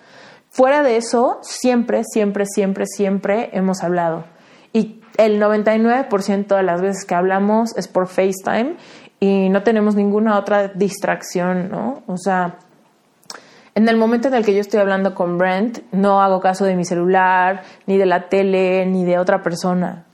Fuera 0.50 0.84
de 0.84 0.98
eso, 0.98 1.40
siempre, 1.42 2.04
siempre, 2.04 2.46
siempre, 2.46 2.86
siempre 2.86 3.50
hemos 3.54 3.84
hablado. 3.84 4.26
Y 4.74 5.02
el 5.18 5.42
99% 5.42 6.56
de 6.56 6.64
las 6.64 6.82
veces 6.82 7.06
que 7.06 7.16
hablamos 7.16 7.76
es 7.78 7.88
por 7.88 8.08
FaceTime 8.08 8.76
y 9.20 9.50
no 9.50 9.64
tenemos 9.64 9.96
ninguna 9.96 10.38
otra 10.38 10.70
distracción, 10.70 11.70
¿no? 11.70 12.04
O 12.08 12.18
sea, 12.18 12.58
en 13.76 13.88
el 13.90 13.98
momento 13.98 14.28
en 14.28 14.36
el 14.36 14.46
que 14.46 14.54
yo 14.54 14.62
estoy 14.62 14.80
hablando 14.80 15.16
con 15.16 15.38
Brent, 15.38 15.80
no 15.92 16.22
hago 16.22 16.40
caso 16.40 16.66
de 16.66 16.76
mi 16.76 16.86
celular, 16.86 17.64
ni 17.86 17.98
de 17.98 18.06
la 18.06 18.30
tele, 18.30 18.86
ni 18.86 19.06
de 19.06 19.18
otra 19.18 19.42
persona. 19.42 20.06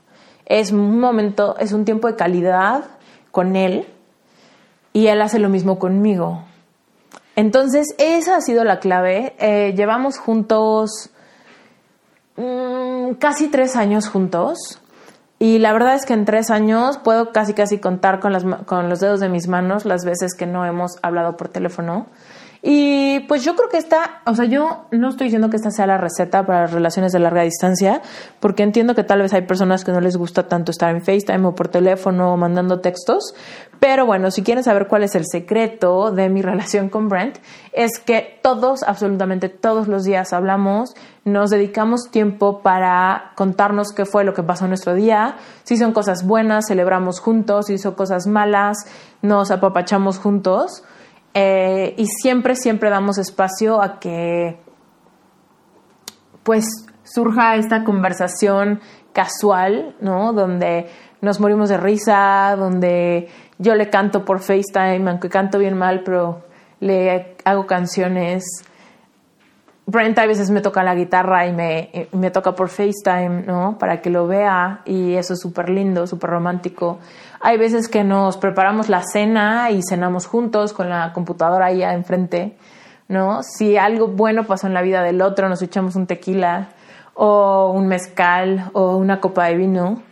Es 0.44 0.72
un 0.72 0.98
momento, 0.98 1.56
es 1.58 1.72
un 1.72 1.84
tiempo 1.84 2.08
de 2.08 2.16
calidad 2.16 2.84
con 3.36 3.54
él 3.54 3.86
y 4.94 5.08
él 5.08 5.20
hace 5.20 5.38
lo 5.38 5.50
mismo 5.50 5.78
conmigo. 5.78 6.42
Entonces, 7.34 7.94
esa 7.98 8.36
ha 8.36 8.40
sido 8.40 8.64
la 8.64 8.80
clave. 8.80 9.36
Eh, 9.38 9.74
llevamos 9.76 10.16
juntos 10.16 11.10
mm, 12.36 13.16
casi 13.18 13.48
tres 13.48 13.76
años 13.76 14.08
juntos. 14.08 14.80
Y 15.38 15.58
la 15.58 15.74
verdad 15.74 15.96
es 15.96 16.06
que 16.06 16.14
en 16.14 16.24
tres 16.24 16.50
años 16.50 16.96
puedo 16.96 17.30
casi 17.32 17.52
casi 17.52 17.76
contar 17.76 18.20
con, 18.20 18.32
las, 18.32 18.46
con 18.64 18.88
los 18.88 19.00
dedos 19.00 19.20
de 19.20 19.28
mis 19.28 19.48
manos 19.48 19.84
las 19.84 20.06
veces 20.06 20.34
que 20.34 20.46
no 20.46 20.64
hemos 20.64 20.92
hablado 21.02 21.36
por 21.36 21.50
teléfono. 21.50 22.06
Y 22.68 23.20
pues 23.28 23.44
yo 23.44 23.54
creo 23.54 23.68
que 23.68 23.76
esta, 23.76 24.22
o 24.26 24.34
sea, 24.34 24.44
yo 24.44 24.86
no 24.90 25.10
estoy 25.10 25.26
diciendo 25.26 25.50
que 25.50 25.56
esta 25.56 25.70
sea 25.70 25.86
la 25.86 25.98
receta 25.98 26.44
para 26.44 26.66
relaciones 26.66 27.12
de 27.12 27.20
larga 27.20 27.42
distancia, 27.42 28.02
porque 28.40 28.64
entiendo 28.64 28.96
que 28.96 29.04
tal 29.04 29.22
vez 29.22 29.32
hay 29.34 29.42
personas 29.42 29.84
que 29.84 29.92
no 29.92 30.00
les 30.00 30.16
gusta 30.16 30.48
tanto 30.48 30.72
estar 30.72 30.92
en 30.92 31.00
FaceTime 31.00 31.46
o 31.46 31.54
por 31.54 31.68
teléfono 31.68 32.32
o 32.32 32.36
mandando 32.36 32.80
textos, 32.80 33.36
pero 33.78 34.04
bueno, 34.04 34.32
si 34.32 34.42
quieren 34.42 34.64
saber 34.64 34.88
cuál 34.88 35.04
es 35.04 35.14
el 35.14 35.26
secreto 35.30 36.10
de 36.10 36.28
mi 36.28 36.42
relación 36.50 36.88
con 36.88 37.08
Brent, 37.08 37.38
es 37.72 38.00
que 38.00 38.40
todos, 38.42 38.82
absolutamente 38.82 39.48
todos 39.48 39.86
los 39.86 40.02
días 40.02 40.32
hablamos, 40.32 40.96
nos 41.24 41.50
dedicamos 41.50 42.10
tiempo 42.10 42.62
para 42.62 43.30
contarnos 43.36 43.92
qué 43.92 44.06
fue 44.06 44.24
lo 44.24 44.34
que 44.34 44.42
pasó 44.42 44.64
en 44.64 44.70
nuestro 44.70 44.94
día, 44.94 45.36
si 45.62 45.76
son 45.76 45.92
cosas 45.92 46.26
buenas, 46.26 46.66
celebramos 46.66 47.20
juntos, 47.20 47.66
si 47.66 47.78
son 47.78 47.94
cosas 47.94 48.26
malas, 48.26 48.76
nos 49.22 49.52
apapachamos 49.52 50.18
juntos. 50.18 50.82
Eh, 51.38 51.92
y 51.98 52.06
siempre, 52.06 52.56
siempre 52.56 52.88
damos 52.88 53.18
espacio 53.18 53.82
a 53.82 54.00
que 54.00 54.58
pues 56.42 56.64
surja 57.02 57.56
esta 57.56 57.84
conversación 57.84 58.80
casual, 59.12 59.94
¿no? 60.00 60.32
Donde 60.32 60.86
nos 61.20 61.38
morimos 61.38 61.68
de 61.68 61.76
risa, 61.76 62.56
donde 62.56 63.28
yo 63.58 63.74
le 63.74 63.90
canto 63.90 64.24
por 64.24 64.40
FaceTime, 64.40 65.10
aunque 65.10 65.28
canto 65.28 65.58
bien 65.58 65.76
mal, 65.76 66.04
pero 66.06 66.46
le 66.80 67.36
hago 67.44 67.66
canciones. 67.66 68.42
Brent 69.88 70.18
a 70.18 70.26
veces 70.26 70.50
me 70.50 70.60
toca 70.60 70.82
la 70.82 70.96
guitarra 70.96 71.46
y 71.46 71.52
me, 71.52 72.08
me 72.12 72.32
toca 72.32 72.56
por 72.56 72.68
FaceTime, 72.68 73.44
¿no? 73.46 73.78
Para 73.78 74.02
que 74.02 74.10
lo 74.10 74.26
vea 74.26 74.80
y 74.84 75.14
eso 75.14 75.34
es 75.34 75.40
súper 75.40 75.68
lindo, 75.68 76.08
súper 76.08 76.30
romántico. 76.30 76.98
Hay 77.40 77.56
veces 77.56 77.88
que 77.88 78.02
nos 78.02 78.36
preparamos 78.36 78.88
la 78.88 79.02
cena 79.04 79.70
y 79.70 79.80
cenamos 79.88 80.26
juntos 80.26 80.72
con 80.72 80.90
la 80.90 81.12
computadora 81.12 81.66
ahí 81.66 81.84
enfrente, 81.84 82.56
¿no? 83.06 83.44
Si 83.44 83.76
algo 83.76 84.08
bueno 84.08 84.44
pasó 84.44 84.66
en 84.66 84.74
la 84.74 84.82
vida 84.82 85.04
del 85.04 85.22
otro, 85.22 85.48
nos 85.48 85.62
echamos 85.62 85.94
un 85.94 86.08
tequila 86.08 86.70
o 87.14 87.70
un 87.72 87.86
mezcal 87.86 88.70
o 88.72 88.96
una 88.96 89.20
copa 89.20 89.46
de 89.46 89.54
vino. 89.54 90.02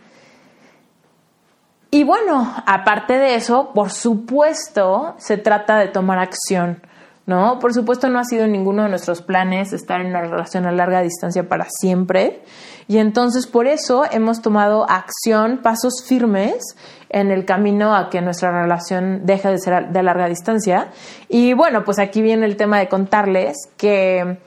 Y 1.91 2.03
bueno, 2.03 2.53
aparte 2.65 3.17
de 3.17 3.35
eso, 3.35 3.71
por 3.73 3.91
supuesto, 3.91 5.15
se 5.17 5.37
trata 5.37 5.77
de 5.77 5.87
tomar 5.87 6.19
acción, 6.19 6.81
¿no? 7.25 7.59
Por 7.59 7.73
supuesto, 7.73 8.09
no 8.09 8.19
ha 8.19 8.23
sido 8.23 8.47
ninguno 8.47 8.83
de 8.83 8.89
nuestros 8.89 9.21
planes 9.21 9.73
estar 9.73 10.01
en 10.01 10.07
una 10.07 10.21
relación 10.21 10.65
a 10.65 10.71
larga 10.71 11.01
distancia 11.01 11.47
para 11.49 11.67
siempre. 11.69 12.43
Y 12.87 12.99
entonces, 12.99 13.47
por 13.47 13.67
eso 13.67 14.03
hemos 14.11 14.41
tomado 14.41 14.89
acción, 14.89 15.59
pasos 15.63 16.03
firmes 16.07 16.75
en 17.09 17.31
el 17.31 17.45
camino 17.45 17.95
a 17.95 18.09
que 18.09 18.21
nuestra 18.21 18.51
relación 18.51 19.25
deje 19.25 19.49
de 19.49 19.57
ser 19.57 19.89
de 19.89 20.03
larga 20.03 20.27
distancia. 20.27 20.89
Y 21.27 21.53
bueno, 21.53 21.83
pues 21.83 21.99
aquí 21.99 22.21
viene 22.21 22.45
el 22.45 22.57
tema 22.57 22.79
de 22.79 22.87
contarles 22.87 23.55
que, 23.77 24.37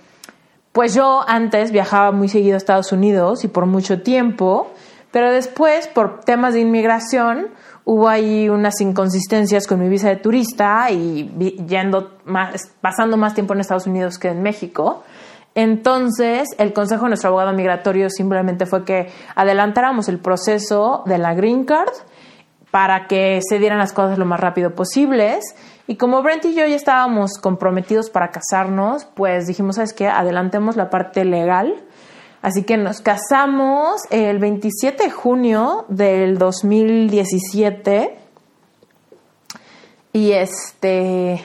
pues 0.73 0.95
yo 0.95 1.25
antes 1.27 1.73
viajaba 1.73 2.13
muy 2.13 2.29
seguido 2.29 2.55
a 2.55 2.59
Estados 2.59 2.93
Unidos 2.93 3.43
y 3.45 3.49
por 3.49 3.67
mucho 3.67 4.03
tiempo 4.03 4.73
pero 5.11 5.33
después, 5.33 5.89
por 5.89 6.21
temas 6.21 6.55
de 6.55 6.61
inmigración, 6.61 7.49
hubo 7.91 8.07
ahí 8.07 8.51
unas 8.51 8.83
inconsistencias 8.83 9.67
con 9.67 9.81
mi 9.81 9.89
visa 9.89 10.11
de 10.11 10.17
turista 10.17 10.91
y 10.91 11.27
yendo 11.67 12.19
más, 12.27 12.71
pasando 12.83 13.17
más 13.17 13.33
tiempo 13.33 13.55
en 13.55 13.61
Estados 13.61 13.87
Unidos 13.87 14.19
que 14.19 14.29
en 14.29 14.43
México. 14.43 15.05
Entonces, 15.55 16.51
el 16.59 16.75
consejo 16.75 17.05
de 17.05 17.09
nuestro 17.09 17.29
abogado 17.29 17.55
migratorio 17.55 18.11
simplemente 18.11 18.67
fue 18.67 18.85
que 18.85 19.11
adelantáramos 19.35 20.11
el 20.11 20.19
proceso 20.19 21.03
de 21.07 21.17
la 21.17 21.33
Green 21.33 21.65
Card 21.65 21.89
para 22.71 23.07
que 23.07 23.41
se 23.49 23.59
dieran 23.59 23.79
las 23.79 23.95
cosas 23.95 24.19
lo 24.19 24.27
más 24.27 24.39
rápido 24.39 24.75
posibles. 24.75 25.43
Y 25.87 25.97
como 25.97 26.23
Brent 26.23 26.45
y 26.45 26.55
yo 26.55 26.67
ya 26.67 26.77
estábamos 26.77 27.39
comprometidos 27.41 28.11
para 28.11 28.31
casarnos, 28.31 29.07
pues 29.07 29.47
dijimos, 29.47 29.77
¿sabes 29.77 29.95
qué? 29.95 30.09
Adelantemos 30.09 30.77
la 30.77 30.91
parte 30.91 31.25
legal 31.25 31.75
Así 32.41 32.63
que 32.63 32.77
nos 32.77 33.01
casamos 33.01 34.03
el 34.11 34.39
27 34.39 35.05
de 35.05 35.11
junio 35.11 35.85
del 35.89 36.39
2017. 36.39 38.17
Y 40.13 40.33
este. 40.33 41.45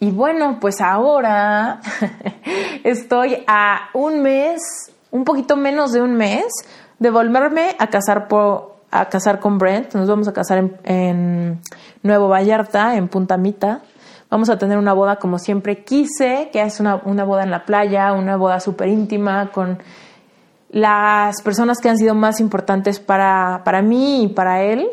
Y 0.00 0.10
bueno, 0.10 0.58
pues 0.60 0.80
ahora 0.80 1.80
estoy 2.84 3.44
a 3.46 3.90
un 3.94 4.22
mes, 4.22 4.60
un 5.12 5.24
poquito 5.24 5.56
menos 5.56 5.92
de 5.92 6.02
un 6.02 6.14
mes, 6.16 6.46
de 6.98 7.10
volverme 7.10 7.76
a 7.78 7.86
casar 7.86 8.26
por, 8.26 8.76
a 8.90 9.08
casar 9.08 9.38
con 9.38 9.58
Brent. 9.58 9.94
Nos 9.94 10.08
vamos 10.08 10.26
a 10.26 10.32
casar 10.32 10.58
en, 10.58 10.76
en 10.82 11.60
Nuevo 12.02 12.28
Vallarta, 12.28 12.96
en 12.96 13.06
Punta 13.06 13.36
Mita. 13.36 13.82
Vamos 14.32 14.48
a 14.48 14.56
tener 14.56 14.78
una 14.78 14.94
boda 14.94 15.16
como 15.16 15.38
siempre 15.38 15.84
quise, 15.84 16.48
que 16.50 16.62
es 16.62 16.80
una, 16.80 17.02
una 17.04 17.22
boda 17.22 17.42
en 17.42 17.50
la 17.50 17.66
playa, 17.66 18.14
una 18.14 18.38
boda 18.38 18.60
súper 18.60 18.88
íntima 18.88 19.50
con 19.52 19.78
las 20.70 21.42
personas 21.42 21.80
que 21.82 21.90
han 21.90 21.98
sido 21.98 22.14
más 22.14 22.40
importantes 22.40 22.98
para, 22.98 23.60
para 23.62 23.82
mí 23.82 24.22
y 24.22 24.28
para 24.28 24.62
él. 24.62 24.88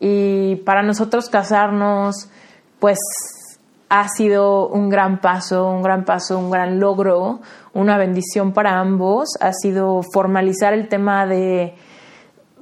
Y 0.00 0.56
para 0.64 0.82
nosotros 0.82 1.28
casarnos, 1.28 2.30
pues 2.78 2.96
ha 3.90 4.08
sido 4.08 4.68
un 4.68 4.88
gran 4.88 5.20
paso, 5.20 5.68
un 5.68 5.82
gran 5.82 6.06
paso, 6.06 6.38
un 6.38 6.50
gran 6.50 6.80
logro, 6.80 7.40
una 7.74 7.98
bendición 7.98 8.54
para 8.54 8.80
ambos. 8.80 9.36
Ha 9.42 9.52
sido 9.52 10.00
formalizar 10.14 10.72
el 10.72 10.88
tema 10.88 11.26
de, 11.26 11.74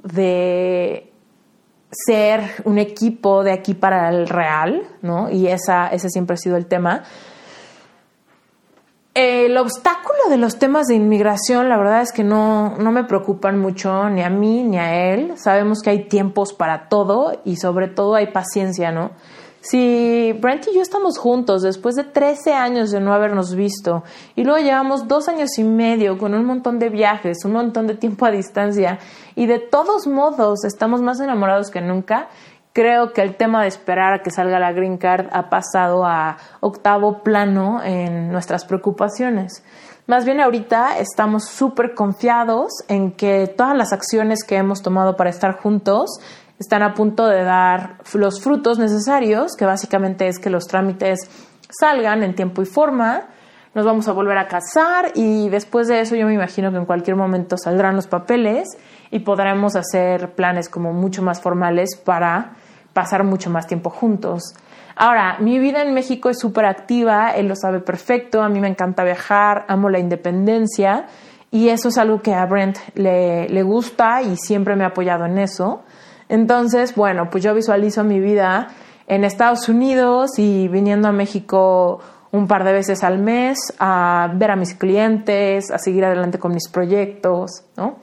de 0.03 1.06
ser 1.91 2.41
un 2.65 2.77
equipo 2.77 3.43
de 3.43 3.51
aquí 3.51 3.73
para 3.73 4.09
el 4.09 4.27
real, 4.27 4.87
¿no? 5.01 5.29
Y 5.29 5.47
esa, 5.47 5.87
ese 5.87 6.09
siempre 6.09 6.35
ha 6.35 6.37
sido 6.37 6.57
el 6.57 6.65
tema. 6.65 7.03
el 9.13 9.57
obstáculo 9.57 10.29
de 10.29 10.37
los 10.37 10.59
temas 10.59 10.87
de 10.87 10.95
inmigración, 10.95 11.69
la 11.69 11.77
verdad 11.77 12.01
es 12.01 12.11
que 12.11 12.23
no, 12.23 12.77
no 12.77 12.91
me 12.91 13.03
preocupan 13.03 13.57
mucho, 13.57 14.09
ni 14.09 14.21
a 14.21 14.29
mí 14.29 14.63
ni 14.63 14.77
a 14.77 15.11
él. 15.13 15.33
Sabemos 15.37 15.81
que 15.81 15.89
hay 15.89 16.07
tiempos 16.07 16.53
para 16.53 16.87
todo 16.87 17.41
y 17.43 17.55
sobre 17.55 17.87
todo 17.87 18.15
hay 18.15 18.27
paciencia, 18.31 18.91
¿no? 18.91 19.11
Si 19.69 20.31
Brent 20.39 20.65
y 20.67 20.75
yo 20.75 20.81
estamos 20.81 21.17
juntos 21.17 21.61
después 21.61 21.95
de 21.95 22.05
13 22.05 22.53
años 22.53 22.89
de 22.89 23.01
no 23.01 23.13
habernos 23.13 23.53
visto 23.53 24.03
y 24.33 24.45
luego 24.45 24.59
llevamos 24.59 25.09
dos 25.09 25.27
años 25.27 25.57
y 25.57 25.65
medio 25.65 26.17
con 26.17 26.33
un 26.33 26.45
montón 26.45 26.79
de 26.79 26.87
viajes, 26.87 27.43
un 27.43 27.51
montón 27.51 27.85
de 27.85 27.95
tiempo 27.95 28.25
a 28.25 28.31
distancia 28.31 28.99
y 29.35 29.45
de 29.45 29.59
todos 29.59 30.07
modos 30.07 30.63
estamos 30.63 31.01
más 31.01 31.19
enamorados 31.19 31.69
que 31.69 31.81
nunca, 31.81 32.29
creo 32.71 33.11
que 33.11 33.21
el 33.21 33.35
tema 33.35 33.61
de 33.61 33.67
esperar 33.67 34.13
a 34.13 34.23
que 34.23 34.31
salga 34.31 34.57
la 34.57 34.71
green 34.71 34.97
card 34.97 35.27
ha 35.33 35.49
pasado 35.49 36.05
a 36.05 36.37
octavo 36.61 37.21
plano 37.21 37.83
en 37.83 38.31
nuestras 38.31 38.63
preocupaciones. 38.63 39.65
Más 40.05 40.23
bien 40.23 40.39
ahorita 40.39 40.97
estamos 40.99 41.43
súper 41.43 41.93
confiados 41.93 42.71
en 42.87 43.11
que 43.11 43.47
todas 43.47 43.75
las 43.75 43.91
acciones 43.91 44.45
que 44.45 44.55
hemos 44.55 44.81
tomado 44.81 45.17
para 45.17 45.29
estar 45.29 45.57
juntos 45.57 46.21
están 46.59 46.83
a 46.83 46.93
punto 46.93 47.27
de 47.27 47.43
dar 47.43 47.97
los 48.13 48.41
frutos 48.41 48.79
necesarios, 48.79 49.55
que 49.55 49.65
básicamente 49.65 50.27
es 50.27 50.39
que 50.39 50.49
los 50.49 50.65
trámites 50.65 51.29
salgan 51.69 52.23
en 52.23 52.35
tiempo 52.35 52.61
y 52.61 52.65
forma, 52.65 53.27
nos 53.73 53.85
vamos 53.85 54.07
a 54.07 54.13
volver 54.13 54.37
a 54.37 54.47
casar 54.47 55.11
y 55.13 55.49
después 55.49 55.87
de 55.87 55.99
eso 55.99 56.15
yo 56.15 56.25
me 56.25 56.33
imagino 56.33 56.71
que 56.71 56.77
en 56.77 56.85
cualquier 56.85 57.15
momento 57.15 57.57
saldrán 57.57 57.95
los 57.95 58.07
papeles 58.07 58.67
y 59.11 59.19
podremos 59.19 59.75
hacer 59.75 60.31
planes 60.31 60.67
como 60.67 60.93
mucho 60.93 61.21
más 61.21 61.41
formales 61.41 61.95
para 61.95 62.53
pasar 62.93 63.23
mucho 63.23 63.51
más 63.51 63.67
tiempo 63.67 63.91
juntos. 63.91 64.55
Ahora, 64.95 65.37
mi 65.39 65.59
vida 65.59 65.83
en 65.83 65.93
México 65.93 66.31
es 66.31 66.39
súper 66.39 66.65
activa, 66.65 67.29
él 67.35 67.47
lo 67.47 67.55
sabe 67.55 67.79
perfecto, 67.81 68.41
a 68.41 68.49
mí 68.49 68.59
me 68.59 68.67
encanta 68.67 69.03
viajar, 69.03 69.65
amo 69.67 69.89
la 69.89 69.99
independencia 69.99 71.05
y 71.51 71.69
eso 71.69 71.89
es 71.89 71.99
algo 71.99 72.23
que 72.23 72.33
a 72.33 72.43
Brent 72.47 72.79
le, 72.95 73.47
le 73.47 73.61
gusta 73.61 74.23
y 74.23 74.37
siempre 74.37 74.75
me 74.75 74.85
ha 74.85 74.87
apoyado 74.87 75.25
en 75.25 75.37
eso. 75.37 75.83
Entonces, 76.29 76.95
bueno, 76.95 77.29
pues 77.29 77.43
yo 77.43 77.53
visualizo 77.53 78.03
mi 78.03 78.19
vida 78.19 78.67
en 79.07 79.23
Estados 79.23 79.69
Unidos 79.69 80.37
y 80.37 80.67
viniendo 80.67 81.07
a 81.07 81.11
México 81.11 81.99
un 82.31 82.47
par 82.47 82.63
de 82.63 82.73
veces 82.73 83.03
al 83.03 83.19
mes 83.19 83.57
a 83.79 84.29
ver 84.33 84.51
a 84.51 84.55
mis 84.55 84.73
clientes, 84.73 85.71
a 85.71 85.77
seguir 85.77 86.03
adelante 86.05 86.39
con 86.39 86.53
mis 86.53 86.67
proyectos, 86.67 87.63
¿no? 87.77 87.99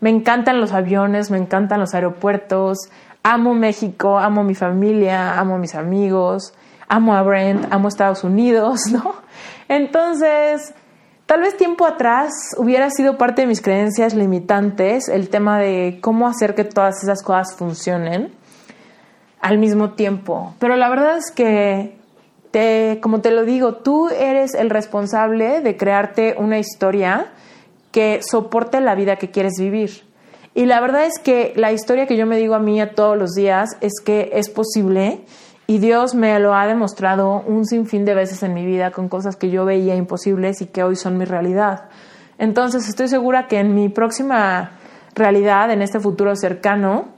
Me 0.00 0.10
encantan 0.10 0.60
los 0.60 0.72
aviones, 0.72 1.30
me 1.30 1.38
encantan 1.38 1.80
los 1.80 1.94
aeropuertos, 1.94 2.78
amo 3.22 3.54
México, 3.54 4.18
amo 4.18 4.44
mi 4.44 4.54
familia, 4.54 5.38
amo 5.38 5.58
mis 5.58 5.74
amigos, 5.74 6.54
amo 6.88 7.14
a 7.14 7.22
Brent, 7.22 7.66
amo 7.70 7.88
Estados 7.88 8.24
Unidos, 8.24 8.86
¿no? 8.92 9.14
Entonces, 9.68 10.74
tal 11.28 11.42
vez 11.42 11.58
tiempo 11.58 11.84
atrás 11.84 12.32
hubiera 12.56 12.88
sido 12.88 13.18
parte 13.18 13.42
de 13.42 13.48
mis 13.48 13.60
creencias 13.60 14.14
limitantes 14.14 15.10
el 15.10 15.28
tema 15.28 15.58
de 15.58 15.98
cómo 16.00 16.26
hacer 16.26 16.54
que 16.54 16.64
todas 16.64 17.02
esas 17.02 17.22
cosas 17.22 17.54
funcionen 17.54 18.32
al 19.38 19.58
mismo 19.58 19.90
tiempo. 19.90 20.54
Pero 20.58 20.76
la 20.76 20.88
verdad 20.88 21.18
es 21.18 21.30
que, 21.30 21.98
te, 22.50 22.98
como 23.02 23.20
te 23.20 23.30
lo 23.30 23.44
digo, 23.44 23.74
tú 23.74 24.08
eres 24.08 24.54
el 24.54 24.70
responsable 24.70 25.60
de 25.60 25.76
crearte 25.76 26.34
una 26.38 26.58
historia 26.58 27.26
que 27.92 28.20
soporte 28.22 28.80
la 28.80 28.94
vida 28.94 29.16
que 29.16 29.30
quieres 29.30 29.52
vivir. 29.58 30.04
Y 30.54 30.64
la 30.64 30.80
verdad 30.80 31.04
es 31.04 31.18
que 31.22 31.52
la 31.56 31.72
historia 31.72 32.06
que 32.06 32.16
yo 32.16 32.24
me 32.24 32.38
digo 32.38 32.54
a 32.54 32.58
mí 32.58 32.80
a 32.80 32.94
todos 32.94 33.18
los 33.18 33.34
días 33.34 33.76
es 33.82 34.00
que 34.02 34.30
es 34.32 34.48
posible 34.48 35.20
y 35.70 35.80
Dios 35.80 36.14
me 36.14 36.40
lo 36.40 36.54
ha 36.54 36.66
demostrado 36.66 37.42
un 37.46 37.66
sinfín 37.66 38.06
de 38.06 38.14
veces 38.14 38.42
en 38.42 38.54
mi 38.54 38.64
vida 38.64 38.90
con 38.90 39.10
cosas 39.10 39.36
que 39.36 39.50
yo 39.50 39.66
veía 39.66 39.94
imposibles 39.96 40.62
y 40.62 40.66
que 40.66 40.82
hoy 40.82 40.96
son 40.96 41.18
mi 41.18 41.26
realidad. 41.26 41.90
Entonces 42.38 42.88
estoy 42.88 43.06
segura 43.08 43.48
que 43.48 43.58
en 43.58 43.74
mi 43.74 43.90
próxima 43.90 44.70
realidad, 45.14 45.70
en 45.70 45.82
este 45.82 46.00
futuro 46.00 46.34
cercano, 46.36 47.08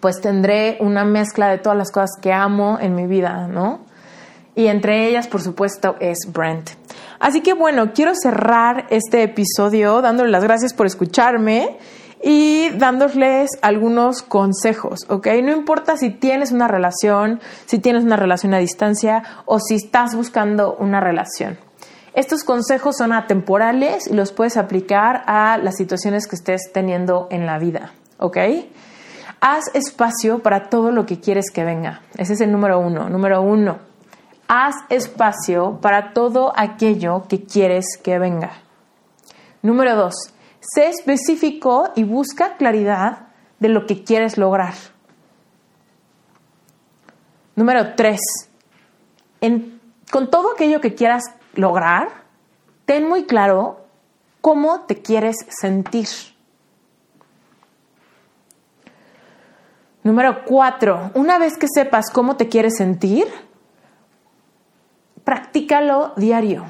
pues 0.00 0.20
tendré 0.20 0.78
una 0.80 1.04
mezcla 1.04 1.48
de 1.50 1.58
todas 1.58 1.78
las 1.78 1.92
cosas 1.92 2.10
que 2.20 2.32
amo 2.32 2.78
en 2.80 2.96
mi 2.96 3.06
vida, 3.06 3.46
¿no? 3.46 3.86
Y 4.56 4.66
entre 4.66 5.06
ellas, 5.06 5.28
por 5.28 5.40
supuesto, 5.40 5.94
es 6.00 6.18
Brent. 6.32 6.70
Así 7.20 7.42
que 7.42 7.52
bueno, 7.52 7.92
quiero 7.92 8.12
cerrar 8.16 8.86
este 8.90 9.22
episodio 9.22 10.02
dándole 10.02 10.32
las 10.32 10.42
gracias 10.42 10.74
por 10.74 10.86
escucharme 10.86 11.78
y 12.22 12.70
dándoles 12.70 13.50
algunos 13.62 14.22
consejos, 14.22 15.00
¿ok? 15.08 15.28
No 15.42 15.52
importa 15.52 15.96
si 15.96 16.10
tienes 16.10 16.52
una 16.52 16.68
relación, 16.68 17.40
si 17.66 17.78
tienes 17.78 18.04
una 18.04 18.16
relación 18.16 18.54
a 18.54 18.58
distancia 18.58 19.22
o 19.46 19.60
si 19.60 19.76
estás 19.76 20.14
buscando 20.14 20.76
una 20.76 21.00
relación. 21.00 21.58
Estos 22.14 22.42
consejos 22.42 22.96
son 22.96 23.12
atemporales 23.12 24.08
y 24.08 24.14
los 24.14 24.32
puedes 24.32 24.56
aplicar 24.56 25.22
a 25.26 25.58
las 25.58 25.76
situaciones 25.76 26.26
que 26.26 26.36
estés 26.36 26.72
teniendo 26.72 27.28
en 27.30 27.46
la 27.46 27.58
vida, 27.58 27.92
¿ok? 28.18 28.38
Haz 29.40 29.66
espacio 29.74 30.40
para 30.40 30.68
todo 30.68 30.90
lo 30.90 31.06
que 31.06 31.20
quieres 31.20 31.52
que 31.52 31.64
venga. 31.64 32.02
Ese 32.16 32.32
es 32.32 32.40
el 32.40 32.50
número 32.50 32.80
uno. 32.80 33.08
Número 33.08 33.40
uno, 33.40 33.78
haz 34.48 34.74
espacio 34.88 35.78
para 35.80 36.12
todo 36.12 36.52
aquello 36.56 37.22
que 37.28 37.44
quieres 37.44 37.86
que 38.02 38.18
venga. 38.18 38.50
Número 39.62 39.94
dos, 39.94 40.34
Sé 40.60 40.88
específico 40.88 41.92
y 41.94 42.04
busca 42.04 42.56
claridad 42.56 43.28
de 43.60 43.68
lo 43.68 43.86
que 43.86 44.02
quieres 44.04 44.38
lograr. 44.38 44.74
Número 47.54 47.94
tres, 47.94 48.20
con 50.10 50.30
todo 50.30 50.52
aquello 50.52 50.80
que 50.80 50.94
quieras 50.94 51.24
lograr, 51.54 52.08
ten 52.84 53.08
muy 53.08 53.24
claro 53.24 53.84
cómo 54.40 54.82
te 54.82 55.02
quieres 55.02 55.36
sentir. 55.48 56.08
Número 60.04 60.44
cuatro, 60.44 61.10
una 61.14 61.38
vez 61.38 61.58
que 61.58 61.66
sepas 61.72 62.10
cómo 62.10 62.36
te 62.36 62.48
quieres 62.48 62.76
sentir, 62.76 63.26
practícalo 65.24 66.12
diario 66.16 66.64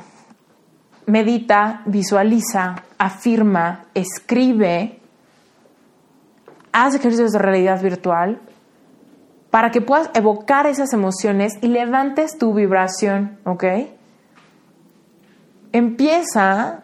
medita, 1.08 1.82
visualiza, 1.86 2.76
afirma, 2.98 3.86
escribe, 3.94 5.00
haz 6.70 6.94
ejercicios 6.94 7.32
de 7.32 7.38
realidad 7.38 7.82
virtual 7.82 8.38
para 9.50 9.70
que 9.70 9.80
puedas 9.80 10.10
evocar 10.14 10.66
esas 10.66 10.92
emociones 10.92 11.54
y 11.62 11.68
levantes 11.68 12.36
tu 12.36 12.52
vibración, 12.52 13.38
¿ok? 13.44 13.64
Empieza 15.72 16.82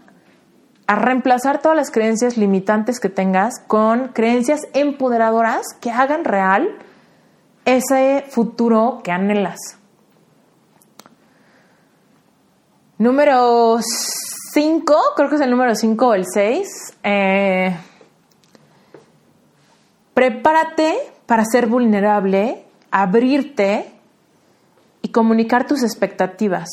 a 0.87 0.95
reemplazar 0.97 1.61
todas 1.61 1.77
las 1.77 1.91
creencias 1.91 2.39
limitantes 2.39 3.01
que 3.01 3.11
tengas 3.11 3.61
con 3.67 4.09
creencias 4.09 4.63
empoderadoras 4.73 5.67
que 5.81 5.91
hagan 5.91 6.25
real 6.25 6.79
ese 7.67 8.25
futuro 8.31 9.01
que 9.05 9.13
anhelas. 9.13 9.79
Número 12.97 13.79
5, 13.83 14.97
creo 15.17 15.29
que 15.29 15.35
es 15.35 15.41
el 15.41 15.51
número 15.51 15.75
5 15.75 16.07
o 16.07 16.15
el 16.15 16.25
6. 16.33 16.69
Eh, 17.03 17.77
prepárate 20.15 21.13
para 21.27 21.45
ser 21.45 21.67
vulnerable, 21.67 22.65
abrirte 22.93 23.93
y 25.03 25.09
comunicar 25.09 25.67
tus 25.67 25.83
expectativas. 25.83 26.69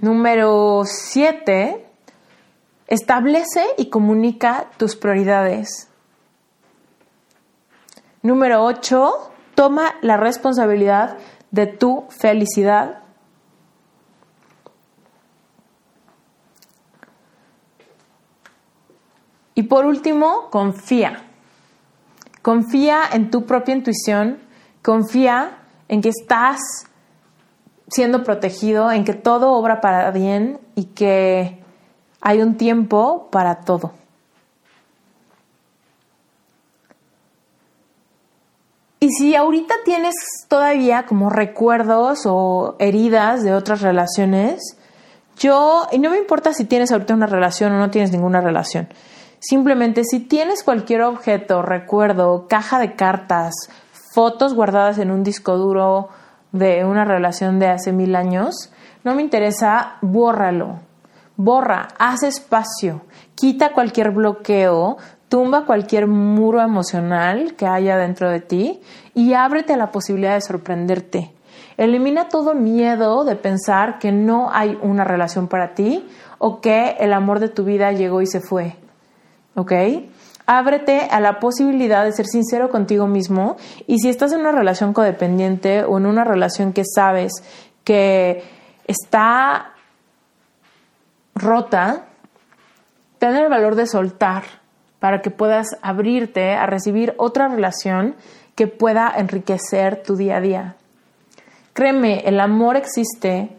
Número 0.00 0.82
7. 0.84 1.84
Establece 2.86 3.64
y 3.76 3.90
comunica 3.90 4.70
tus 4.76 4.94
prioridades. 4.94 5.88
Número 8.22 8.62
8 8.62 9.33
Toma 9.54 9.94
la 10.02 10.16
responsabilidad 10.16 11.18
de 11.50 11.66
tu 11.66 12.04
felicidad. 12.08 13.00
Y 19.54 19.64
por 19.64 19.86
último, 19.86 20.50
confía. 20.50 21.22
Confía 22.42 23.02
en 23.12 23.30
tu 23.30 23.46
propia 23.46 23.74
intuición, 23.74 24.38
confía 24.82 25.58
en 25.88 26.02
que 26.02 26.10
estás 26.10 26.58
siendo 27.88 28.24
protegido, 28.24 28.90
en 28.90 29.04
que 29.04 29.14
todo 29.14 29.52
obra 29.52 29.80
para 29.80 30.10
bien 30.10 30.58
y 30.74 30.86
que 30.86 31.62
hay 32.20 32.42
un 32.42 32.56
tiempo 32.56 33.28
para 33.30 33.60
todo. 33.60 33.92
Y 39.04 39.10
si 39.10 39.34
ahorita 39.34 39.74
tienes 39.84 40.14
todavía 40.48 41.04
como 41.04 41.28
recuerdos 41.28 42.20
o 42.24 42.74
heridas 42.78 43.42
de 43.42 43.52
otras 43.52 43.82
relaciones, 43.82 44.78
yo, 45.36 45.86
y 45.92 45.98
no 45.98 46.08
me 46.08 46.16
importa 46.16 46.54
si 46.54 46.64
tienes 46.64 46.90
ahorita 46.90 47.12
una 47.12 47.26
relación 47.26 47.74
o 47.74 47.78
no 47.78 47.90
tienes 47.90 48.12
ninguna 48.12 48.40
relación, 48.40 48.88
simplemente 49.40 50.04
si 50.04 50.20
tienes 50.20 50.64
cualquier 50.64 51.02
objeto, 51.02 51.60
recuerdo, 51.60 52.46
caja 52.48 52.78
de 52.78 52.94
cartas, 52.94 53.52
fotos 54.14 54.54
guardadas 54.54 54.96
en 54.96 55.10
un 55.10 55.22
disco 55.22 55.58
duro 55.58 56.08
de 56.52 56.86
una 56.86 57.04
relación 57.04 57.58
de 57.58 57.68
hace 57.68 57.92
mil 57.92 58.16
años, 58.16 58.72
no 59.04 59.14
me 59.14 59.20
interesa, 59.20 59.96
bórralo. 60.00 60.78
Borra, 61.36 61.88
haz 61.98 62.22
espacio, 62.22 63.02
quita 63.34 63.74
cualquier 63.74 64.12
bloqueo, 64.12 64.96
tumba 65.34 65.66
cualquier 65.66 66.06
muro 66.06 66.62
emocional 66.62 67.56
que 67.56 67.66
haya 67.66 67.96
dentro 67.96 68.30
de 68.30 68.38
ti 68.38 68.80
y 69.14 69.32
ábrete 69.32 69.72
a 69.72 69.76
la 69.76 69.90
posibilidad 69.90 70.34
de 70.34 70.40
sorprenderte. 70.40 71.32
Elimina 71.76 72.28
todo 72.28 72.54
miedo 72.54 73.24
de 73.24 73.34
pensar 73.34 73.98
que 73.98 74.12
no 74.12 74.50
hay 74.52 74.78
una 74.80 75.02
relación 75.02 75.48
para 75.48 75.74
ti 75.74 76.08
o 76.38 76.60
que 76.60 76.94
el 77.00 77.12
amor 77.12 77.40
de 77.40 77.48
tu 77.48 77.64
vida 77.64 77.90
llegó 77.90 78.22
y 78.22 78.28
se 78.28 78.38
fue. 78.38 78.76
¿Ok? 79.56 79.72
Ábrete 80.46 81.08
a 81.10 81.18
la 81.18 81.40
posibilidad 81.40 82.04
de 82.04 82.12
ser 82.12 82.26
sincero 82.26 82.70
contigo 82.70 83.08
mismo 83.08 83.56
y 83.88 83.98
si 83.98 84.10
estás 84.10 84.32
en 84.32 84.38
una 84.38 84.52
relación 84.52 84.92
codependiente 84.92 85.82
o 85.82 85.98
en 85.98 86.06
una 86.06 86.22
relación 86.22 86.72
que 86.72 86.84
sabes 86.84 87.32
que 87.82 88.44
está 88.86 89.72
rota, 91.34 92.04
tener 93.18 93.42
el 93.42 93.50
valor 93.50 93.74
de 93.74 93.88
soltar 93.88 94.44
para 95.04 95.20
que 95.20 95.30
puedas 95.30 95.76
abrirte 95.82 96.54
a 96.54 96.64
recibir 96.64 97.12
otra 97.18 97.48
relación 97.48 98.14
que 98.54 98.68
pueda 98.68 99.12
enriquecer 99.14 100.02
tu 100.02 100.16
día 100.16 100.38
a 100.38 100.40
día. 100.40 100.76
Créeme, 101.74 102.20
el 102.20 102.40
amor 102.40 102.76
existe. 102.76 103.54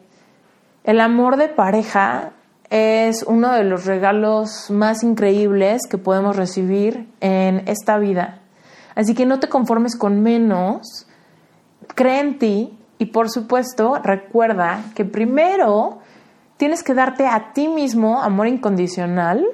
El 0.83 0.99
amor 0.99 1.37
de 1.37 1.49
pareja 1.49 2.31
es 2.71 3.21
uno 3.21 3.51
de 3.51 3.63
los 3.63 3.85
regalos 3.85 4.71
más 4.71 5.03
increíbles 5.03 5.83
que 5.87 5.99
podemos 5.99 6.35
recibir 6.35 7.07
en 7.21 7.61
esta 7.67 7.99
vida. 7.99 8.39
Así 8.95 9.13
que 9.13 9.27
no 9.27 9.39
te 9.39 9.47
conformes 9.47 9.95
con 9.95 10.23
menos, 10.23 11.05
cree 11.93 12.21
en 12.21 12.39
ti 12.39 12.75
y 12.97 13.05
por 13.05 13.29
supuesto 13.29 13.99
recuerda 14.03 14.81
que 14.95 15.05
primero 15.05 15.99
tienes 16.57 16.81
que 16.81 16.95
darte 16.95 17.27
a 17.27 17.53
ti 17.53 17.67
mismo 17.67 18.23
amor 18.23 18.47
incondicional 18.47 19.45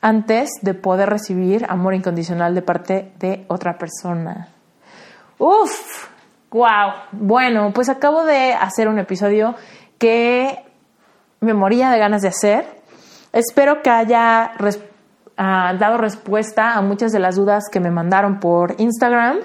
antes 0.00 0.50
de 0.62 0.74
poder 0.74 1.08
recibir 1.08 1.66
amor 1.68 1.94
incondicional 1.94 2.54
de 2.54 2.62
parte 2.62 3.12
de 3.18 3.44
otra 3.48 3.78
persona. 3.78 4.48
Uf, 5.38 6.08
wow. 6.50 6.92
Bueno, 7.12 7.72
pues 7.74 7.88
acabo 7.88 8.24
de 8.24 8.52
hacer 8.54 8.88
un 8.88 8.98
episodio 8.98 9.54
que 9.98 10.58
me 11.40 11.54
moría 11.54 11.90
de 11.90 11.98
ganas 11.98 12.22
de 12.22 12.28
hacer. 12.28 12.66
Espero 13.32 13.82
que 13.82 13.90
haya 13.90 14.52
ah, 15.36 15.74
dado 15.78 15.98
respuesta 15.98 16.74
a 16.74 16.82
muchas 16.82 17.12
de 17.12 17.18
las 17.18 17.36
dudas 17.36 17.64
que 17.70 17.80
me 17.80 17.90
mandaron 17.90 18.40
por 18.40 18.74
Instagram. 18.78 19.38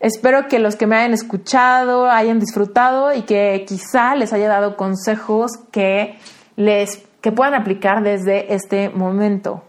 Espero 0.00 0.48
que 0.48 0.58
los 0.58 0.74
que 0.74 0.88
me 0.88 0.96
hayan 0.96 1.12
escuchado 1.12 2.10
hayan 2.10 2.40
disfrutado 2.40 3.14
y 3.14 3.22
que 3.22 3.64
quizá 3.68 4.16
les 4.16 4.32
haya 4.32 4.48
dado 4.48 4.76
consejos 4.76 5.52
que 5.70 6.18
les 6.56 7.06
que 7.20 7.30
puedan 7.30 7.54
aplicar 7.54 8.02
desde 8.02 8.52
este 8.52 8.88
momento. 8.88 9.62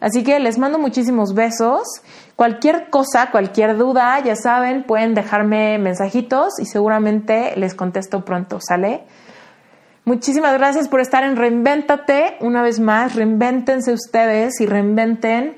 Así 0.00 0.22
que 0.24 0.40
les 0.40 0.58
mando 0.58 0.78
muchísimos 0.78 1.34
besos. 1.34 1.82
Cualquier 2.36 2.88
cosa, 2.90 3.30
cualquier 3.30 3.76
duda, 3.76 4.18
ya 4.20 4.34
saben, 4.34 4.84
pueden 4.84 5.14
dejarme 5.14 5.78
mensajitos 5.78 6.58
y 6.58 6.64
seguramente 6.64 7.54
les 7.56 7.74
contesto 7.74 8.24
pronto, 8.24 8.58
¿sale? 8.60 9.04
Muchísimas 10.06 10.54
gracias 10.54 10.88
por 10.88 11.00
estar 11.00 11.22
en 11.22 11.36
Reinvéntate. 11.36 12.38
Una 12.40 12.62
vez 12.62 12.80
más, 12.80 13.14
reinvéntense 13.14 13.92
ustedes 13.92 14.60
y 14.60 14.66
reinventen 14.66 15.56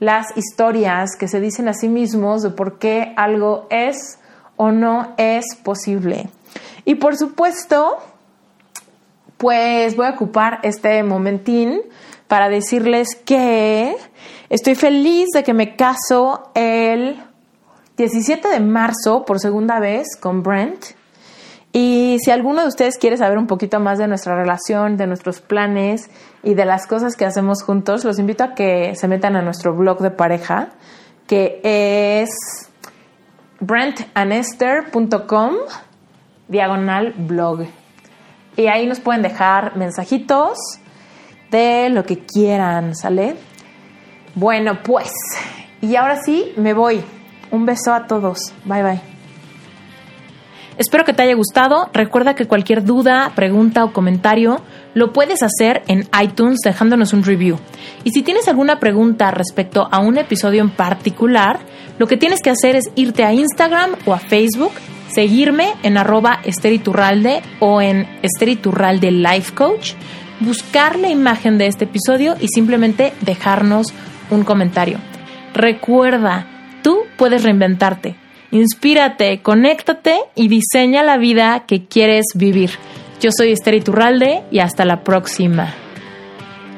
las 0.00 0.36
historias 0.36 1.10
que 1.18 1.28
se 1.28 1.40
dicen 1.40 1.68
a 1.68 1.74
sí 1.74 1.88
mismos 1.88 2.42
de 2.42 2.50
por 2.50 2.78
qué 2.78 3.14
algo 3.16 3.66
es 3.70 4.18
o 4.56 4.72
no 4.72 5.14
es 5.16 5.44
posible. 5.62 6.28
Y 6.84 6.96
por 6.96 7.16
supuesto, 7.16 7.98
pues 9.38 9.96
voy 9.96 10.06
a 10.06 10.10
ocupar 10.10 10.58
este 10.62 11.02
momentín 11.02 11.80
para 12.28 12.48
decirles 12.48 13.08
que 13.24 13.96
estoy 14.48 14.74
feliz 14.74 15.28
de 15.34 15.42
que 15.42 15.54
me 15.54 15.76
caso 15.76 16.50
el 16.54 17.22
17 17.96 18.48
de 18.48 18.60
marzo 18.60 19.24
por 19.24 19.38
segunda 19.38 19.78
vez 19.78 20.16
con 20.20 20.42
Brent. 20.42 20.84
Y 21.72 22.18
si 22.24 22.30
alguno 22.30 22.62
de 22.62 22.68
ustedes 22.68 22.98
quiere 22.98 23.16
saber 23.16 23.36
un 23.36 23.48
poquito 23.48 23.80
más 23.80 23.98
de 23.98 24.06
nuestra 24.06 24.36
relación, 24.36 24.96
de 24.96 25.08
nuestros 25.08 25.40
planes 25.40 26.08
y 26.42 26.54
de 26.54 26.64
las 26.64 26.86
cosas 26.86 27.16
que 27.16 27.24
hacemos 27.24 27.62
juntos, 27.64 28.04
los 28.04 28.18
invito 28.18 28.44
a 28.44 28.54
que 28.54 28.94
se 28.94 29.08
metan 29.08 29.34
a 29.34 29.42
nuestro 29.42 29.74
blog 29.74 29.98
de 30.00 30.12
pareja, 30.12 30.68
que 31.26 31.60
es 31.64 32.30
brentanester.com 33.58 35.54
diagonal 36.46 37.12
blog. 37.16 37.66
Y 38.56 38.66
ahí 38.68 38.86
nos 38.86 39.00
pueden 39.00 39.22
dejar 39.22 39.76
mensajitos 39.76 40.58
lo 41.90 42.04
que 42.04 42.18
quieran, 42.18 42.96
¿sale? 42.96 43.36
Bueno, 44.34 44.82
pues, 44.82 45.12
y 45.80 45.94
ahora 45.94 46.20
sí, 46.20 46.52
me 46.56 46.74
voy. 46.74 47.00
Un 47.50 47.64
beso 47.64 47.94
a 47.94 48.06
todos. 48.06 48.52
Bye 48.64 48.82
bye. 48.82 49.00
Espero 50.76 51.04
que 51.04 51.12
te 51.12 51.22
haya 51.22 51.34
gustado. 51.34 51.88
Recuerda 51.92 52.34
que 52.34 52.46
cualquier 52.46 52.84
duda, 52.84 53.30
pregunta 53.36 53.84
o 53.84 53.92
comentario 53.92 54.60
lo 54.94 55.12
puedes 55.12 55.42
hacer 55.42 55.82
en 55.86 56.08
iTunes 56.20 56.58
dejándonos 56.64 57.12
un 57.12 57.22
review. 57.22 57.58
Y 58.02 58.10
si 58.10 58.22
tienes 58.22 58.48
alguna 58.48 58.80
pregunta 58.80 59.30
respecto 59.30 59.88
a 59.90 60.00
un 60.00 60.18
episodio 60.18 60.62
en 60.62 60.70
particular, 60.70 61.60
lo 61.98 62.08
que 62.08 62.16
tienes 62.16 62.40
que 62.42 62.50
hacer 62.50 62.74
es 62.74 62.90
irte 62.96 63.24
a 63.24 63.32
Instagram 63.32 63.92
o 64.04 64.14
a 64.14 64.18
Facebook, 64.18 64.72
seguirme 65.08 65.74
en 65.84 65.96
arroba 65.96 66.40
esteriturralde 66.44 67.42
o 67.60 67.80
en 67.80 68.08
esteriturralde 68.22 69.12
life 69.12 69.54
coach 69.54 69.92
buscar 70.40 70.98
la 70.98 71.08
imagen 71.08 71.58
de 71.58 71.66
este 71.66 71.84
episodio 71.84 72.36
y 72.40 72.48
simplemente 72.48 73.12
dejarnos 73.20 73.92
un 74.30 74.44
comentario. 74.44 74.98
Recuerda, 75.54 76.46
tú 76.82 77.00
puedes 77.16 77.42
reinventarte. 77.42 78.16
Inspírate, 78.50 79.40
conéctate 79.42 80.16
y 80.34 80.48
diseña 80.48 81.02
la 81.02 81.16
vida 81.16 81.64
que 81.66 81.86
quieres 81.86 82.26
vivir. 82.34 82.70
Yo 83.20 83.30
soy 83.36 83.52
Esther 83.52 83.74
Iturralde 83.74 84.42
y 84.50 84.60
hasta 84.60 84.84
la 84.84 85.02
próxima. 85.02 85.74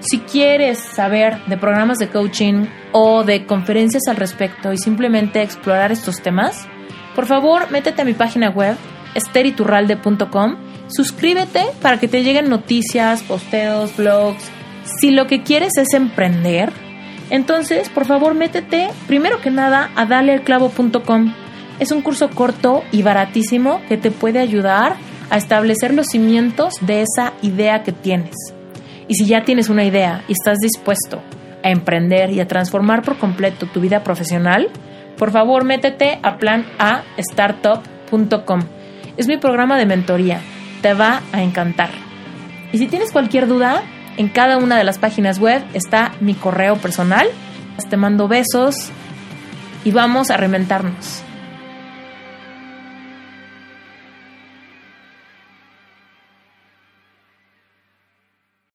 Si 0.00 0.20
quieres 0.20 0.78
saber 0.78 1.44
de 1.46 1.56
programas 1.56 1.98
de 1.98 2.08
coaching 2.08 2.66
o 2.92 3.24
de 3.24 3.46
conferencias 3.46 4.04
al 4.08 4.16
respecto 4.16 4.72
y 4.72 4.78
simplemente 4.78 5.42
explorar 5.42 5.90
estos 5.90 6.22
temas, 6.22 6.68
por 7.14 7.26
favor 7.26 7.70
métete 7.70 8.02
a 8.02 8.04
mi 8.04 8.14
página 8.14 8.50
web 8.50 8.76
esteriturralde.com 9.14 10.56
Suscríbete 10.88 11.64
para 11.82 11.98
que 11.98 12.08
te 12.08 12.22
lleguen 12.22 12.48
noticias, 12.48 13.22
posteos, 13.22 13.96
blogs. 13.96 14.50
Si 15.00 15.10
lo 15.10 15.26
que 15.26 15.42
quieres 15.42 15.72
es 15.76 15.92
emprender, 15.94 16.72
entonces 17.30 17.88
por 17.88 18.06
favor 18.06 18.34
métete 18.34 18.90
primero 19.08 19.40
que 19.40 19.50
nada 19.50 19.90
a 19.96 20.06
dalealclavo.com. 20.06 21.34
Es 21.80 21.90
un 21.90 22.02
curso 22.02 22.30
corto 22.30 22.84
y 22.92 23.02
baratísimo 23.02 23.80
que 23.88 23.96
te 23.96 24.12
puede 24.12 24.38
ayudar 24.38 24.94
a 25.28 25.36
establecer 25.36 25.92
los 25.92 26.06
cimientos 26.06 26.74
de 26.80 27.02
esa 27.02 27.32
idea 27.42 27.82
que 27.82 27.90
tienes. 27.92 28.36
Y 29.08 29.16
si 29.16 29.26
ya 29.26 29.44
tienes 29.44 29.68
una 29.68 29.84
idea 29.84 30.22
y 30.28 30.32
estás 30.32 30.58
dispuesto 30.58 31.20
a 31.64 31.70
emprender 31.70 32.30
y 32.30 32.38
a 32.40 32.46
transformar 32.46 33.02
por 33.02 33.18
completo 33.18 33.66
tu 33.66 33.80
vida 33.80 34.04
profesional, 34.04 34.68
por 35.18 35.32
favor 35.32 35.64
métete 35.64 36.20
a 36.22 36.38
planastartup.com. 36.38 38.60
Es 39.16 39.26
mi 39.26 39.36
programa 39.36 39.76
de 39.78 39.86
mentoría 39.86 40.40
te 40.86 40.94
va 40.94 41.20
a 41.32 41.42
encantar. 41.42 41.90
Y 42.70 42.78
si 42.78 42.86
tienes 42.86 43.10
cualquier 43.10 43.48
duda, 43.48 43.82
en 44.18 44.28
cada 44.28 44.56
una 44.56 44.78
de 44.78 44.84
las 44.84 44.98
páginas 44.98 45.40
web 45.40 45.64
está 45.74 46.12
mi 46.20 46.34
correo 46.34 46.76
personal. 46.76 47.26
Te 47.90 47.96
mando 47.96 48.28
besos 48.28 48.90
y 49.84 49.90
vamos 49.90 50.30
a 50.30 50.36
reinventarnos. 50.36 51.24